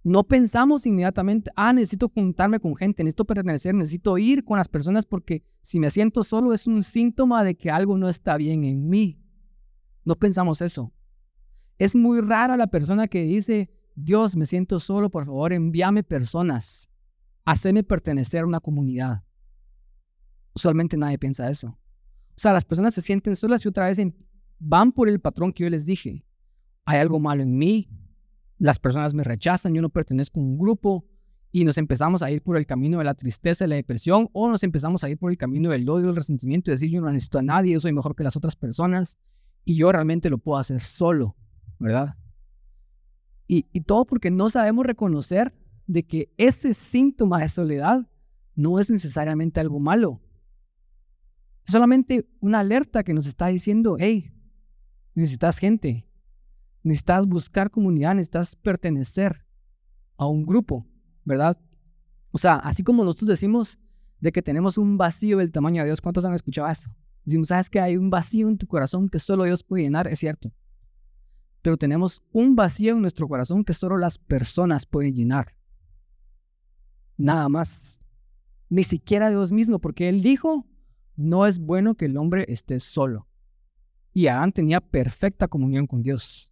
no 0.05 0.23
pensamos 0.23 0.85
inmediatamente, 0.85 1.51
ah, 1.57 1.73
necesito 1.73 2.11
juntarme 2.11 2.61
con 2.61 2.77
gente, 2.77 3.03
necesito 3.03 3.25
pertenecer, 3.25 3.75
necesito 3.75 4.19
ir 4.19 4.45
con 4.45 4.59
las 4.59 4.69
personas 4.69 5.07
porque 5.07 5.43
si 5.63 5.81
me 5.81 5.89
siento 5.91 6.23
solo 6.23 6.53
es 6.53 6.67
un 6.67 6.83
síntoma 6.83 7.43
de 7.43 7.57
que 7.57 7.71
algo 7.71 7.97
no 7.97 8.11
está 8.11 8.37
bien 8.37 8.65
en 8.65 8.87
mí. 8.89 9.19
No 10.05 10.15
pensamos 10.15 10.61
eso. 10.61 10.93
Es 11.79 11.97
muy 11.97 12.21
rara 12.21 12.59
la 12.59 12.67
persona 12.67 13.09
que 13.09 13.23
dice, 13.23 13.71
Dios, 13.95 14.37
me 14.37 14.47
siento 14.47 14.81
solo, 14.81 15.11
por 15.11 15.25
favor, 15.25 15.53
envíame 15.53 16.03
personas, 16.03 16.91
haceme 17.45 17.85
pertenecer 17.85 18.43
a 18.43 18.47
una 18.47 18.61
comunidad. 18.61 19.23
Usualmente 20.55 20.97
nadie 20.97 21.19
piensa 21.19 21.49
eso. 21.49 21.69
O 21.69 22.37
sea, 22.37 22.53
las 22.53 22.65
personas 22.65 22.95
se 22.95 23.01
sienten 23.01 23.37
solas 23.37 23.65
y 23.65 23.69
otra 23.69 23.87
vez 23.87 24.01
van 24.59 24.93
por 24.93 25.09
el 25.09 25.21
patrón 25.21 25.53
que 25.53 25.65
yo 25.65 25.71
les 25.71 25.87
dije. 25.87 26.25
Hay 26.85 26.99
algo 26.99 27.21
malo 27.21 27.43
en 27.43 27.57
mí, 27.57 27.89
las 28.59 28.79
personas 28.79 29.15
me 29.15 29.25
rechazan, 29.25 29.75
yo 29.75 29.83
no 29.83 29.89
pertenezco 29.89 30.41
a 30.41 30.43
un 30.43 30.59
grupo 30.59 31.07
y 31.53 31.65
nos 31.65 31.79
empezamos 31.79 32.23
a 32.23 32.31
ir 32.31 32.43
por 32.43 32.57
el 32.57 32.67
camino 32.67 32.99
de 32.99 33.05
la 33.05 33.15
tristeza 33.15 33.65
y 33.65 33.69
la 33.69 33.77
depresión 33.77 34.29
o 34.33 34.49
nos 34.49 34.63
empezamos 34.65 35.05
a 35.05 35.11
ir 35.11 35.19
por 35.19 35.31
el 35.31 35.39
camino 35.39 35.71
del 35.71 35.89
odio, 35.89 36.09
el 36.09 36.17
resentimiento 36.17 36.71
y 36.71 36.73
decir 36.73 36.91
yo 36.91 37.01
no 37.01 37.11
necesito 37.11 37.39
a 37.39 37.43
nadie, 37.43 37.75
yo 37.75 37.81
soy 37.81 37.93
mejor 37.93 38.17
que 38.17 38.25
las 38.25 38.37
otras 38.37 38.57
personas 38.57 39.19
y 39.65 39.77
yo 39.77 39.93
realmente 39.93 40.31
lo 40.31 40.39
puedo 40.39 40.59
hacer 40.59 40.81
solo, 40.81 41.37
¿verdad? 41.79 42.17
Y, 43.47 43.63
todo 43.83 44.07
porque 44.07 44.31
no 44.31 44.49
sabemos 44.49 44.87
reconocer 44.87 45.55
de 45.87 46.03
que 46.05 46.33
ese 46.39 46.73
síntoma 46.73 47.41
de 47.41 47.49
soledad 47.49 48.09
no 48.55 48.79
es 48.79 48.91
necesariamente 48.91 49.61
algo 49.61 49.81
malo. 49.81 50.21
Es 51.67 51.73
solamente 51.73 52.27
una 52.41 52.61
alerta 52.61 53.03
que 53.03 53.13
nos 53.13 53.27
está 53.27 53.49
diciendo, 53.49 53.97
hey, 53.99 54.33
necesitas 55.15 55.59
gente, 55.59 56.07
necesitas 56.83 57.27
buscar 57.27 57.71
comunidad, 57.71 58.15
necesitas 58.15 58.57
pertenecer 58.57 59.45
a 60.17 60.27
un 60.27 60.47
grupo, 60.47 60.87
¿verdad? 61.25 61.59
O 62.31 62.39
sea, 62.39 62.57
así 62.57 62.83
como 62.83 63.05
nosotros 63.05 63.29
decimos 63.29 63.79
de 64.21 64.33
que 64.33 64.43
tenemos 64.43 64.79
un 64.79 64.97
vacío 64.97 65.39
del 65.39 65.53
tamaño 65.53 65.83
de 65.83 65.89
Dios, 65.89 66.01
¿cuántos 66.01 66.25
han 66.25 66.35
escuchado 66.35 66.69
eso? 66.69 66.91
Decimos, 67.25 67.49
sabes 67.49 67.71
que 67.71 67.81
hay 67.81 67.97
un 67.97 68.11
vacío 68.11 68.49
en 68.49 68.59
tu 68.59 68.67
corazón 68.67 69.09
que 69.09 69.19
solo 69.19 69.45
Dios 69.45 69.63
puede 69.63 69.83
llenar, 69.83 70.09
es 70.09 70.19
cierto. 70.19 70.53
Pero 71.65 71.79
tenemos 71.79 72.21
un 72.31 72.55
vacío 72.57 72.93
en 72.93 73.01
nuestro 73.01 73.27
corazón 73.27 73.65
que 73.65 73.73
solo 73.73 73.97
las 73.97 74.19
personas 74.19 74.85
pueden 74.85 75.15
llenar. 75.15 75.57
Nada 77.17 77.49
más. 77.49 78.03
Ni 78.69 78.85
siquiera 78.85 79.31
Dios 79.31 79.51
mismo, 79.51 79.79
porque 79.79 80.11
Él 80.11 80.23
dijo, 80.23 80.67
no 81.17 81.47
es 81.47 81.59
bueno 81.59 81.95
que 81.95 82.05
el 82.05 82.19
hombre 82.19 82.45
esté 82.49 82.81
solo. 82.81 83.27
Y 84.13 84.27
Adán 84.27 84.53
tenía 84.53 84.83
perfecta 84.83 85.49
comunión 85.49 85.87
con 85.87 86.03
Dios. 86.03 86.51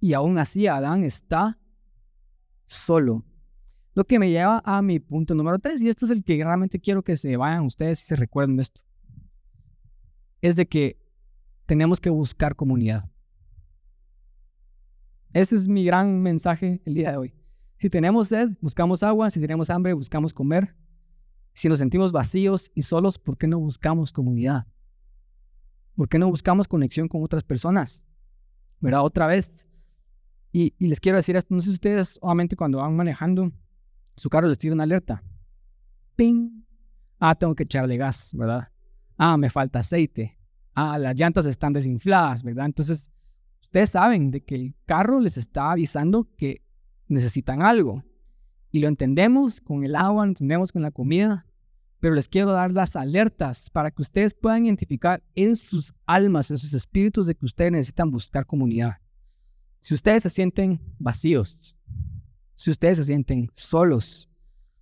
Y 0.00 0.14
aún 0.14 0.36
así 0.38 0.66
Adán 0.66 1.04
está 1.04 1.56
solo. 2.66 3.24
Lo 3.94 4.02
que 4.02 4.18
me 4.18 4.30
lleva 4.30 4.60
a 4.64 4.82
mi 4.82 4.98
punto 4.98 5.36
número 5.36 5.60
tres, 5.60 5.80
y 5.80 5.88
esto 5.88 6.06
es 6.06 6.10
el 6.10 6.24
que 6.24 6.42
realmente 6.42 6.80
quiero 6.80 7.04
que 7.04 7.14
se 7.14 7.36
vayan 7.36 7.66
ustedes 7.66 8.02
y 8.02 8.06
se 8.06 8.16
recuerden 8.16 8.56
de 8.56 8.62
esto, 8.62 8.80
es 10.40 10.56
de 10.56 10.66
que 10.66 11.00
tenemos 11.66 12.00
que 12.00 12.10
buscar 12.10 12.56
comunidad. 12.56 13.08
Ese 15.32 15.56
es 15.56 15.68
mi 15.68 15.84
gran 15.84 16.22
mensaje 16.22 16.80
el 16.84 16.94
día 16.94 17.10
de 17.10 17.16
hoy. 17.18 17.34
Si 17.78 17.90
tenemos 17.90 18.28
sed, 18.28 18.50
buscamos 18.60 19.02
agua. 19.02 19.30
Si 19.30 19.40
tenemos 19.40 19.70
hambre, 19.70 19.92
buscamos 19.92 20.32
comer. 20.32 20.74
Si 21.52 21.68
nos 21.68 21.78
sentimos 21.78 22.12
vacíos 22.12 22.70
y 22.74 22.82
solos, 22.82 23.18
¿por 23.18 23.36
qué 23.36 23.46
no 23.46 23.58
buscamos 23.58 24.12
comunidad? 24.12 24.66
¿Por 25.94 26.08
qué 26.08 26.18
no 26.18 26.28
buscamos 26.28 26.68
conexión 26.68 27.08
con 27.08 27.22
otras 27.22 27.42
personas? 27.42 28.04
¿Verdad? 28.80 29.04
Otra 29.04 29.26
vez, 29.26 29.68
y, 30.52 30.74
les 30.78 31.00
quiero 31.00 31.16
decir 31.16 31.36
esto, 31.36 31.54
no 31.54 31.60
sé 31.60 31.66
si 31.66 31.74
ustedes, 31.74 32.18
obviamente 32.22 32.56
cuando 32.56 32.78
van 32.78 32.96
manejando, 32.96 33.52
su 34.16 34.28
carro 34.30 34.48
les 34.48 34.58
tira 34.58 34.74
una 34.74 34.84
alerta. 34.84 35.22
¡Ping! 36.16 36.62
Ah, 37.18 37.34
tengo 37.34 37.54
que 37.54 37.64
echarle 37.64 37.96
gas, 37.96 38.32
¿verdad? 38.34 38.68
Ah, 39.16 39.36
me 39.36 39.50
falta 39.50 39.80
aceite. 39.80 40.38
Ah, 40.74 40.98
las 40.98 41.16
llantas 41.16 41.46
están 41.46 41.72
desinfladas, 41.72 42.42
¿verdad? 42.42 42.66
Entonces, 42.66 43.10
ustedes 43.68 43.90
saben 43.90 44.30
de 44.30 44.42
que 44.42 44.54
el 44.54 44.74
carro 44.86 45.20
les 45.20 45.36
está 45.36 45.70
avisando 45.70 46.26
que 46.36 46.62
necesitan 47.06 47.60
algo. 47.60 48.02
Y 48.70 48.80
lo 48.80 48.88
entendemos 48.88 49.60
con 49.60 49.84
el 49.84 49.94
agua, 49.94 50.24
lo 50.24 50.30
entendemos 50.30 50.72
con 50.72 50.80
la 50.82 50.90
comida, 50.90 51.46
pero 52.00 52.14
les 52.14 52.28
quiero 52.28 52.52
dar 52.52 52.72
las 52.72 52.96
alertas 52.96 53.68
para 53.68 53.90
que 53.90 54.00
ustedes 54.00 54.32
puedan 54.32 54.64
identificar 54.64 55.22
en 55.34 55.54
sus 55.54 55.92
almas, 56.06 56.50
en 56.50 56.56
sus 56.56 56.72
espíritus, 56.72 57.26
de 57.26 57.34
que 57.34 57.44
ustedes 57.44 57.72
necesitan 57.72 58.10
buscar 58.10 58.46
comunidad. 58.46 58.96
Si 59.80 59.92
ustedes 59.94 60.22
se 60.22 60.30
sienten 60.30 60.80
vacíos, 60.98 61.76
si 62.54 62.70
ustedes 62.70 62.98
se 62.98 63.04
sienten 63.04 63.50
solos, 63.52 64.30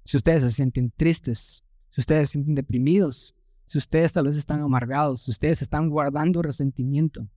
si 0.05 0.17
ustedes 0.17 0.43
se 0.43 0.53
sienten 0.53 0.93
tristes, 0.93 1.65
si 1.91 2.01
ustedes 2.01 2.29
se 2.29 2.33
sienten 2.35 2.55
deprimidos, 2.55 3.35
si 3.67 3.79
ustedes 3.79 4.13
tal 4.13 4.27
vez 4.27 4.37
están 4.37 4.61
amargados, 4.61 5.23
si 5.23 5.33
ustedes 5.33 5.61
están 5.61 5.91
guardando 5.91 6.41
resentimiento, 6.41 7.29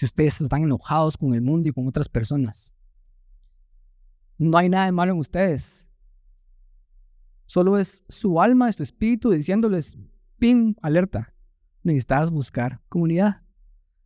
si 0.00 0.06
ustedes 0.06 0.40
están 0.40 0.62
enojados 0.62 1.18
con 1.18 1.34
el 1.34 1.42
mundo 1.42 1.68
y 1.68 1.72
con 1.72 1.86
otras 1.86 2.08
personas, 2.08 2.74
no 4.38 4.56
hay 4.56 4.70
nada 4.70 4.86
de 4.86 4.92
malo 4.92 5.12
en 5.12 5.18
ustedes. 5.18 5.90
Solo 7.44 7.76
es 7.76 8.02
su 8.08 8.40
alma, 8.40 8.72
su 8.72 8.82
espíritu 8.82 9.28
diciéndoles, 9.28 9.98
ping, 10.38 10.72
alerta, 10.80 11.34
necesitas 11.82 12.30
buscar 12.30 12.80
comunidad. 12.88 13.42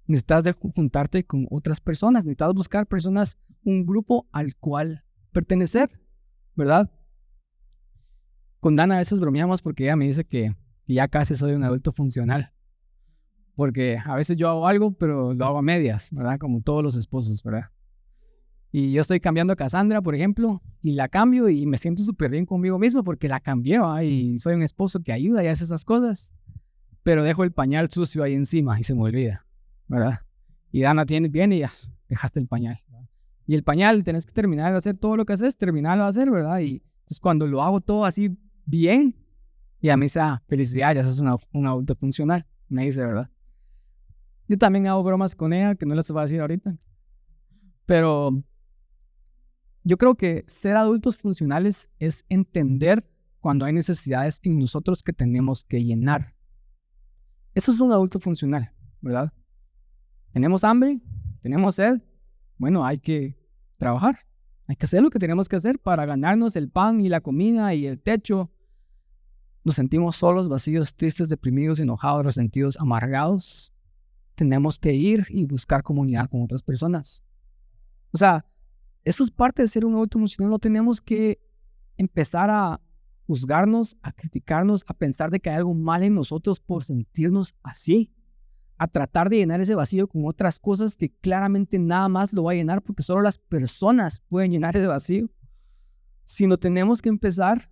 Necesitas 0.09 0.43
de 0.43 0.53
juntarte 0.53 1.25
con 1.25 1.47
otras 1.49 1.81
personas, 1.81 2.25
necesitas 2.25 2.53
buscar 2.55 2.89
personas, 2.89 3.39
un 3.63 3.87
grupo 3.87 4.27
al 4.33 4.57
cual 4.57 5.05
pertenecer, 5.31 6.01
¿verdad? 6.57 6.91
Con 8.59 8.75
Dana 8.75 8.97
a 8.97 8.99
veces 8.99 9.21
bromeamos 9.21 9.63
porque 9.63 9.85
ella 9.85 9.95
me 9.95 10.07
dice 10.07 10.25
que, 10.25 10.57
ya 10.89 11.07
casi 11.07 11.37
soy 11.37 11.53
un 11.53 11.63
adulto 11.63 11.93
funcional. 11.93 12.53
Porque 13.57 13.99
a 14.05 14.17
veces 14.17 14.37
yo 14.37 14.49
hago 14.49 14.67
algo, 14.67 14.93
pero 14.93 15.33
lo 15.33 15.45
hago 15.45 15.59
a 15.59 15.63
medias, 15.63 16.11
¿verdad? 16.13 16.39
Como 16.39 16.61
todos 16.61 16.83
los 16.83 16.97
esposos, 16.97 17.43
¿verdad? 17.43 17.71
Y 18.73 18.91
yo 18.91 19.01
estoy 19.01 19.21
cambiando 19.21 19.53
a 19.53 19.57
Cassandra, 19.57 20.03
por 20.03 20.17
ejemplo, 20.17 20.61
y 20.83 20.95
la 20.95 21.09
cambio 21.09 21.49
y 21.49 21.65
me 21.65 21.77
siento 21.77 22.03
súper 22.03 22.33
bien 22.33 22.45
conmigo 22.45 22.77
mismo 22.77 23.05
porque 23.05 23.29
la 23.29 23.39
cambié, 23.39 23.79
y 24.05 24.37
soy 24.39 24.55
un 24.55 24.65
esposo 24.65 25.01
que 25.01 25.13
ayuda 25.13 25.45
y 25.45 25.47
hace 25.47 25.63
esas 25.63 25.85
cosas. 25.85 26.33
Pero 27.05 27.23
dejo 27.23 27.45
el 27.45 27.53
pañal 27.53 27.89
sucio 27.91 28.25
ahí 28.25 28.35
encima 28.35 28.81
y 28.81 28.83
se 28.83 28.95
me 28.95 29.03
olvida, 29.03 29.47
¿verdad? 29.87 30.21
Y 30.73 30.81
Dana 30.81 31.07
tiene, 31.07 31.29
viene 31.29 31.57
y 31.57 31.61
ya, 31.61 31.71
dejaste 32.09 32.41
el 32.41 32.49
pañal. 32.49 32.81
Y 33.47 33.55
el 33.55 33.63
pañal, 33.63 34.03
tenés 34.03 34.27
que 34.27 34.33
terminar 34.33 34.73
de 34.73 34.79
hacer 34.79 34.97
todo 34.97 35.17
lo 35.17 35.25
que 35.25 35.35
haces, 35.35 35.57
terminarlo 35.57 36.03
de 36.03 36.09
hacer, 36.09 36.31
¿verdad? 36.31 36.59
Y 36.59 36.83
entonces 37.03 37.21
cuando 37.21 37.47
lo 37.47 37.63
hago 37.63 37.81
todo 37.81 38.05
así 38.05 38.37
bien, 38.65 39.15
y 39.81 39.91
a 39.91 39.97
mí 39.97 40.09
se 40.09 40.19
da 40.19 40.43
felicidad, 40.49 40.95
ya 40.95 41.03
es 41.03 41.21
una 41.21 41.69
autofuncional, 41.69 42.45
me 42.69 42.87
dice, 42.87 43.05
¿verdad? 43.05 43.31
Yo 44.49 44.59
también 44.59 44.87
hago 44.87 45.03
bromas 45.03 45.35
con 45.35 45.53
ella, 45.53 45.75
que 45.75 45.87
no 45.87 45.95
les 45.95 46.11
voy 46.11 46.21
a 46.21 46.25
decir 46.25 46.41
ahorita. 46.41 46.77
Pero 47.87 48.31
yo 49.83 49.97
creo 49.97 50.15
que 50.15 50.45
ser 50.47 50.77
adultos 50.77 51.17
funcionales 51.17 51.91
es 51.99 52.25
entender 52.29 53.09
cuando 53.41 53.65
hay 53.65 53.73
necesidades 53.73 54.41
en 54.43 54.59
nosotros 54.59 55.03
que 55.03 55.13
tenemos 55.13 55.65
que 55.65 55.83
llenar. 55.85 56.35
Eso 57.55 57.73
es 57.73 57.81
un 57.81 57.93
adulto 57.93 58.19
funcional, 58.19 58.73
¿verdad? 59.01 59.33
Tenemos 60.33 60.65
hambre, 60.65 61.01
tenemos 61.43 61.77
sed, 61.77 62.01
bueno, 62.57 62.85
hay 62.85 62.99
que 62.99 63.39
trabajar, 63.77 64.19
hay 64.67 64.77
que 64.77 64.87
hacer 64.87 65.03
lo 65.03 65.11
que 65.11 65.19
tenemos 65.19 65.49
que 65.49 65.57
hacer 65.57 65.79
para 65.79 66.07
ganarnos 66.07 66.57
el 66.57 66.71
pan 66.71 67.01
y 67.01 67.09
la 67.09 67.21
comida 67.21 67.75
y 67.75 67.87
el 67.87 68.01
techo. 68.01 68.51
Nos 69.63 69.77
sentimos 69.77 70.17
solos, 70.17 70.49
vacíos, 70.49 70.95
tristes, 70.95 71.29
deprimidos, 71.29 71.81
enojados, 71.81 72.25
resentidos, 72.25 72.77
amargados 72.81 73.74
tenemos 74.35 74.79
que 74.79 74.93
ir 74.93 75.27
y 75.29 75.47
buscar 75.47 75.83
comunidad 75.83 76.29
con 76.29 76.43
otras 76.43 76.63
personas. 76.63 77.23
O 78.13 78.17
sea, 78.17 78.45
eso 79.05 79.23
es 79.23 79.31
parte 79.31 79.63
de 79.63 79.69
ser 79.69 79.85
un 79.85 79.95
adulto 79.95 80.19
emocional. 80.19 80.51
No 80.51 80.59
tenemos 80.59 81.01
que 81.01 81.41
empezar 81.97 82.51
a 82.51 82.81
juzgarnos, 83.27 83.97
a 84.03 84.13
criticarnos, 84.13 84.85
a 84.87 84.95
pensar 84.95 85.31
de 85.31 85.41
que 85.41 85.51
hay 85.51 85.57
algo 85.57 85.75
mal 85.75 86.03
en 86.03 86.15
nosotros 86.15 86.61
por 86.61 86.85
sentirnos 86.85 87.55
así, 87.63 88.13
a 88.77 88.89
tratar 88.89 89.31
de 89.31 89.37
llenar 89.37 89.61
ese 89.61 89.75
vacío 89.75 90.09
con 90.09 90.27
otras 90.27 90.59
cosas 90.59 90.97
que 90.97 91.11
claramente 91.11 91.79
nada 91.79 92.09
más 92.09 92.33
lo 92.33 92.45
va 92.45 92.53
a 92.53 92.55
llenar 92.55 92.83
porque 92.83 93.03
solo 93.03 93.23
las 93.23 93.39
personas 93.39 94.21
pueden 94.21 94.51
llenar 94.51 94.77
ese 94.77 94.87
vacío, 94.87 95.31
sino 96.25 96.59
tenemos 96.59 97.01
que 97.01 97.09
empezar 97.09 97.71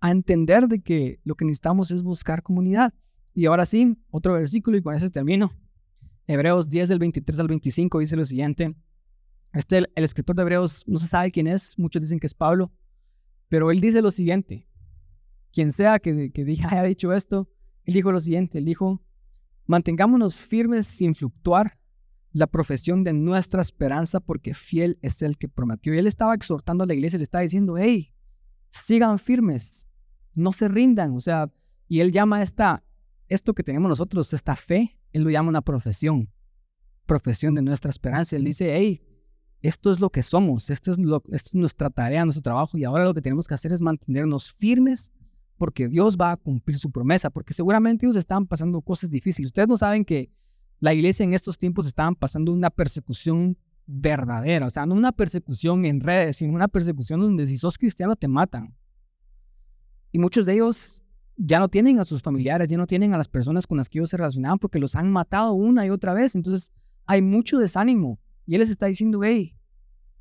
a 0.00 0.10
entender 0.10 0.68
de 0.68 0.80
que 0.80 1.20
lo 1.24 1.34
que 1.34 1.44
necesitamos 1.44 1.90
es 1.90 2.02
buscar 2.02 2.42
comunidad. 2.42 2.92
Y 3.36 3.44
ahora 3.44 3.66
sí, 3.66 3.98
otro 4.10 4.32
versículo 4.32 4.78
y 4.78 4.82
con 4.82 4.94
ese 4.94 5.10
termino. 5.10 5.52
Hebreos 6.26 6.70
10 6.70 6.88
del 6.88 6.98
23 6.98 7.38
al 7.38 7.48
25 7.48 7.98
dice 7.98 8.16
lo 8.16 8.24
siguiente. 8.24 8.74
Este, 9.52 9.76
el, 9.76 10.04
escritor 10.04 10.34
de 10.34 10.40
Hebreos 10.40 10.84
no 10.86 10.98
se 10.98 11.06
sabe 11.06 11.30
quién 11.30 11.46
es, 11.46 11.78
muchos 11.78 12.00
dicen 12.00 12.18
que 12.18 12.26
es 12.26 12.32
Pablo, 12.32 12.72
pero 13.50 13.70
él 13.70 13.78
dice 13.78 14.00
lo 14.00 14.10
siguiente. 14.10 14.66
Quien 15.52 15.70
sea 15.70 15.98
que, 15.98 16.32
que 16.32 16.42
haya 16.66 16.82
dicho 16.84 17.12
esto, 17.12 17.46
él 17.84 17.92
dijo 17.92 18.10
lo 18.10 18.20
siguiente, 18.20 18.56
él 18.56 18.64
dijo, 18.64 19.02
mantengámonos 19.66 20.40
firmes 20.40 20.86
sin 20.86 21.14
fluctuar 21.14 21.78
la 22.32 22.46
profesión 22.46 23.04
de 23.04 23.12
nuestra 23.12 23.60
esperanza 23.60 24.18
porque 24.18 24.54
fiel 24.54 24.98
es 25.02 25.20
el 25.20 25.36
que 25.36 25.50
prometió. 25.50 25.92
Y 25.92 25.98
él 25.98 26.06
estaba 26.06 26.34
exhortando 26.34 26.84
a 26.84 26.86
la 26.86 26.94
iglesia, 26.94 27.18
le 27.18 27.24
estaba 27.24 27.42
diciendo, 27.42 27.76
hey, 27.76 28.14
sigan 28.70 29.18
firmes, 29.18 29.86
no 30.32 30.54
se 30.54 30.68
rindan. 30.68 31.14
O 31.14 31.20
sea, 31.20 31.52
y 31.86 32.00
él 32.00 32.12
llama 32.12 32.40
esta 32.40 32.82
esto 33.28 33.54
que 33.54 33.62
tenemos 33.62 33.88
nosotros, 33.88 34.32
esta 34.32 34.56
fe, 34.56 34.98
él 35.12 35.22
lo 35.22 35.30
llama 35.30 35.48
una 35.48 35.62
profesión, 35.62 36.30
profesión 37.06 37.54
de 37.54 37.62
nuestra 37.62 37.90
esperanza. 37.90 38.36
Él 38.36 38.44
dice, 38.44 38.74
hey, 38.76 39.02
esto 39.62 39.90
es 39.90 40.00
lo 40.00 40.10
que 40.10 40.22
somos, 40.22 40.70
esto 40.70 40.92
es, 40.92 40.98
lo, 40.98 41.22
esto 41.32 41.50
es 41.50 41.54
nuestra 41.54 41.90
tarea, 41.90 42.24
nuestro 42.24 42.42
trabajo, 42.42 42.76
y 42.78 42.84
ahora 42.84 43.04
lo 43.04 43.14
que 43.14 43.22
tenemos 43.22 43.46
que 43.46 43.54
hacer 43.54 43.72
es 43.72 43.80
mantenernos 43.80 44.52
firmes 44.52 45.12
porque 45.56 45.88
Dios 45.88 46.16
va 46.20 46.32
a 46.32 46.36
cumplir 46.36 46.76
su 46.76 46.90
promesa, 46.90 47.30
porque 47.30 47.54
seguramente 47.54 48.04
ellos 48.04 48.16
estaban 48.16 48.46
pasando 48.46 48.80
cosas 48.82 49.10
difíciles. 49.10 49.48
Ustedes 49.48 49.68
no 49.68 49.76
saben 49.76 50.04
que 50.04 50.30
la 50.80 50.92
iglesia 50.92 51.24
en 51.24 51.32
estos 51.32 51.58
tiempos 51.58 51.86
estaban 51.86 52.14
pasando 52.14 52.52
una 52.52 52.70
persecución 52.70 53.56
verdadera, 53.86 54.66
o 54.66 54.70
sea, 54.70 54.84
no 54.84 54.94
una 54.94 55.12
persecución 55.12 55.84
en 55.86 56.00
redes, 56.00 56.38
sino 56.38 56.52
una 56.52 56.68
persecución 56.68 57.20
donde 57.20 57.46
si 57.46 57.56
sos 57.56 57.78
cristiano 57.78 58.16
te 58.16 58.28
matan. 58.28 58.76
Y 60.12 60.18
muchos 60.18 60.44
de 60.44 60.54
ellos 60.54 61.04
ya 61.36 61.58
no 61.58 61.68
tienen 61.68 61.98
a 61.98 62.04
sus 62.04 62.22
familiares, 62.22 62.68
ya 62.68 62.78
no 62.78 62.86
tienen 62.86 63.12
a 63.12 63.18
las 63.18 63.28
personas 63.28 63.66
con 63.66 63.76
las 63.76 63.88
que 63.88 63.98
ellos 63.98 64.10
se 64.10 64.16
relacionaban 64.16 64.58
porque 64.58 64.78
los 64.78 64.96
han 64.96 65.10
matado 65.10 65.52
una 65.52 65.84
y 65.84 65.90
otra 65.90 66.14
vez. 66.14 66.34
Entonces 66.34 66.72
hay 67.04 67.22
mucho 67.22 67.58
desánimo. 67.58 68.18
Y 68.46 68.54
Él 68.54 68.60
les 68.60 68.70
está 68.70 68.86
diciendo, 68.86 69.22
hey, 69.22 69.56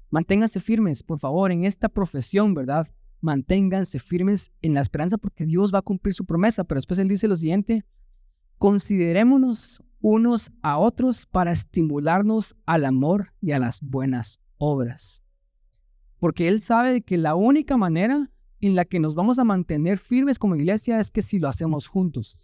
manténganse 0.09 0.59
firmes, 0.59 1.03
por 1.03 1.19
favor, 1.19 1.51
en 1.51 1.63
esta 1.63 1.89
profesión, 1.89 2.53
¿verdad? 2.53 2.87
Manténganse 3.21 3.99
firmes 3.99 4.51
en 4.61 4.73
la 4.73 4.81
esperanza 4.81 5.17
porque 5.17 5.45
Dios 5.45 5.73
va 5.73 5.79
a 5.79 5.83
cumplir 5.83 6.13
su 6.13 6.25
promesa. 6.25 6.63
Pero 6.63 6.79
después 6.79 6.99
Él 6.99 7.07
dice 7.07 7.27
lo 7.27 7.35
siguiente, 7.35 7.85
considerémonos 8.57 9.81
unos 10.01 10.51
a 10.61 10.77
otros 10.77 11.25
para 11.25 11.51
estimularnos 11.51 12.55
al 12.65 12.85
amor 12.85 13.33
y 13.41 13.51
a 13.51 13.59
las 13.59 13.81
buenas 13.81 14.39
obras. 14.57 15.23
Porque 16.19 16.47
Él 16.47 16.61
sabe 16.61 17.01
que 17.01 17.17
la 17.17 17.35
única 17.35 17.77
manera 17.77 18.31
en 18.61 18.75
la 18.75 18.85
que 18.85 18.99
nos 18.99 19.15
vamos 19.15 19.39
a 19.39 19.43
mantener 19.43 19.97
firmes 19.97 20.39
como 20.39 20.55
iglesia 20.55 20.99
es 20.99 21.11
que 21.11 21.21
si 21.21 21.39
lo 21.39 21.47
hacemos 21.47 21.87
juntos. 21.87 22.41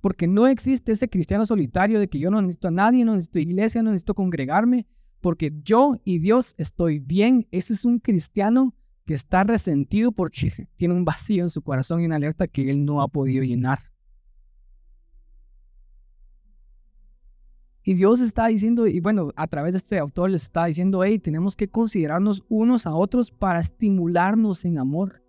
Porque 0.00 0.26
no 0.26 0.46
existe 0.46 0.92
ese 0.92 1.08
cristiano 1.08 1.46
solitario 1.46 2.00
de 2.00 2.08
que 2.08 2.18
yo 2.18 2.30
no 2.30 2.40
necesito 2.40 2.68
a 2.68 2.72
nadie, 2.72 3.04
no 3.04 3.14
necesito 3.14 3.38
iglesia, 3.38 3.82
no 3.82 3.90
necesito 3.90 4.14
congregarme, 4.14 4.86
porque 5.20 5.52
yo 5.62 6.00
y 6.04 6.18
Dios 6.18 6.54
estoy 6.58 6.98
bien. 6.98 7.46
Ese 7.52 7.72
es 7.72 7.84
un 7.84 7.98
cristiano 7.98 8.74
que 9.04 9.14
está 9.14 9.44
resentido 9.44 10.12
porque 10.12 10.52
tiene 10.76 10.94
un 10.94 11.04
vacío 11.04 11.42
en 11.44 11.50
su 11.50 11.62
corazón 11.62 12.00
y 12.00 12.06
una 12.06 12.16
alerta 12.16 12.48
que 12.48 12.70
él 12.70 12.84
no 12.84 13.00
ha 13.00 13.08
podido 13.08 13.44
llenar. 13.44 13.78
Y 17.84 17.94
Dios 17.94 18.20
está 18.20 18.46
diciendo, 18.46 18.86
y 18.86 19.00
bueno, 19.00 19.30
a 19.34 19.46
través 19.48 19.72
de 19.72 19.78
este 19.78 19.98
autor 19.98 20.30
les 20.30 20.44
está 20.44 20.66
diciendo, 20.66 21.02
hey, 21.02 21.18
tenemos 21.18 21.56
que 21.56 21.68
considerarnos 21.68 22.44
unos 22.48 22.86
a 22.86 22.94
otros 22.94 23.30
para 23.30 23.58
estimularnos 23.58 24.64
en 24.64 24.78
amor. 24.78 25.22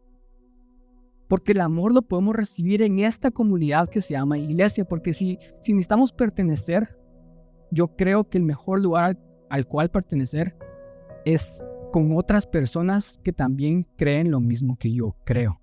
Porque 1.28 1.54
el 1.54 1.62
amor 1.62 1.94
lo 1.94 2.04
podemos 2.04 2.36
recibir 2.36 2.84
en 2.84 3.00
esta 3.00 3.32
comunidad 3.32 3.90
que 3.90 4.02
se 4.02 4.14
llama 4.14 4.38
iglesia. 4.38 4.86
Porque 4.86 5.14
si, 5.14 5.40
si 5.62 5.74
necesitamos 5.74 6.12
pertenecer, 6.12 6.96
yo 7.72 7.96
creo 7.96 8.30
que 8.30 8.38
el 8.38 8.44
mejor 8.44 8.82
lugar 8.82 9.04
al, 9.06 9.20
al 9.50 9.66
cual 9.66 9.90
pertenecer 9.90 10.56
es 11.26 11.64
con 11.92 12.16
otras 12.16 12.46
personas 12.46 13.20
que 13.24 13.34
también 13.34 13.88
creen 13.96 14.30
lo 14.30 14.40
mismo 14.40 14.78
que 14.78 14.94
yo 14.94 15.16
creo. 15.24 15.60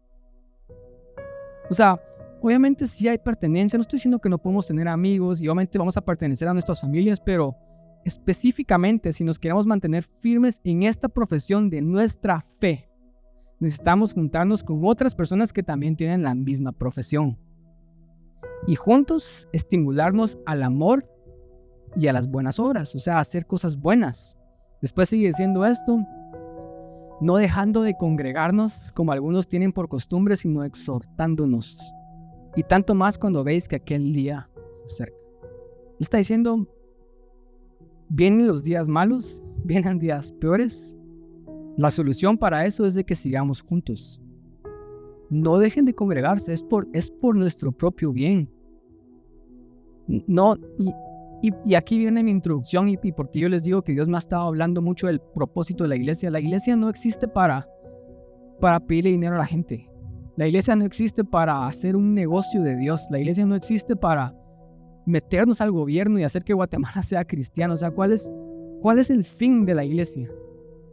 O 1.70 1.74
sea, 1.74 2.00
Obviamente 2.42 2.86
sí 2.86 3.06
hay 3.06 3.18
pertenencia, 3.18 3.76
no 3.76 3.82
estoy 3.82 3.98
diciendo 3.98 4.18
que 4.18 4.30
no 4.30 4.38
podemos 4.38 4.66
tener 4.66 4.88
amigos 4.88 5.42
y 5.42 5.48
obviamente 5.48 5.78
vamos 5.78 5.96
a 5.96 6.00
pertenecer 6.00 6.48
a 6.48 6.54
nuestras 6.54 6.80
familias, 6.80 7.20
pero 7.20 7.54
específicamente 8.04 9.12
si 9.12 9.24
nos 9.24 9.38
queremos 9.38 9.66
mantener 9.66 10.04
firmes 10.04 10.58
en 10.64 10.84
esta 10.84 11.08
profesión 11.08 11.68
de 11.68 11.82
nuestra 11.82 12.40
fe, 12.40 12.88
necesitamos 13.58 14.14
juntarnos 14.14 14.64
con 14.64 14.80
otras 14.86 15.14
personas 15.14 15.52
que 15.52 15.62
también 15.62 15.96
tienen 15.96 16.22
la 16.22 16.34
misma 16.34 16.72
profesión 16.72 17.38
y 18.66 18.74
juntos 18.74 19.46
estimularnos 19.52 20.38
al 20.46 20.62
amor 20.62 21.06
y 21.94 22.06
a 22.06 22.12
las 22.14 22.30
buenas 22.30 22.58
obras, 22.58 22.94
o 22.94 22.98
sea, 22.98 23.18
hacer 23.18 23.46
cosas 23.46 23.76
buenas. 23.76 24.38
Después 24.80 25.10
sigue 25.10 25.26
diciendo 25.26 25.66
esto, 25.66 25.98
no 27.20 27.36
dejando 27.36 27.82
de 27.82 27.98
congregarnos 27.98 28.92
como 28.92 29.12
algunos 29.12 29.46
tienen 29.46 29.72
por 29.72 29.88
costumbre, 29.88 30.36
sino 30.36 30.64
exhortándonos 30.64 31.92
y 32.56 32.62
tanto 32.62 32.94
más 32.94 33.18
cuando 33.18 33.44
veis 33.44 33.68
que 33.68 33.76
aquel 33.76 34.12
día 34.12 34.50
se 34.70 34.84
acerca. 34.84 35.16
está 35.98 36.18
diciendo, 36.18 36.66
vienen 38.08 38.46
los 38.46 38.62
días 38.62 38.88
malos, 38.88 39.42
vienen 39.64 39.98
días 39.98 40.32
peores. 40.32 40.96
La 41.76 41.90
solución 41.90 42.36
para 42.36 42.66
eso 42.66 42.84
es 42.84 42.94
de 42.94 43.04
que 43.04 43.14
sigamos 43.14 43.62
juntos. 43.62 44.20
No 45.30 45.58
dejen 45.58 45.84
de 45.84 45.94
congregarse, 45.94 46.52
es 46.52 46.62
por, 46.62 46.88
es 46.92 47.10
por 47.10 47.36
nuestro 47.36 47.70
propio 47.72 48.12
bien. 48.12 48.50
No, 50.26 50.56
y, 50.76 51.52
y, 51.64 51.74
aquí 51.76 51.98
viene 51.98 52.24
mi 52.24 52.32
introducción 52.32 52.88
y, 52.88 52.98
y, 53.00 53.12
porque 53.12 53.38
yo 53.38 53.48
les 53.48 53.62
digo 53.62 53.82
que 53.82 53.92
Dios 53.92 54.08
me 54.08 54.16
ha 54.16 54.18
estado 54.18 54.42
hablando 54.42 54.82
mucho 54.82 55.06
del 55.06 55.20
propósito 55.20 55.84
de 55.84 55.88
la 55.88 55.96
iglesia. 55.96 56.30
La 56.30 56.40
iglesia 56.40 56.74
no 56.74 56.88
existe 56.88 57.28
para, 57.28 57.68
para 58.60 58.80
pedirle 58.80 59.10
dinero 59.10 59.36
a 59.36 59.38
la 59.38 59.46
gente. 59.46 59.89
La 60.40 60.48
iglesia 60.48 60.74
no 60.74 60.86
existe 60.86 61.22
para 61.22 61.66
hacer 61.66 61.94
un 61.94 62.14
negocio 62.14 62.62
de 62.62 62.74
Dios. 62.74 63.08
La 63.10 63.18
iglesia 63.18 63.44
no 63.44 63.54
existe 63.54 63.94
para 63.94 64.34
meternos 65.04 65.60
al 65.60 65.70
gobierno 65.70 66.18
y 66.18 66.24
hacer 66.24 66.44
que 66.44 66.54
Guatemala 66.54 67.02
sea 67.02 67.26
cristiano. 67.26 67.74
O 67.74 67.76
sea, 67.76 67.90
¿cuál 67.90 68.10
es, 68.10 68.32
cuál 68.80 68.98
es 68.98 69.10
el 69.10 69.24
fin 69.24 69.66
de 69.66 69.74
la 69.74 69.84
iglesia? 69.84 70.30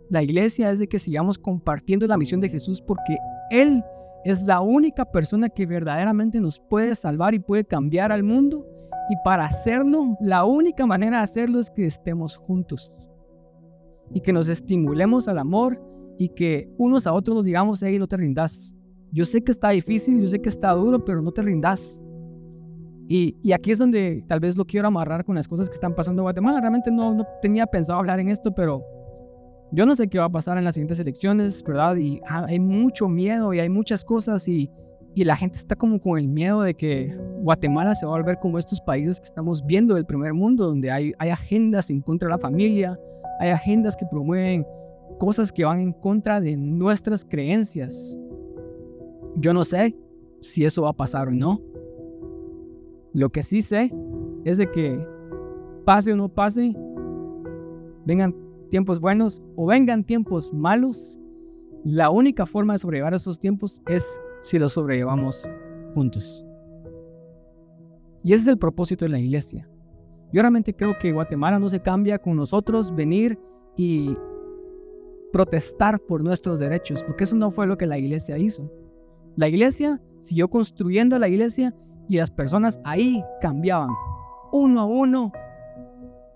La 0.09 0.21
iglesia 0.21 0.69
es 0.69 0.79
de 0.79 0.89
que 0.89 0.99
sigamos 0.99 1.37
compartiendo 1.37 2.05
la 2.07 2.17
misión 2.17 2.41
de 2.41 2.49
Jesús 2.49 2.81
porque 2.81 3.15
Él 3.49 3.81
es 4.25 4.43
la 4.43 4.59
única 4.59 5.05
persona 5.05 5.47
que 5.47 5.65
verdaderamente 5.65 6.41
nos 6.41 6.59
puede 6.59 6.93
salvar 6.93 7.33
y 7.33 7.39
puede 7.39 7.63
cambiar 7.63 8.11
al 8.11 8.23
mundo. 8.23 8.67
Y 9.09 9.15
para 9.23 9.45
hacerlo, 9.45 10.17
la 10.19 10.43
única 10.43 10.85
manera 10.85 11.19
de 11.19 11.23
hacerlo 11.23 11.61
es 11.61 11.69
que 11.69 11.85
estemos 11.85 12.35
juntos. 12.35 12.93
y 14.11 14.19
que 14.19 14.33
nos 14.33 14.49
estimulemos 14.49 15.29
al 15.29 15.37
amor 15.37 15.81
y 16.17 16.27
que 16.27 16.69
unos 16.77 17.07
a 17.07 17.13
otros 17.13 17.35
nos 17.35 17.45
digamos, 17.45 17.81
hey, 17.81 17.97
no 17.97 18.07
te 18.07 18.17
rindas. 18.17 18.76
Yo 19.11 19.25
sé 19.25 19.41
que 19.41 19.51
está 19.51 19.69
difícil, 19.69 20.21
yo 20.21 20.27
sé 20.27 20.39
que 20.39 20.49
está 20.49 20.71
duro, 20.71 21.03
pero 21.03 21.21
no 21.21 21.31
te 21.31 21.41
rindas. 21.41 22.01
Y, 23.09 23.37
y, 23.41 23.53
aquí 23.53 23.71
es 23.71 23.79
donde 23.79 24.23
tal 24.27 24.41
vez 24.41 24.57
lo 24.57 24.65
quiero 24.65 24.87
amarrar 24.87 25.23
con 25.23 25.35
las 25.35 25.47
cosas 25.47 25.69
que 25.69 25.75
están 25.75 25.95
pasando 25.95 26.21
en 26.21 26.25
Guatemala. 26.25 26.59
Realmente 26.59 26.91
no, 26.91 27.13
no 27.13 27.25
tenía 27.41 27.65
pensado 27.65 27.99
hablar 27.99 28.19
en 28.19 28.27
esto, 28.27 28.53
pero 28.53 28.83
yo 29.71 29.85
no 29.85 29.95
sé 29.95 30.07
qué 30.07 30.19
va 30.19 30.25
a 30.25 30.29
pasar 30.29 30.57
en 30.57 30.65
las 30.65 30.75
siguientes 30.75 30.99
elecciones, 30.99 31.63
¿verdad? 31.63 31.95
Y 31.95 32.21
hay 32.25 32.59
mucho 32.59 33.07
miedo 33.07 33.53
y 33.53 33.59
hay 33.59 33.69
muchas 33.69 34.03
cosas 34.03 34.47
y, 34.47 34.69
y 35.13 35.23
la 35.23 35.35
gente 35.35 35.57
está 35.57 35.75
como 35.75 35.99
con 35.99 36.19
el 36.19 36.27
miedo 36.27 36.61
de 36.61 36.73
que 36.73 37.17
Guatemala 37.41 37.95
se 37.95 38.05
va 38.05 38.13
a 38.13 38.17
volver 38.17 38.39
como 38.39 38.59
estos 38.59 38.79
países 38.81 39.19
que 39.19 39.25
estamos 39.25 39.65
viendo 39.65 39.95
del 39.95 40.05
primer 40.05 40.33
mundo, 40.33 40.65
donde 40.65 40.91
hay, 40.91 41.13
hay 41.17 41.29
agendas 41.29 41.89
en 41.89 42.01
contra 42.01 42.27
de 42.27 42.35
la 42.35 42.39
familia, 42.39 42.99
hay 43.39 43.49
agendas 43.49 43.97
que 43.97 44.05
promueven 44.05 44.65
cosas 45.19 45.51
que 45.51 45.65
van 45.65 45.79
en 45.79 45.93
contra 45.93 46.39
de 46.39 46.55
nuestras 46.55 47.25
creencias. 47.25 48.17
Yo 49.39 49.53
no 49.53 49.63
sé 49.63 49.95
si 50.41 50.65
eso 50.65 50.81
va 50.81 50.89
a 50.89 50.93
pasar 50.93 51.27
o 51.27 51.31
no. 51.31 51.61
Lo 53.13 53.29
que 53.29 53.43
sí 53.43 53.61
sé 53.61 53.93
es 54.43 54.57
de 54.57 54.69
que 54.69 55.07
pase 55.85 56.11
o 56.11 56.15
no 56.15 56.27
pase, 56.29 56.75
vengan 58.05 58.35
tiempos 58.69 58.99
buenos 58.99 59.41
o 59.55 59.67
vengan 59.67 60.03
tiempos 60.03 60.53
malos, 60.53 61.19
la 61.83 62.09
única 62.09 62.45
forma 62.45 62.73
de 62.73 62.79
sobrellevar 62.79 63.13
esos 63.13 63.39
tiempos 63.39 63.81
es 63.87 64.19
si 64.41 64.59
los 64.59 64.73
sobrellevamos 64.73 65.47
juntos. 65.93 66.43
Y 68.23 68.33
ese 68.33 68.41
es 68.41 68.47
el 68.47 68.57
propósito 68.57 69.05
de 69.05 69.09
la 69.09 69.19
iglesia. 69.19 69.69
Yo 70.33 70.41
realmente 70.41 70.75
creo 70.75 70.97
que 70.99 71.13
Guatemala 71.13 71.59
no 71.59 71.69
se 71.69 71.79
cambia 71.79 72.17
con 72.17 72.35
nosotros 72.35 72.93
venir 72.93 73.39
y 73.77 74.17
protestar 75.31 75.99
por 75.99 76.23
nuestros 76.23 76.59
derechos, 76.59 77.03
porque 77.03 77.23
eso 77.23 77.35
no 77.35 77.51
fue 77.51 77.67
lo 77.67 77.77
que 77.77 77.85
la 77.85 77.97
iglesia 77.97 78.37
hizo. 78.37 78.69
La 79.37 79.47
iglesia 79.47 80.01
siguió 80.19 80.49
construyendo 80.49 81.19
la 81.19 81.29
iglesia 81.29 81.73
y 82.09 82.17
las 82.17 82.31
personas 82.31 82.79
ahí 82.83 83.23
cambiaban, 83.39 83.91
uno 84.51 84.81
a 84.81 84.85
uno, 84.85 85.31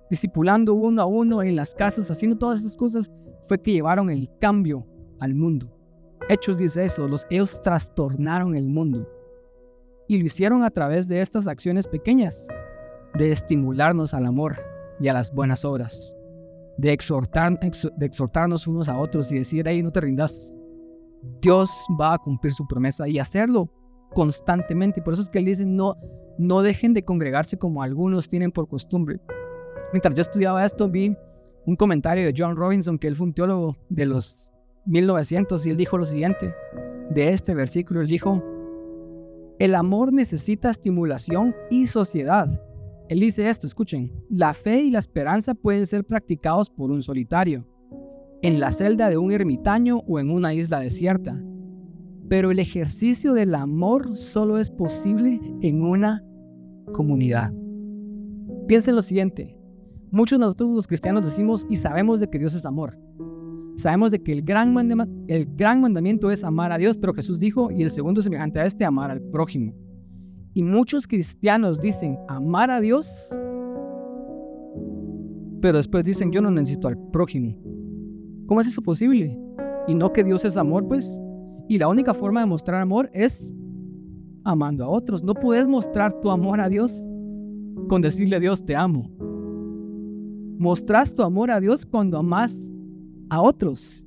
discipulando 0.08 0.76
uno 0.76 1.02
a 1.02 1.06
uno 1.08 1.42
en 1.42 1.56
las 1.56 1.74
casas, 1.74 2.12
haciendo 2.12 2.38
todas 2.38 2.60
esas 2.60 2.78
cosas, 2.78 3.12
fue 3.42 3.60
que 3.60 3.72
llevaron 3.72 4.12
el 4.12 4.30
cambio 4.40 4.86
al 5.20 5.34
mundo. 5.34 5.76
Hechos 6.30 6.60
dice 6.60 6.84
eso, 6.84 7.08
los, 7.08 7.26
ellos 7.32 7.60
trastornaron 7.64 8.56
el 8.56 8.68
mundo. 8.68 9.10
Y 10.08 10.20
lo 10.20 10.26
hicieron 10.26 10.64
a 10.64 10.70
través 10.70 11.08
de 11.08 11.22
estas 11.22 11.48
acciones 11.48 11.88
pequeñas, 11.88 12.48
de 13.16 13.32
estimularnos 13.32 14.14
al 14.14 14.28
amor 14.28 14.58
y 15.00 15.08
a 15.08 15.14
las 15.14 15.34
buenas 15.34 15.66
obras, 15.66 16.16
de, 16.78 16.94
exhortar, 16.94 17.60
de 17.60 18.06
exhortarnos 18.06 18.68
unos 18.68 18.90
a 18.90 18.98
otros 19.00 19.32
y 19.32 19.40
decir, 19.40 19.68
ahí 19.68 19.82
no 19.82 19.92
te 19.92 20.02
rindas. 20.02 20.54
Dios 21.42 21.86
va 22.00 22.14
a 22.14 22.18
cumplir 22.18 22.54
su 22.54 22.68
promesa 22.68 23.08
y 23.08 23.20
hacerlo 23.20 23.72
constantemente. 24.14 25.02
Por 25.02 25.14
eso 25.14 25.22
es 25.22 25.30
que 25.30 25.40
él 25.40 25.46
dice, 25.46 25.66
no, 25.66 25.96
no 26.38 26.62
dejen 26.62 26.94
de 26.94 27.04
congregarse 27.04 27.58
como 27.58 27.84
algunos 27.84 28.28
tienen 28.28 28.52
por 28.52 28.68
costumbre. 28.68 29.20
Mientras 29.94 30.16
yo 30.16 30.22
estudiaba 30.22 30.66
esto, 30.66 30.90
vi 30.90 31.16
un 31.66 31.76
comentario 31.76 32.26
de 32.26 32.34
John 32.36 32.56
Robinson, 32.56 32.98
que 32.98 33.08
él 33.08 33.16
fue 33.16 33.28
un 33.28 33.34
teólogo 33.34 33.78
de 33.90 34.06
los 34.06 34.52
1900, 34.86 35.66
y 35.66 35.70
él 35.70 35.78
dijo 35.78 35.98
lo 35.98 36.06
siguiente 36.06 36.54
de 37.10 37.30
este 37.30 37.54
versículo. 37.54 38.02
Él 38.02 38.08
dijo, 38.08 38.44
el 39.60 39.76
amor 39.76 40.12
necesita 40.12 40.72
estimulación 40.72 41.56
y 41.70 41.88
sociedad. 41.88 42.50
Él 43.10 43.20
dice 43.20 43.50
esto, 43.50 43.68
escuchen, 43.68 44.12
la 44.30 44.54
fe 44.54 44.82
y 44.82 44.90
la 44.90 45.00
esperanza 45.00 45.54
pueden 45.54 45.86
ser 45.86 46.06
practicados 46.06 46.70
por 46.70 46.92
un 46.92 47.02
solitario, 47.02 47.66
en 48.42 48.60
la 48.60 48.72
celda 48.72 49.10
de 49.10 49.18
un 49.18 49.32
ermitaño 49.32 50.00
o 50.08 50.20
en 50.20 50.30
una 50.30 50.54
isla 50.54 50.80
desierta. 50.80 51.42
Pero 52.30 52.52
el 52.52 52.60
ejercicio 52.60 53.34
del 53.34 53.56
amor 53.56 54.16
solo 54.16 54.58
es 54.58 54.70
posible 54.70 55.40
en 55.62 55.84
una 55.84 56.24
comunidad. 56.94 57.54
Piensen 58.68 58.96
lo 58.96 59.02
siguiente, 59.02 59.56
muchos 60.12 60.40
de 60.40 60.46
nosotros 60.46 60.70
los 60.72 60.88
cristianos 60.88 61.26
decimos 61.26 61.66
y 61.70 61.76
sabemos 61.76 62.20
de 62.20 62.30
que 62.30 62.40
Dios 62.40 62.54
es 62.54 62.66
amor. 62.66 62.98
Sabemos 63.76 64.12
de 64.12 64.22
que 64.22 64.34
el 64.34 64.44
gran, 64.44 64.76
el 65.28 65.46
gran 65.56 65.82
mandamiento 65.82 66.30
es 66.30 66.44
amar 66.44 66.72
a 66.72 66.78
Dios, 66.78 66.98
pero 66.98 67.14
Jesús 67.14 67.40
dijo, 67.40 67.72
y 67.72 67.84
el 67.84 67.90
segundo 67.90 68.22
semejante 68.22 68.60
a 68.60 68.66
este, 68.66 68.86
amar 68.86 69.12
al 69.12 69.22
prójimo. 69.22 69.74
Y 70.54 70.64
muchos 70.64 71.08
cristianos 71.08 71.80
dicen 71.80 72.18
amar 72.28 72.70
a 72.70 72.82
Dios, 72.82 73.30
pero 75.62 75.78
después 75.78 76.04
dicen, 76.04 76.32
yo 76.32 76.42
no 76.42 76.52
necesito 76.52 76.88
al 76.88 76.98
prójimo. 77.12 77.56
¿Cómo 78.52 78.60
es 78.60 78.68
eso 78.68 78.82
posible? 78.82 79.40
Y 79.88 79.96
no 79.96 80.12
que 80.12 80.26
Dios 80.26 80.44
es 80.44 80.58
amor, 80.58 80.86
pues. 80.86 81.22
Y 81.70 81.78
la 81.78 81.88
única 81.88 82.14
forma 82.14 82.42
de 82.42 82.48
mostrar 82.48 82.82
amor 82.82 83.10
es 83.14 83.56
amando 84.44 84.84
a 84.84 84.90
otros. 84.90 85.24
No 85.24 85.34
puedes 85.36 85.70
mostrar 85.70 86.12
tu 86.20 86.30
amor 86.30 86.60
a 86.60 86.68
Dios 86.68 86.94
con 87.88 88.02
decirle 88.02 88.36
a 88.36 88.40
Dios 88.42 88.66
te 88.66 88.76
amo. 88.76 89.10
Mostras 90.60 91.16
tu 91.16 91.24
amor 91.24 91.50
a 91.50 91.62
Dios 91.62 91.86
cuando 91.86 92.18
amas 92.18 92.70
a 93.30 93.42
otros. 93.42 94.06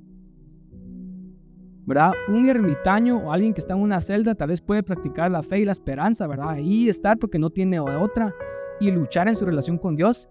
¿Verdad? 1.87 2.13
Un 2.29 2.47
ermitaño 2.47 3.25
o 3.25 3.33
alguien 3.33 3.55
que 3.55 3.63
está 3.63 3.73
en 3.73 3.81
una 3.81 3.99
celda 3.99 4.35
tal 4.35 4.51
vez 4.51 4.61
puede 4.61 4.83
practicar 4.83 5.31
la 5.31 5.43
fe 5.43 5.61
y 5.61 5.65
la 5.65 5.73
esperanza, 5.73 6.27
¿verdad? 6.27 6.51
Ahí 6.51 6.91
estar 6.91 7.19
porque 7.19 7.39
no 7.39 7.49
tiene 7.49 7.81
otra 7.81 8.35
y 8.79 8.91
luchar 8.91 9.27
en 9.27 9.37
su 9.37 9.47
relación 9.47 9.79
con 9.79 9.97
Dios, 9.97 10.29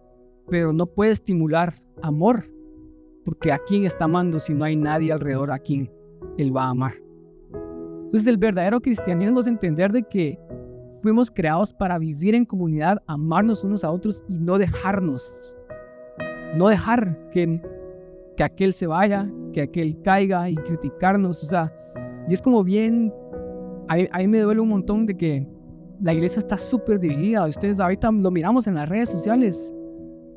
pero 0.49 0.72
no 0.72 0.86
puede 0.86 1.14
estimular 1.14 1.74
amor, 2.03 2.53
porque 3.24 3.51
a 3.51 3.59
quién 3.59 3.86
está 3.86 4.05
amando 4.05 4.39
si 4.39 4.53
no 4.53 4.65
hay 4.65 4.76
nadie 4.76 5.11
alrededor 5.11 5.51
a 5.51 5.59
quien 5.59 5.91
él 6.38 6.55
va 6.55 6.65
a 6.65 6.69
amar. 6.69 6.93
Entonces 8.03 8.28
el 8.28 8.38
verdadero 8.38 8.82
cristianismo 8.82 9.39
es 9.39 9.47
entender 9.47 9.91
de 9.91 10.03
que 10.03 10.39
fuimos 11.01 11.32
creados 11.32 11.74
para 11.74 11.97
vivir 11.97 12.36
en 12.36 12.45
comunidad, 12.45 13.01
amarnos 13.07 13.63
unos 13.63 13.84
a 13.84 13.91
otros 13.91 14.24
y 14.28 14.38
no 14.38 14.57
dejarnos. 14.57 15.55
No 16.55 16.67
dejar 16.67 17.30
que 17.30 17.61
que 18.36 18.43
aquel 18.43 18.74
se 18.74 18.88
vaya, 18.88 19.30
que 19.51 19.61
aquel 19.61 20.01
caiga 20.01 20.49
y 20.49 20.55
criticarnos. 20.55 21.43
O 21.43 21.47
sea, 21.47 21.74
y 22.28 22.34
es 22.34 22.41
como 22.41 22.63
bien, 22.63 23.13
a, 23.88 24.17
mí 24.17 24.28
me 24.28 24.39
duele 24.39 24.61
un 24.61 24.69
montón 24.69 25.05
de 25.05 25.15
que 25.15 25.47
la 26.01 26.13
iglesia 26.13 26.39
está 26.39 26.57
súper 26.57 26.99
dividida. 26.99 27.45
Ustedes 27.47 27.80
ahorita 27.80 28.11
lo 28.11 28.32
miramos 28.32 28.67
en 28.67 28.76
las 28.76 28.89
redes 28.89 29.09
sociales. 29.09 29.74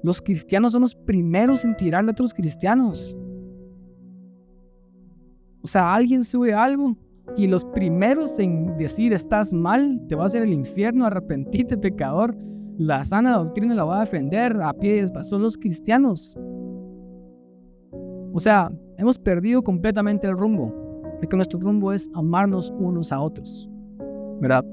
Los 0.03 0.20
cristianos 0.20 0.72
son 0.72 0.82
los 0.82 0.94
primeros 0.94 1.64
en 1.64 1.76
tirarle 1.76 2.11
a 2.11 2.12
otros 2.12 2.34
cristianos. 2.34 3.16
O 5.62 5.66
sea, 5.66 5.94
alguien 5.94 6.22
sube 6.22 6.55
algo 6.55 6.97
y 7.36 7.47
los 7.49 7.64
primeros 7.64 8.38
en 8.38 8.76
decir 8.76 9.12
estás 9.12 9.53
mal, 9.53 10.01
te 10.09 10.14
va 10.14 10.22
a 10.22 10.26
hacer 10.26 10.42
el 10.42 10.53
infierno, 10.53 11.07
arrepentite 11.07 11.76
pecador. 11.76 12.36
La 12.78 13.05
sana 13.05 13.36
doctrina 13.36 13.74
la 13.74 13.84
va 13.84 13.97
a 13.97 14.01
defender 14.01 14.57
a 14.62 14.72
pies, 14.74 15.12
son 15.22 15.42
los 15.42 15.57
cristianos. 15.57 16.38
O 18.32 18.38
sea, 18.38 18.70
hemos 18.99 19.18
perdido 19.18 19.62
completamente 19.62 20.26
el 20.26 20.36
rumbo, 20.36 20.72
de 21.20 21.26
que 21.26 21.36
nuestro 21.36 21.59
rumbo 21.59 21.92
es 21.92 22.09
amarnos 22.14 22.72
unos 22.78 23.11
a 23.11 23.20
otros, 23.20 23.68
¿verdad? 24.40 24.64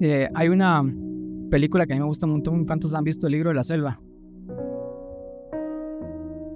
Eh, 0.00 0.28
hay 0.34 0.48
una 0.48 0.82
película 1.48 1.86
que 1.86 1.92
a 1.92 1.96
mí 1.96 2.00
me 2.00 2.06
gusta 2.06 2.26
un 2.26 2.32
montón, 2.32 2.64
¿cuántos 2.64 2.94
han 2.94 3.04
visto 3.04 3.26
el 3.26 3.32
libro 3.32 3.50
de 3.50 3.54
la 3.54 3.62
selva? 3.62 4.00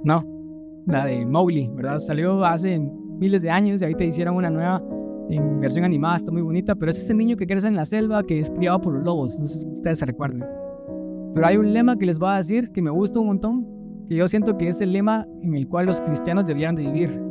No, 0.05 0.25
la 0.87 1.05
de 1.07 1.25
Mowgli, 1.25 1.69
¿verdad? 1.75 1.99
Salió 1.99 2.45
hace 2.45 2.79
miles 2.79 3.43
de 3.43 3.51
años 3.51 3.81
y 3.81 3.85
ahorita 3.85 4.05
hicieron 4.05 4.37
una 4.37 4.51
nueva 4.51 4.83
en 5.31 5.61
versión 5.61 5.85
animada, 5.85 6.17
está 6.17 6.33
muy 6.33 6.43
bonita, 6.43 6.75
pero 6.75 6.91
es 6.91 6.99
ese 6.99 7.15
niño 7.15 7.37
que 7.37 7.47
crece 7.47 7.69
en 7.69 7.77
la 7.77 7.85
selva 7.85 8.23
que 8.23 8.41
es 8.41 8.51
criado 8.51 8.81
por 8.81 8.95
los 8.95 9.05
lobos, 9.05 9.39
no 9.39 9.47
sé 9.47 9.61
si 9.61 9.69
ustedes 9.69 9.99
se 9.99 10.07
recuerdan. 10.07 10.45
Pero 11.35 11.47
hay 11.47 11.57
un 11.57 11.73
lema 11.73 11.97
que 11.97 12.07
les 12.07 12.19
voy 12.19 12.31
a 12.31 12.37
decir 12.37 12.73
que 12.73 12.83
me 12.83 12.91
gusta 12.91 13.21
un 13.21 13.29
montón, 13.29 14.05
que 14.07 14.17
yo 14.17 14.29
siento 14.29 14.59
que 14.59 14.69
es 14.69 14.81
el 14.81 14.93
lema 14.93 15.27
en 15.43 15.55
el 15.55 15.67
cual 15.69 15.87
los 15.87 16.01
cristianos 16.01 16.45
debían 16.45 16.75
de 16.75 16.83
vivir. 16.83 17.23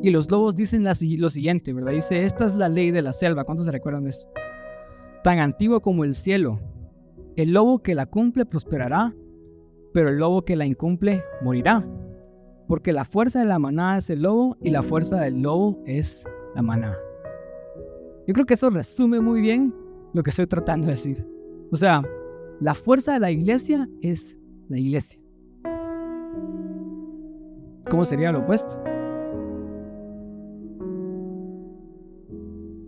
Y 0.00 0.10
los 0.10 0.30
lobos 0.30 0.54
dicen 0.54 0.84
lo 0.84 1.28
siguiente, 1.28 1.72
¿verdad? 1.72 1.92
Dice, 1.92 2.22
esta 2.22 2.44
es 2.44 2.54
la 2.54 2.68
ley 2.68 2.92
de 2.92 3.02
la 3.02 3.12
selva. 3.12 3.42
¿Cuántos 3.42 3.66
se 3.66 3.72
recuerdan 3.72 4.04
de 4.04 4.10
eso? 4.10 4.28
Tan 5.24 5.40
antiguo 5.40 5.80
como 5.80 6.04
el 6.04 6.14
cielo. 6.14 6.60
El 7.38 7.52
lobo 7.52 7.84
que 7.84 7.94
la 7.94 8.06
cumple 8.06 8.46
prosperará, 8.46 9.14
pero 9.94 10.08
el 10.08 10.18
lobo 10.18 10.44
que 10.44 10.56
la 10.56 10.66
incumple 10.66 11.22
morirá. 11.40 11.86
Porque 12.66 12.92
la 12.92 13.04
fuerza 13.04 13.38
de 13.38 13.44
la 13.44 13.60
manada 13.60 13.98
es 13.98 14.10
el 14.10 14.22
lobo 14.22 14.56
y 14.60 14.70
la 14.70 14.82
fuerza 14.82 15.20
del 15.20 15.40
lobo 15.40 15.80
es 15.86 16.24
la 16.56 16.62
manada. 16.62 16.98
Yo 18.26 18.34
creo 18.34 18.44
que 18.44 18.54
eso 18.54 18.70
resume 18.70 19.20
muy 19.20 19.40
bien 19.40 19.72
lo 20.14 20.24
que 20.24 20.30
estoy 20.30 20.48
tratando 20.48 20.88
de 20.88 20.94
decir. 20.94 21.24
O 21.70 21.76
sea, 21.76 22.02
la 22.58 22.74
fuerza 22.74 23.12
de 23.12 23.20
la 23.20 23.30
iglesia 23.30 23.88
es 24.02 24.36
la 24.68 24.78
iglesia. 24.78 25.22
¿Cómo 27.88 28.04
sería 28.04 28.32
lo 28.32 28.40
opuesto? 28.40 28.82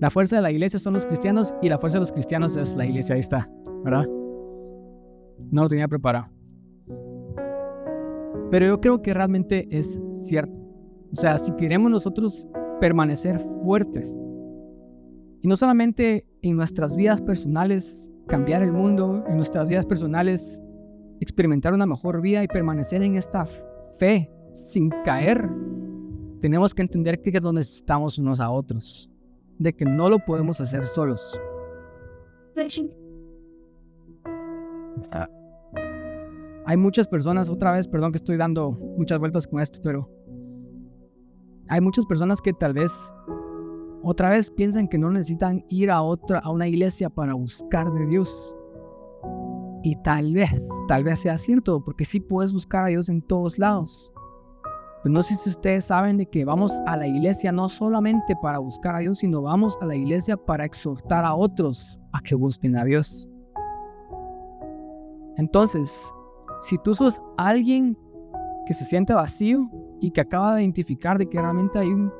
La 0.00 0.10
fuerza 0.10 0.34
de 0.34 0.42
la 0.42 0.50
iglesia 0.50 0.80
son 0.80 0.94
los 0.94 1.06
cristianos 1.06 1.54
y 1.62 1.68
la 1.68 1.78
fuerza 1.78 1.98
de 1.98 2.00
los 2.00 2.10
cristianos 2.10 2.56
es 2.56 2.74
la 2.74 2.84
iglesia. 2.84 3.14
Ahí 3.14 3.20
está, 3.20 3.48
¿verdad? 3.84 4.08
No 5.50 5.62
lo 5.62 5.68
tenía 5.68 5.88
preparado. 5.88 6.28
Pero 8.50 8.66
yo 8.66 8.80
creo 8.80 9.02
que 9.02 9.14
realmente 9.14 9.68
es 9.70 10.00
cierto. 10.24 10.52
O 11.12 11.16
sea, 11.16 11.38
si 11.38 11.52
queremos 11.52 11.90
nosotros 11.90 12.46
permanecer 12.80 13.38
fuertes, 13.38 14.12
y 15.42 15.48
no 15.48 15.56
solamente 15.56 16.26
en 16.42 16.56
nuestras 16.56 16.96
vidas 16.96 17.20
personales, 17.20 18.12
cambiar 18.26 18.62
el 18.62 18.72
mundo, 18.72 19.24
en 19.26 19.36
nuestras 19.36 19.68
vidas 19.68 19.86
personales, 19.86 20.60
experimentar 21.20 21.72
una 21.72 21.86
mejor 21.86 22.20
vida 22.20 22.42
y 22.42 22.48
permanecer 22.48 23.02
en 23.02 23.16
esta 23.16 23.46
fe 23.98 24.30
sin 24.52 24.90
caer, 25.04 25.48
tenemos 26.40 26.74
que 26.74 26.82
entender 26.82 27.20
que 27.20 27.32
nos 27.40 27.54
necesitamos 27.54 28.18
unos 28.18 28.40
a 28.40 28.50
otros, 28.50 29.10
de 29.58 29.72
que 29.74 29.84
no 29.84 30.08
lo 30.08 30.18
podemos 30.24 30.60
hacer 30.60 30.84
solos. 30.84 31.40
Hay 36.70 36.76
muchas 36.76 37.08
personas, 37.08 37.48
otra 37.48 37.72
vez, 37.72 37.88
perdón 37.88 38.12
que 38.12 38.18
estoy 38.18 38.36
dando 38.36 38.70
muchas 38.96 39.18
vueltas 39.18 39.44
con 39.44 39.58
esto, 39.58 39.80
pero 39.82 40.08
hay 41.66 41.80
muchas 41.80 42.06
personas 42.06 42.40
que 42.40 42.52
tal 42.52 42.74
vez 42.74 42.92
otra 44.04 44.30
vez 44.30 44.52
piensan 44.52 44.86
que 44.86 44.96
no 44.96 45.10
necesitan 45.10 45.64
ir 45.68 45.90
a 45.90 46.00
otra 46.00 46.38
a 46.38 46.48
una 46.52 46.68
iglesia 46.68 47.10
para 47.10 47.34
buscar 47.34 47.92
de 47.92 48.06
Dios. 48.06 48.56
Y 49.82 49.96
tal 50.04 50.32
vez, 50.32 50.64
tal 50.86 51.02
vez 51.02 51.18
sea 51.18 51.38
cierto, 51.38 51.82
porque 51.82 52.04
sí 52.04 52.20
puedes 52.20 52.52
buscar 52.52 52.84
a 52.84 52.86
Dios 52.86 53.08
en 53.08 53.20
todos 53.20 53.58
lados. 53.58 54.12
Pero 55.02 55.12
no 55.12 55.22
sé 55.22 55.34
si 55.34 55.50
ustedes 55.50 55.86
saben 55.86 56.18
de 56.18 56.26
que 56.26 56.44
vamos 56.44 56.78
a 56.86 56.96
la 56.96 57.08
iglesia 57.08 57.50
no 57.50 57.68
solamente 57.68 58.36
para 58.40 58.60
buscar 58.60 58.94
a 58.94 59.00
Dios, 59.00 59.18
sino 59.18 59.42
vamos 59.42 59.76
a 59.80 59.86
la 59.86 59.96
iglesia 59.96 60.36
para 60.36 60.66
exhortar 60.66 61.24
a 61.24 61.34
otros 61.34 61.98
a 62.12 62.20
que 62.20 62.36
busquen 62.36 62.76
a 62.76 62.84
Dios. 62.84 63.28
Entonces, 65.36 66.14
si 66.60 66.78
tú 66.78 66.94
sos 66.94 67.20
alguien 67.36 67.96
que 68.66 68.74
se 68.74 68.84
siente 68.84 69.14
vacío 69.14 69.68
y 70.00 70.10
que 70.10 70.20
acaba 70.20 70.54
de 70.54 70.62
identificar 70.62 71.18
de 71.18 71.26
que 71.26 71.40
realmente 71.40 71.78
hay 71.78 71.88
un 71.88 72.12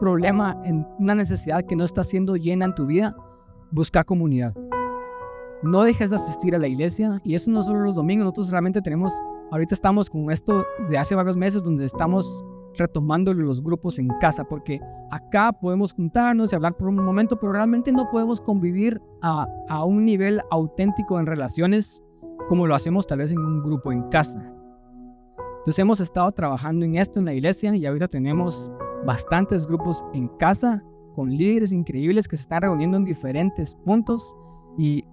problema, 0.00 0.60
en 0.64 0.86
una 0.98 1.14
necesidad 1.14 1.64
que 1.64 1.76
no 1.76 1.84
está 1.84 2.02
siendo 2.02 2.36
llena 2.36 2.66
en 2.66 2.74
tu 2.74 2.86
vida, 2.86 3.16
busca 3.70 4.04
comunidad. 4.04 4.54
No 5.62 5.82
dejes 5.82 6.10
de 6.10 6.16
asistir 6.16 6.54
a 6.54 6.58
la 6.58 6.68
iglesia 6.68 7.20
y 7.24 7.34
eso 7.34 7.50
no 7.50 7.62
solo 7.62 7.80
los 7.80 7.96
domingos, 7.96 8.24
nosotros 8.24 8.50
realmente 8.50 8.80
tenemos, 8.80 9.12
ahorita 9.50 9.74
estamos 9.74 10.08
con 10.08 10.30
esto 10.30 10.64
de 10.88 10.96
hace 10.96 11.16
varios 11.16 11.36
meses 11.36 11.64
donde 11.64 11.84
estamos 11.84 12.44
retomando 12.76 13.34
los 13.34 13.60
grupos 13.60 13.98
en 13.98 14.08
casa, 14.20 14.44
porque 14.44 14.80
acá 15.10 15.52
podemos 15.52 15.92
juntarnos 15.92 16.52
y 16.52 16.56
hablar 16.56 16.76
por 16.76 16.88
un 16.88 17.04
momento, 17.04 17.38
pero 17.40 17.52
realmente 17.52 17.90
no 17.90 18.08
podemos 18.08 18.40
convivir 18.40 19.00
a, 19.20 19.48
a 19.68 19.84
un 19.84 20.04
nivel 20.04 20.40
auténtico 20.50 21.18
en 21.18 21.26
relaciones 21.26 22.04
como 22.48 22.66
lo 22.66 22.74
hacemos 22.74 23.06
tal 23.06 23.18
vez 23.18 23.32
en 23.32 23.38
un 23.38 23.62
grupo 23.62 23.92
en 23.92 24.02
casa. 24.04 24.40
Entonces 25.58 25.78
hemos 25.78 26.00
estado 26.00 26.32
trabajando 26.32 26.84
en 26.84 26.96
esto 26.96 27.18
en 27.18 27.26
la 27.26 27.34
iglesia 27.34 27.76
y 27.76 27.84
ahorita 27.84 28.08
tenemos 28.08 28.72
bastantes 29.04 29.66
grupos 29.66 30.04
en 30.14 30.28
casa 30.38 30.82
con 31.14 31.30
líderes 31.30 31.72
increíbles 31.72 32.26
que 32.26 32.36
se 32.36 32.42
están 32.42 32.62
reuniendo 32.62 32.96
en 32.96 33.04
diferentes 33.04 33.74
puntos 33.84 34.34
y 34.76 35.04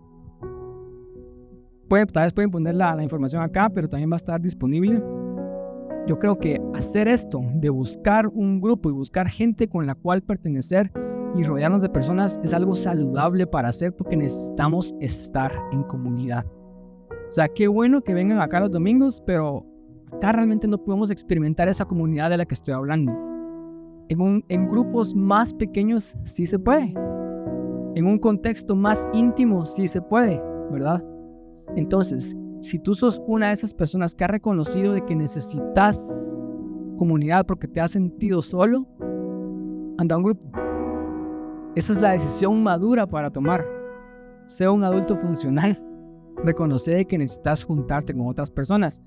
puede, 1.90 2.06
tal 2.06 2.24
vez 2.24 2.34
pueden 2.34 2.52
poner 2.52 2.76
la, 2.76 2.96
la 2.96 3.04
información 3.04 3.42
acá, 3.42 3.70
pero 3.70 3.90
también 3.90 4.10
va 4.10 4.16
a 4.16 4.18
estar 4.18 4.40
disponible. 4.40 5.04
Yo 6.08 6.20
creo 6.20 6.38
que 6.38 6.62
hacer 6.74 7.08
esto 7.08 7.42
de 7.56 7.70
buscar 7.70 8.28
un 8.28 8.62
grupo 8.62 8.90
y 8.90 8.94
buscar 8.94 9.28
gente 9.28 9.68
con 9.68 9.88
la 9.88 9.96
cual 9.96 10.22
pertenecer 10.22 10.92
y 11.36 11.44
rodearnos 11.44 11.82
de 11.82 11.90
personas 11.90 12.40
es 12.44 12.54
algo 12.54 12.76
saludable 12.76 13.48
para 13.48 13.70
hacer 13.70 13.94
porque 13.96 14.16
necesitamos 14.16 14.94
estar 15.02 15.52
en 15.72 15.84
comunidad. 15.84 16.46
O 17.30 17.32
sea, 17.32 17.48
qué 17.48 17.68
bueno 17.68 18.02
que 18.02 18.14
vengan 18.14 18.40
acá 18.40 18.60
los 18.60 18.72
domingos, 18.72 19.22
pero 19.26 19.66
acá 20.14 20.32
realmente 20.32 20.68
no 20.68 20.78
podemos 20.78 21.10
experimentar 21.12 21.68
esa 21.68 21.86
comunidad 21.86 22.30
de 22.30 22.38
la 22.38 22.46
que 22.46 22.54
estoy 22.54 22.74
hablando. 22.74 23.12
En, 24.10 24.22
un, 24.22 24.46
en 24.50 24.68
grupos 24.68 25.16
más 25.16 25.54
pequeños 25.54 26.16
sí 26.24 26.46
se 26.46 26.60
puede. 26.60 26.94
En 27.96 28.06
un 28.06 28.20
contexto 28.20 28.76
más 28.76 29.08
íntimo 29.14 29.66
sí 29.66 29.88
se 29.88 30.02
puede, 30.02 30.42
¿verdad? 30.72 31.04
Entonces, 31.76 32.36
si 32.62 32.80
tú 32.80 32.94
sos 32.94 33.22
una 33.26 33.48
de 33.48 33.54
esas 33.54 33.74
personas 33.74 34.16
que 34.16 34.24
ha 34.24 34.28
reconocido 34.28 34.94
de 34.94 35.04
que 35.04 35.16
necesitas 35.16 36.06
comunidad 36.98 37.46
porque 37.46 37.68
te 37.68 37.82
has 37.82 37.92
sentido 37.92 38.42
solo, 38.42 38.86
anda 39.98 40.16
a 40.16 40.18
un 40.18 40.24
grupo. 40.24 40.52
Esa 41.76 41.94
es 41.94 42.02
la 42.02 42.12
decisión 42.12 42.64
madura 42.64 43.08
para 43.08 43.32
tomar. 43.32 43.66
Sea 44.46 44.72
un 44.72 44.84
adulto 44.84 45.18
funcional 45.18 45.82
reconocer 46.44 47.06
que 47.08 47.18
necesitas 47.18 47.64
juntarte 47.64 48.14
con 48.14 48.28
otras 48.28 48.52
personas. 48.52 49.02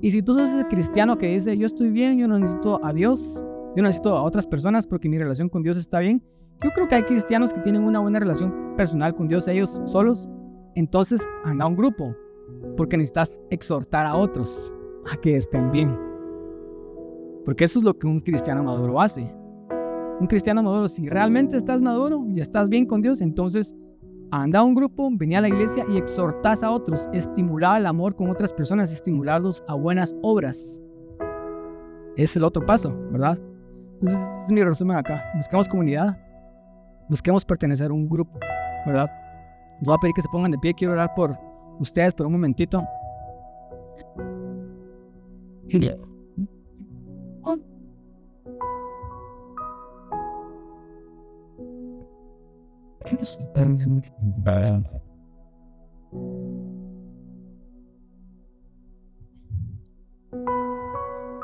Y 0.00 0.10
si 0.10 0.22
tú 0.22 0.34
sos 0.34 0.50
ese 0.50 0.66
cristiano 0.68 1.18
que 1.18 1.26
dice, 1.28 1.56
yo 1.56 1.66
estoy 1.66 1.90
bien, 1.90 2.18
yo 2.18 2.28
no 2.28 2.38
necesito 2.38 2.84
a 2.84 2.92
Dios, 2.92 3.44
yo 3.74 3.82
necesito 3.82 4.16
a 4.16 4.22
otras 4.22 4.46
personas 4.46 4.86
porque 4.86 5.08
mi 5.08 5.18
relación 5.18 5.48
con 5.48 5.62
Dios 5.62 5.76
está 5.76 5.98
bien, 6.00 6.22
yo 6.62 6.70
creo 6.70 6.88
que 6.88 6.96
hay 6.96 7.02
cristianos 7.02 7.52
que 7.52 7.60
tienen 7.60 7.82
una 7.82 8.00
buena 8.00 8.18
relación 8.18 8.74
personal 8.76 9.14
con 9.14 9.28
Dios 9.28 9.46
ellos 9.48 9.80
solos, 9.86 10.30
entonces 10.74 11.26
anda 11.44 11.64
a 11.64 11.68
un 11.68 11.76
grupo, 11.76 12.14
porque 12.76 12.96
necesitas 12.96 13.40
exhortar 13.50 14.06
a 14.06 14.16
otros 14.16 14.72
a 15.12 15.16
que 15.16 15.36
estén 15.36 15.70
bien. 15.70 15.96
Porque 17.44 17.64
eso 17.64 17.78
es 17.78 17.84
lo 17.84 17.98
que 17.98 18.06
un 18.06 18.20
cristiano 18.20 18.62
maduro 18.62 19.00
hace. 19.00 19.32
Un 20.20 20.26
cristiano 20.26 20.62
maduro, 20.62 20.88
si 20.88 21.08
realmente 21.08 21.56
estás 21.56 21.80
maduro 21.80 22.24
y 22.28 22.40
estás 22.40 22.68
bien 22.68 22.86
con 22.86 23.00
Dios, 23.00 23.20
entonces 23.20 23.74
anda 24.30 24.60
a 24.60 24.62
un 24.62 24.74
grupo, 24.74 25.08
venía 25.12 25.38
a 25.38 25.42
la 25.42 25.48
iglesia 25.48 25.84
y 25.88 25.96
exhortás 25.96 26.62
a 26.62 26.70
otros, 26.70 27.08
estimular 27.12 27.80
el 27.80 27.86
amor 27.86 28.14
con 28.14 28.30
otras 28.30 28.52
personas, 28.52 28.92
estimularlos 28.92 29.62
a 29.66 29.74
buenas 29.74 30.14
obras. 30.22 30.80
Es 32.16 32.36
el 32.36 32.44
otro 32.44 32.64
paso, 32.64 32.92
¿verdad? 33.10 33.38
Entonces, 33.94 34.20
es 34.44 34.52
mi 34.52 34.62
resumen 34.62 34.96
acá. 34.96 35.22
Buscamos 35.34 35.68
comunidad, 35.68 36.18
busquemos 37.08 37.44
pertenecer 37.44 37.90
a 37.90 37.94
un 37.94 38.08
grupo, 38.08 38.38
¿verdad? 38.86 39.08
Les 39.80 39.86
voy 39.86 39.94
a 39.94 39.98
pedir 39.98 40.14
que 40.14 40.22
se 40.22 40.28
pongan 40.28 40.50
de 40.50 40.58
pie, 40.58 40.74
quiero 40.74 40.94
orar 40.94 41.14
por 41.14 41.36
ustedes 41.78 42.14
por 42.14 42.26
un 42.26 42.32
momentito. 42.32 42.82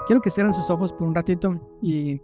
Quiero 0.07 0.21
que 0.21 0.31
cierren 0.31 0.53
sus 0.53 0.69
ojos 0.69 0.93
por 0.93 1.09
un 1.09 1.15
ratito 1.15 1.79
y 1.81 2.21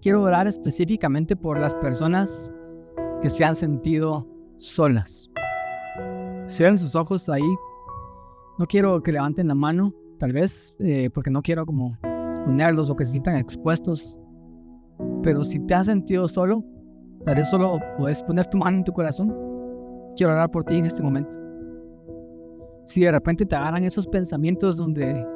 quiero 0.00 0.22
orar 0.22 0.46
específicamente 0.46 1.34
por 1.34 1.58
las 1.58 1.74
personas 1.74 2.52
que 3.20 3.28
se 3.28 3.44
han 3.44 3.56
sentido 3.56 4.26
solas. 4.58 5.30
Cierren 6.48 6.78
sus 6.78 6.94
ojos 6.94 7.28
ahí. 7.28 7.56
No 8.58 8.66
quiero 8.66 9.02
que 9.02 9.12
levanten 9.12 9.48
la 9.48 9.54
mano, 9.54 9.92
tal 10.18 10.32
vez, 10.32 10.74
eh, 10.78 11.10
porque 11.12 11.30
no 11.30 11.42
quiero 11.42 11.66
como 11.66 11.96
exponerlos 12.28 12.90
o 12.90 12.96
que 12.96 13.04
se 13.04 13.12
sientan 13.12 13.36
expuestos. 13.36 14.18
Pero 15.22 15.44
si 15.44 15.58
te 15.60 15.74
has 15.74 15.86
sentido 15.86 16.28
solo, 16.28 16.64
Tal 17.24 17.34
vez 17.34 17.50
solo 17.50 17.78
puedes 17.98 18.22
poner 18.22 18.46
tu 18.46 18.56
mano 18.56 18.78
en 18.78 18.84
tu 18.84 18.92
corazón. 18.92 19.34
Quiero 20.16 20.32
orar 20.32 20.50
por 20.50 20.64
ti 20.64 20.76
en 20.76 20.86
este 20.86 21.02
momento. 21.02 21.36
Si 22.86 23.02
de 23.02 23.12
repente 23.12 23.44
te 23.44 23.54
agarran 23.54 23.84
esos 23.84 24.06
pensamientos 24.06 24.76
donde 24.76 25.26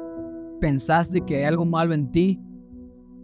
pensás 0.59 1.11
de 1.11 1.21
que 1.21 1.37
hay 1.37 1.43
algo 1.43 1.63
malo 1.63 1.93
en 1.93 2.11
ti, 2.11 2.41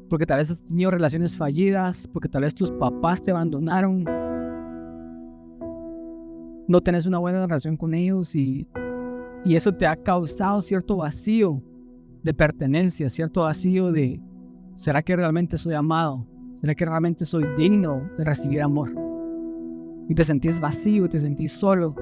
porque 0.09 0.26
tal 0.26 0.38
vez 0.38 0.51
has 0.51 0.64
tenido 0.64 0.91
relaciones 0.91 1.36
fallidas, 1.36 2.07
porque 2.07 2.30
tal 2.30 2.43
vez 2.43 2.53
tus 2.53 2.72
papás 2.72 3.22
te 3.22 3.32
abandonaron, 3.32 4.05
no 6.68 6.82
tenés 6.82 7.07
una 7.07 7.18
buena 7.18 7.45
relación 7.45 7.76
con 7.76 7.93
ellos 7.93 8.36
y, 8.36 8.68
y 9.43 9.55
eso 9.55 9.74
te 9.74 9.88
ha 9.88 9.95
causado 9.95 10.62
cierto 10.62 10.97
vacío 10.97 11.62
de 12.24 12.34
pertenencia, 12.34 13.09
cierto 13.09 13.41
vacío 13.41 13.91
de, 13.91 14.22
¿será 14.76 15.01
que 15.01 15.16
realmente 15.16 15.57
soy 15.57 15.74
amado? 15.74 16.28
¿Será 16.62 16.76
que 16.76 16.86
realmente 16.86 17.26
soy 17.26 17.43
digno 17.57 18.07
de 18.20 18.24
recibir 18.24 18.62
amor? 18.62 18.93
Y 20.07 20.14
te 20.14 20.24
sentís 20.24 20.59
vacío, 20.59 21.09
te 21.09 21.20
sentís 21.20 21.53
solo. 21.53 21.95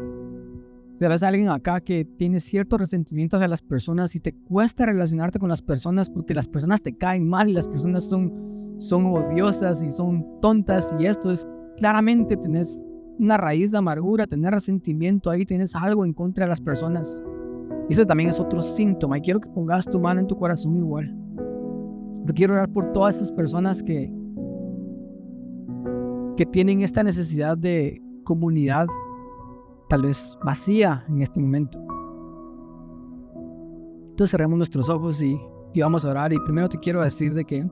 Serás 0.95 1.23
alguien 1.23 1.47
acá 1.47 1.79
que 1.79 2.03
tiene 2.03 2.41
ciertos 2.41 2.77
resentimientos 2.77 3.37
hacia 3.37 3.47
las 3.47 3.61
personas 3.61 4.13
y 4.15 4.19
te 4.19 4.33
cuesta 4.33 4.85
relacionarte 4.85 5.39
con 5.39 5.47
las 5.47 5.61
personas 5.61 6.09
porque 6.09 6.33
las 6.33 6.49
personas 6.49 6.81
te 6.81 6.97
caen 6.97 7.25
mal 7.25 7.47
y 7.47 7.53
las 7.53 7.69
personas 7.69 8.03
son, 8.03 8.75
son 8.79 9.05
odiosas 9.05 9.81
y 9.81 9.89
son 9.89 10.41
tontas 10.41 10.93
y 10.99 11.05
esto 11.05 11.31
es 11.31 11.47
claramente 11.77 12.35
tenés 12.35 12.85
una 13.17 13.37
raíz 13.37 13.71
de 13.71 13.77
amargura, 13.77 14.27
tener 14.27 14.51
resentimiento 14.51 15.29
ahí, 15.29 15.45
tienes 15.45 15.73
algo 15.73 16.03
en 16.03 16.11
contra 16.11 16.43
de 16.43 16.49
las 16.49 16.59
personas. 16.59 17.23
Y 17.87 17.93
eso 17.93 18.05
también 18.05 18.29
es 18.29 18.41
otro 18.41 18.61
síntoma 18.61 19.19
y 19.19 19.21
quiero 19.21 19.39
que 19.39 19.49
pongas 19.49 19.85
tu 19.85 20.01
mano 20.01 20.19
en 20.19 20.27
tu 20.27 20.35
corazón 20.35 20.75
igual. 20.75 21.15
Yo 22.25 22.33
quiero 22.33 22.55
orar 22.55 22.69
por 22.69 22.91
todas 22.91 23.15
esas 23.15 23.31
personas 23.31 23.81
que, 23.81 24.18
que 26.39 26.45
tienen 26.45 26.81
esta 26.81 27.03
necesidad 27.03 27.57
de 27.57 28.01
comunidad 28.23 28.87
tal 29.89 30.03
vez 30.03 30.39
vacía 30.41 31.03
en 31.09 31.21
este 31.21 31.41
momento. 31.41 31.77
Entonces 34.11 34.31
cerremos 34.31 34.57
nuestros 34.57 34.89
ojos 34.89 35.21
y 35.21 35.37
y 35.73 35.81
vamos 35.81 36.05
a 36.05 36.11
orar. 36.11 36.33
Y 36.33 36.39
primero 36.39 36.69
te 36.69 36.77
quiero 36.79 37.01
decir 37.01 37.33
de 37.33 37.45
que 37.45 37.69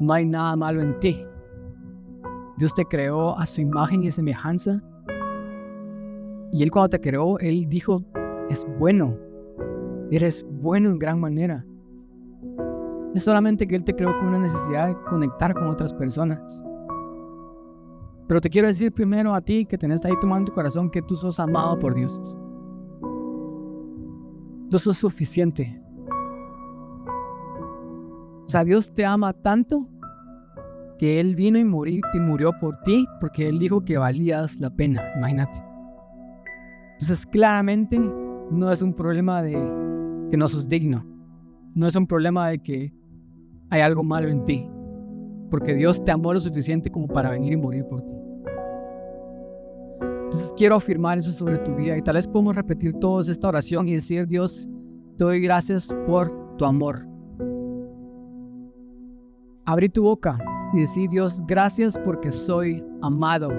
no 0.00 0.12
hay 0.12 0.26
nada 0.26 0.56
malo 0.56 0.82
en 0.82 0.98
ti. 1.00 1.16
Dios 2.58 2.74
te 2.74 2.84
creó 2.84 3.36
a 3.36 3.46
su 3.46 3.60
imagen 3.60 4.04
y 4.04 4.10
semejanza. 4.10 4.82
Y 6.52 6.62
Él 6.62 6.70
cuando 6.70 6.90
te 6.90 7.00
creó, 7.00 7.38
Él 7.38 7.66
dijo, 7.68 8.04
es 8.48 8.66
bueno. 8.78 9.16
Eres 10.10 10.46
bueno 10.48 10.90
en 10.90 10.98
gran 10.98 11.20
manera. 11.20 11.66
Es 13.14 13.24
solamente 13.24 13.66
que 13.66 13.76
Él 13.76 13.84
te 13.84 13.94
creó 13.94 14.16
con 14.18 14.28
una 14.28 14.38
necesidad 14.38 14.88
de 14.88 14.96
conectar 15.08 15.54
con 15.54 15.68
otras 15.68 15.92
personas. 15.92 16.65
Pero 18.26 18.40
te 18.40 18.50
quiero 18.50 18.66
decir 18.66 18.92
primero 18.92 19.34
a 19.34 19.40
ti 19.40 19.64
que 19.66 19.78
tenés 19.78 20.04
ahí 20.04 20.14
tomando 20.20 20.46
tu 20.46 20.54
corazón 20.54 20.90
que 20.90 21.02
tú 21.02 21.14
sos 21.14 21.38
amado 21.38 21.78
por 21.78 21.94
Dios. 21.94 22.36
Tú 24.68 24.78
sos 24.78 24.98
suficiente. 24.98 25.80
O 28.46 28.48
sea, 28.48 28.64
Dios 28.64 28.92
te 28.92 29.04
ama 29.04 29.32
tanto 29.32 29.88
que 30.98 31.20
Él 31.20 31.34
vino 31.34 31.58
y, 31.58 32.00
y 32.14 32.20
murió 32.20 32.52
por 32.60 32.80
ti 32.82 33.06
porque 33.20 33.48
Él 33.48 33.58
dijo 33.58 33.84
que 33.84 33.98
valías 33.98 34.60
la 34.60 34.70
pena, 34.70 35.02
imagínate. 35.16 35.62
Entonces, 36.92 37.26
claramente 37.26 37.98
no 38.50 38.72
es 38.72 38.82
un 38.82 38.94
problema 38.94 39.42
de 39.42 39.52
que 40.30 40.36
no 40.36 40.48
sos 40.48 40.68
digno. 40.68 41.04
No 41.74 41.86
es 41.86 41.94
un 41.94 42.06
problema 42.06 42.48
de 42.48 42.58
que 42.58 42.94
hay 43.70 43.82
algo 43.82 44.02
malo 44.02 44.28
en 44.28 44.44
ti. 44.44 44.68
Porque 45.50 45.74
Dios 45.74 46.04
te 46.04 46.10
amó 46.10 46.32
lo 46.32 46.40
suficiente 46.40 46.90
como 46.90 47.06
para 47.08 47.30
venir 47.30 47.52
y 47.52 47.56
morir 47.56 47.84
por 47.86 48.02
ti. 48.02 48.14
Entonces 50.24 50.52
quiero 50.56 50.74
afirmar 50.74 51.18
eso 51.18 51.30
sobre 51.30 51.58
tu 51.58 51.74
vida 51.74 51.96
y 51.96 52.02
tal 52.02 52.16
vez 52.16 52.26
podemos 52.26 52.56
repetir 52.56 52.92
todos 52.94 53.28
esta 53.28 53.48
oración 53.48 53.88
y 53.88 53.94
decir, 53.94 54.26
Dios, 54.26 54.68
te 55.16 55.24
doy 55.24 55.40
gracias 55.40 55.94
por 56.06 56.56
tu 56.56 56.64
amor. 56.64 57.06
Abrí 59.64 59.88
tu 59.88 60.02
boca 60.02 60.38
y 60.72 60.80
decir, 60.80 61.08
Dios, 61.10 61.42
gracias 61.46 61.98
porque 61.98 62.32
soy 62.32 62.84
amado. 63.02 63.50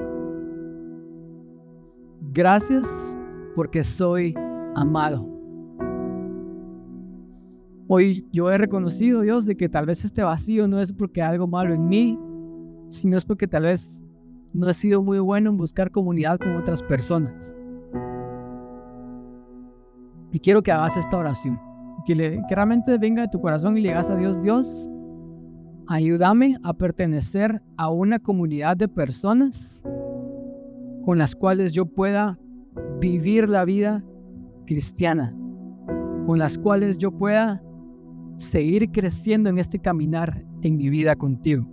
Gracias 2.32 3.18
porque 3.56 3.84
soy 3.84 4.36
amado. 4.76 5.37
Hoy 7.90 8.28
yo 8.34 8.52
he 8.52 8.58
reconocido, 8.58 9.22
Dios, 9.22 9.46
de 9.46 9.56
que 9.56 9.70
tal 9.70 9.86
vez 9.86 10.04
este 10.04 10.22
vacío 10.22 10.68
no 10.68 10.82
es 10.82 10.92
porque 10.92 11.22
hay 11.22 11.32
algo 11.32 11.48
malo 11.48 11.74
en 11.74 11.88
mí, 11.88 12.20
sino 12.90 13.16
es 13.16 13.24
porque 13.24 13.48
tal 13.48 13.64
vez 13.64 14.04
no 14.54 14.68
he 14.68 14.74
sido 14.74 15.02
muy 15.02 15.20
bueno 15.20 15.52
en 15.52 15.58
buscar 15.58 15.90
comunidad 15.90 16.38
con 16.38 16.58
otras 16.58 16.84
personas. 16.84 17.62
Y 20.34 20.40
quiero 20.40 20.62
que 20.62 20.74
hagas 20.74 20.98
esta 20.98 21.18
oración, 21.18 21.58
que, 22.06 22.42
realmente 22.50 22.98
venga 22.98 23.22
de 23.22 23.30
tu 23.30 23.40
corazón 23.40 23.78
y 23.78 23.82
le 23.82 23.94
a 23.94 24.02
Dios, 24.18 24.42
Dios, 24.42 24.90
ayúdame 25.88 26.58
a 26.64 26.74
pertenecer 26.74 27.62
a 27.78 27.90
una 27.90 28.20
comunidad 28.20 28.76
de 28.76 28.90
personas 28.90 29.82
con 31.06 31.18
las 31.18 31.36
cuales 31.36 31.72
yo 31.72 31.86
pueda 31.86 32.38
vivir 33.00 33.48
la 33.48 33.64
vida 33.64 34.04
cristiana, 34.66 35.34
con 36.26 36.38
las 36.38 36.58
cuales 36.58 36.98
yo 36.98 37.12
pueda 37.12 37.64
seguir 38.38 38.92
creciendo 38.92 39.50
en 39.50 39.58
este 39.58 39.80
caminar 39.80 40.46
en 40.62 40.78
mi 40.78 40.90
vida 40.90 41.16
contigo. 41.16 41.68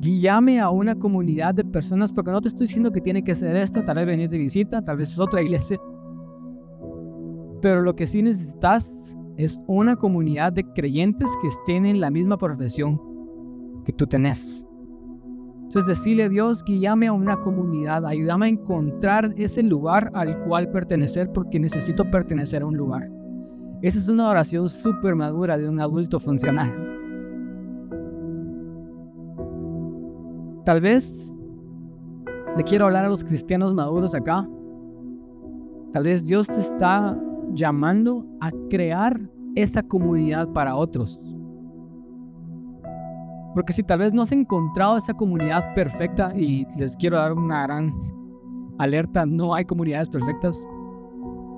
Guíame 0.00 0.60
a 0.60 0.70
una 0.70 0.94
comunidad 0.94 1.54
de 1.54 1.64
personas, 1.64 2.12
porque 2.12 2.30
no 2.30 2.40
te 2.40 2.48
estoy 2.48 2.66
diciendo 2.66 2.92
que 2.92 3.00
tiene 3.00 3.24
que 3.24 3.34
ser 3.34 3.56
esto, 3.56 3.82
tal 3.82 3.96
vez 3.96 4.06
venir 4.06 4.30
de 4.30 4.38
visita, 4.38 4.84
tal 4.84 4.98
vez 4.98 5.10
es 5.10 5.18
otra 5.18 5.42
iglesia. 5.42 5.78
Pero 7.60 7.82
lo 7.82 7.96
que 7.96 8.06
sí 8.06 8.22
necesitas 8.22 9.16
es 9.36 9.58
una 9.66 9.96
comunidad 9.96 10.52
de 10.52 10.64
creyentes 10.72 11.30
que 11.42 11.48
estén 11.48 11.86
en 11.86 12.00
la 12.00 12.10
misma 12.10 12.38
profesión 12.38 13.00
que 13.84 13.92
tú 13.92 14.06
tenés. 14.06 14.64
Entonces 15.64 15.86
decirle 15.86 16.24
a 16.24 16.28
Dios, 16.28 16.62
guíame 16.64 17.08
a 17.08 17.12
una 17.12 17.40
comunidad, 17.40 18.06
ayúdame 18.06 18.46
a 18.46 18.48
encontrar 18.50 19.34
ese 19.36 19.62
lugar 19.62 20.10
al 20.14 20.44
cual 20.44 20.70
pertenecer 20.70 21.30
porque 21.32 21.58
necesito 21.58 22.10
pertenecer 22.10 22.62
a 22.62 22.66
un 22.66 22.76
lugar. 22.76 23.17
Esa 23.80 23.98
es 23.98 24.08
una 24.08 24.28
oración 24.28 24.68
súper 24.68 25.14
madura 25.14 25.56
de 25.56 25.68
un 25.68 25.80
adulto 25.80 26.18
funcional. 26.18 26.72
Tal 30.64 30.80
vez 30.80 31.32
le 32.56 32.64
quiero 32.64 32.86
hablar 32.86 33.04
a 33.04 33.08
los 33.08 33.22
cristianos 33.22 33.72
maduros 33.72 34.14
acá. 34.14 34.48
Tal 35.92 36.04
vez 36.04 36.24
Dios 36.24 36.48
te 36.48 36.58
está 36.58 37.16
llamando 37.52 38.26
a 38.40 38.50
crear 38.68 39.18
esa 39.54 39.82
comunidad 39.82 40.48
para 40.48 40.74
otros. 40.74 41.18
Porque 43.54 43.72
si 43.72 43.82
tal 43.82 44.00
vez 44.00 44.12
no 44.12 44.22
has 44.22 44.32
encontrado 44.32 44.96
esa 44.96 45.14
comunidad 45.14 45.72
perfecta, 45.74 46.36
y 46.36 46.66
les 46.78 46.96
quiero 46.96 47.16
dar 47.16 47.32
una 47.32 47.62
gran 47.62 47.92
alerta, 48.78 49.24
no 49.24 49.54
hay 49.54 49.64
comunidades 49.64 50.10
perfectas. 50.10 50.68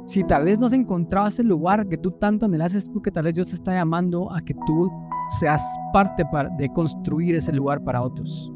Si 0.06 0.24
tal 0.24 0.44
vez 0.44 0.58
no 0.58 0.66
has 0.66 0.72
encontrado 0.72 1.28
ese 1.28 1.44
lugar 1.44 1.88
que 1.88 1.96
tú 1.96 2.10
tanto 2.12 2.46
anhelas, 2.46 2.74
es 2.74 2.88
porque 2.88 3.10
tal 3.10 3.24
vez 3.24 3.34
Dios 3.34 3.48
te 3.48 3.54
está 3.54 3.74
llamando 3.74 4.32
a 4.32 4.40
que 4.40 4.54
tú 4.66 4.90
seas 5.38 5.62
parte 5.92 6.24
de 6.58 6.68
construir 6.72 7.34
ese 7.34 7.52
lugar 7.52 7.82
para 7.84 8.02
otros. 8.02 8.52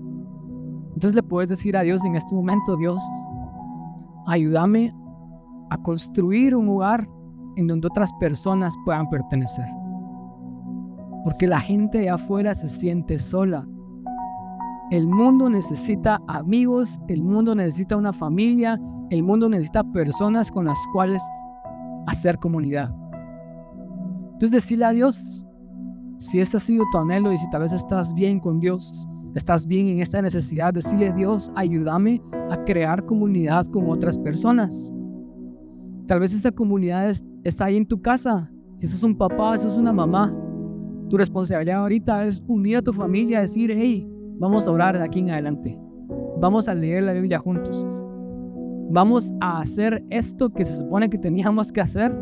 Entonces 0.94 1.14
le 1.14 1.22
puedes 1.22 1.48
decir 1.48 1.76
a 1.76 1.82
Dios 1.82 2.04
en 2.04 2.14
este 2.14 2.34
momento, 2.34 2.76
Dios, 2.76 3.02
ayúdame 4.26 4.94
a 5.70 5.78
construir 5.82 6.54
un 6.54 6.66
lugar 6.66 7.08
en 7.56 7.66
donde 7.66 7.86
otras 7.86 8.12
personas 8.20 8.74
puedan 8.84 9.08
pertenecer. 9.10 9.66
Porque 11.24 11.46
la 11.46 11.60
gente 11.60 11.98
de 11.98 12.10
afuera 12.10 12.54
se 12.54 12.68
siente 12.68 13.18
sola. 13.18 13.66
El 14.90 15.08
mundo 15.08 15.48
necesita 15.48 16.20
amigos, 16.28 17.00
el 17.08 17.22
mundo 17.22 17.54
necesita 17.54 17.96
una 17.96 18.12
familia, 18.12 18.80
el 19.10 19.22
mundo 19.22 19.48
necesita 19.48 19.82
personas 19.92 20.50
con 20.50 20.66
las 20.66 20.78
cuales 20.92 21.22
hacer 22.06 22.38
comunidad. 22.38 22.94
Entonces 24.34 24.50
decirle 24.50 24.84
a 24.84 24.90
Dios, 24.90 25.44
si 26.18 26.40
este 26.40 26.58
ha 26.58 26.60
sido 26.60 26.84
tu 26.92 26.98
anhelo 26.98 27.32
y 27.32 27.38
si 27.38 27.48
tal 27.50 27.62
vez 27.62 27.72
estás 27.72 28.12
bien 28.14 28.40
con 28.40 28.60
Dios, 28.60 29.08
estás 29.34 29.66
bien 29.66 29.88
en 29.88 30.00
esta 30.00 30.20
necesidad, 30.20 30.72
decirle 30.72 31.12
Dios, 31.12 31.50
ayúdame 31.54 32.22
a 32.50 32.62
crear 32.64 33.04
comunidad 33.04 33.66
con 33.66 33.90
otras 33.90 34.18
personas. 34.18 34.92
Tal 36.06 36.20
vez 36.20 36.34
esa 36.34 36.52
comunidad 36.52 37.10
está 37.42 37.66
ahí 37.66 37.76
en 37.76 37.86
tu 37.86 38.00
casa. 38.02 38.50
Si 38.76 38.86
sos 38.86 39.02
un 39.02 39.16
papá, 39.16 39.56
si 39.56 39.66
sos 39.66 39.78
una 39.78 39.92
mamá, 39.92 40.34
tu 41.08 41.16
responsabilidad 41.16 41.80
ahorita 41.80 42.24
es 42.24 42.42
unir 42.46 42.78
a 42.78 42.82
tu 42.82 42.92
familia, 42.92 43.40
decir, 43.40 43.72
hey, 43.74 44.06
vamos 44.38 44.66
a 44.66 44.70
orar 44.70 44.98
de 44.98 45.04
aquí 45.04 45.20
en 45.20 45.30
adelante. 45.30 45.78
Vamos 46.40 46.68
a 46.68 46.74
leer 46.74 47.04
la 47.04 47.12
Biblia 47.12 47.38
juntos. 47.38 47.86
Vamos 48.90 49.32
a 49.40 49.60
hacer 49.60 50.04
esto 50.10 50.50
que 50.50 50.64
se 50.64 50.76
supone 50.76 51.08
que 51.08 51.18
teníamos 51.18 51.72
que 51.72 51.80
hacer 51.80 52.14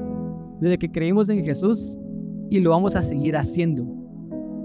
desde 0.60 0.78
que 0.78 0.90
creímos 0.90 1.28
en 1.28 1.44
Jesús 1.44 1.98
y 2.50 2.60
lo 2.60 2.70
vamos 2.70 2.94
a 2.96 3.02
seguir 3.02 3.36
haciendo. 3.36 3.84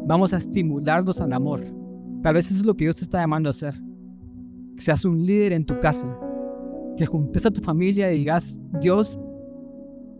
Vamos 0.06 0.34
a 0.34 0.38
estimularnos 0.38 1.20
al 1.20 1.34
amor. 1.34 1.60
Tal 2.22 2.36
vez 2.36 2.52
eso 2.52 2.62
es 2.62 2.66
lo 2.66 2.76
que 2.76 2.86
Dios 2.86 2.98
te 2.98 3.04
está 3.04 3.20
llamando 3.20 3.50
a 3.50 3.52
hacer. 3.52 3.74
Que 4.76 4.82
seas 4.82 5.06
un 5.06 5.26
líder 5.26 5.54
en 5.54 5.66
tu 5.66 5.80
casa. 5.80 6.08
Que 6.96 7.06
juntes 7.06 7.46
a 7.46 7.52
tu 7.52 7.62
familia 7.62 8.12
y 8.12 8.20
digas, 8.20 8.60
Dios, 8.80 9.20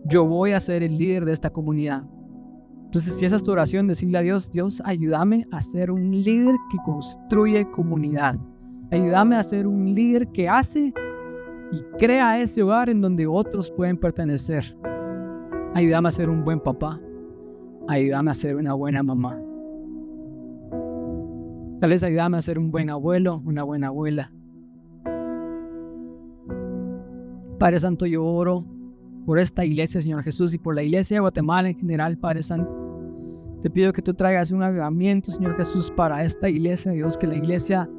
yo 0.04 0.26
voy 0.26 0.52
a 0.52 0.60
ser 0.60 0.82
el 0.82 0.98
líder 0.98 1.24
de 1.24 1.32
esta 1.32 1.50
comunidad. 1.50 2.06
Entonces, 2.88 3.18
si 3.18 3.26
esa 3.26 3.36
es 3.36 3.42
tu 3.42 3.52
oración, 3.52 3.86
decirle 3.86 4.16
a 4.16 4.22
Dios, 4.22 4.50
Dios, 4.50 4.80
ayúdame 4.82 5.46
a 5.52 5.60
ser 5.60 5.90
un 5.90 6.10
líder 6.10 6.54
que 6.70 6.78
construye 6.86 7.70
comunidad. 7.70 8.38
Ayúdame 8.90 9.36
a 9.36 9.42
ser 9.42 9.66
un 9.66 9.94
líder 9.94 10.28
que 10.28 10.48
hace 10.48 10.94
y 11.70 11.82
crea 11.98 12.40
ese 12.40 12.62
hogar 12.62 12.88
en 12.88 13.02
donde 13.02 13.26
otros 13.26 13.70
pueden 13.70 13.98
pertenecer. 13.98 14.74
Ayúdame 15.74 16.08
a 16.08 16.12
ser 16.12 16.30
un 16.30 16.42
buen 16.42 16.60
papá. 16.60 16.98
Ayúdame 17.88 18.30
a 18.30 18.34
ser 18.34 18.56
una 18.56 18.72
buena 18.72 19.02
mamá. 19.02 19.38
Tal 21.78 21.90
vez 21.90 22.02
ayúdame 22.02 22.38
a 22.38 22.40
ser 22.40 22.58
un 22.58 22.70
buen 22.70 22.88
abuelo, 22.88 23.42
una 23.44 23.64
buena 23.64 23.88
abuela. 23.88 24.32
Padre 27.58 27.80
Santo, 27.80 28.06
yo 28.06 28.24
oro 28.24 28.64
por 29.28 29.38
esta 29.38 29.62
iglesia, 29.62 30.00
Señor 30.00 30.22
Jesús, 30.22 30.54
y 30.54 30.58
por 30.58 30.74
la 30.74 30.82
iglesia 30.82 31.16
de 31.16 31.20
Guatemala 31.20 31.68
en 31.68 31.78
general, 31.78 32.16
Padre 32.16 32.42
Santo. 32.42 32.74
Te 33.60 33.68
pido 33.68 33.92
que 33.92 34.00
tú 34.00 34.14
traigas 34.14 34.50
un 34.52 34.62
avivamiento, 34.62 35.30
Señor 35.30 35.54
Jesús, 35.54 35.92
para 35.94 36.24
esta 36.24 36.48
iglesia, 36.48 36.92
Dios, 36.92 37.18
que 37.18 37.26
la 37.26 37.36
iglesia 37.36 37.90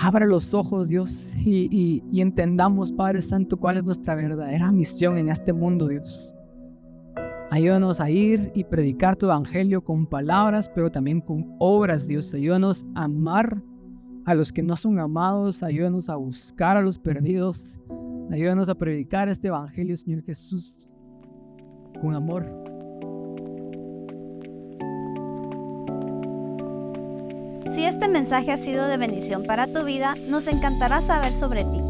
abra 0.00 0.24
los 0.24 0.54
ojos, 0.54 0.88
Dios, 0.88 1.34
y, 1.36 2.02
entendamos, 2.14 2.90
Padre 2.90 3.20
Santo, 3.20 3.58
cuál 3.58 3.76
es 3.76 3.84
nuestra 3.84 4.14
verdadera 4.14 4.72
misión 4.72 5.18
en 5.18 5.28
este 5.28 5.52
mundo, 5.52 5.88
Dios. 5.88 6.34
Ayúdanos 7.50 8.00
a 8.00 8.08
ir 8.08 8.50
y 8.54 8.64
predicar 8.64 9.16
tu 9.16 9.26
evangelio 9.26 9.84
con 9.84 10.06
palabras, 10.06 10.70
pero 10.74 10.90
también 10.90 11.20
con 11.20 11.54
obras, 11.58 12.08
Dios. 12.08 12.32
Ayúdanos 12.32 12.86
a 12.94 13.04
amar 13.04 13.62
a 14.24 14.34
los 14.34 14.52
que 14.52 14.62
no 14.62 14.76
son 14.76 14.98
amados, 14.98 15.62
ayúdanos 15.62 16.08
a 16.08 16.16
buscar 16.16 16.76
a 16.76 16.82
los 16.82 16.98
perdidos, 16.98 17.78
ayúdanos 18.30 18.68
a 18.68 18.74
predicar 18.74 19.28
este 19.28 19.48
Evangelio, 19.48 19.96
Señor 19.96 20.22
Jesús, 20.22 20.88
con 22.00 22.14
amor. 22.14 22.44
Si 27.70 27.84
este 27.84 28.08
mensaje 28.08 28.52
ha 28.52 28.56
sido 28.56 28.86
de 28.86 28.96
bendición 28.96 29.44
para 29.44 29.66
tu 29.66 29.84
vida, 29.84 30.14
nos 30.30 30.46
encantará 30.46 31.00
saber 31.00 31.32
sobre 31.32 31.64
ti. 31.64 31.80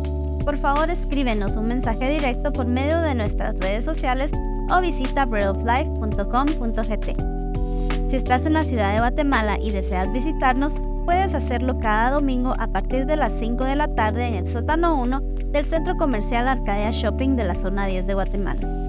Por 0.45 0.59
favor, 0.59 0.91
escríbenos 0.91 1.57
un 1.57 1.69
mensaje 1.69 2.11
directo 2.11 2.53
por 2.53 2.67
medio 2.67 3.01
de 3.01 3.15
nuestras 3.15 3.57
redes 3.59 3.85
sociales 3.85 4.31
o 4.75 4.81
visita 4.81 5.27
breadoflife.com.gt. 5.27 8.11
Si 8.11 8.17
estás 8.17 8.47
en 8.47 8.55
la 8.55 8.63
ciudad 8.63 8.93
de 8.93 9.01
Guatemala 9.01 9.59
y 9.61 9.71
deseas 9.71 10.13
visitarnos, 10.13 10.75
puedes 11.05 11.35
hacerlo 11.35 11.79
cada 11.79 12.11
domingo 12.11 12.55
a 12.59 12.69
partir 12.69 13.07
de 13.07 13.17
las 13.17 13.33
5 13.39 13.65
de 13.65 13.77
la 13.77 13.95
tarde 13.95 14.27
en 14.27 14.35
el 14.35 14.47
sótano 14.47 15.01
1 15.01 15.21
del 15.53 15.65
Centro 15.65 15.97
Comercial 15.97 16.49
Arcadia 16.49 16.91
Shopping 16.91 17.37
de 17.37 17.45
la 17.45 17.55
zona 17.55 17.87
10 17.87 18.07
de 18.07 18.15
Guatemala. 18.15 18.84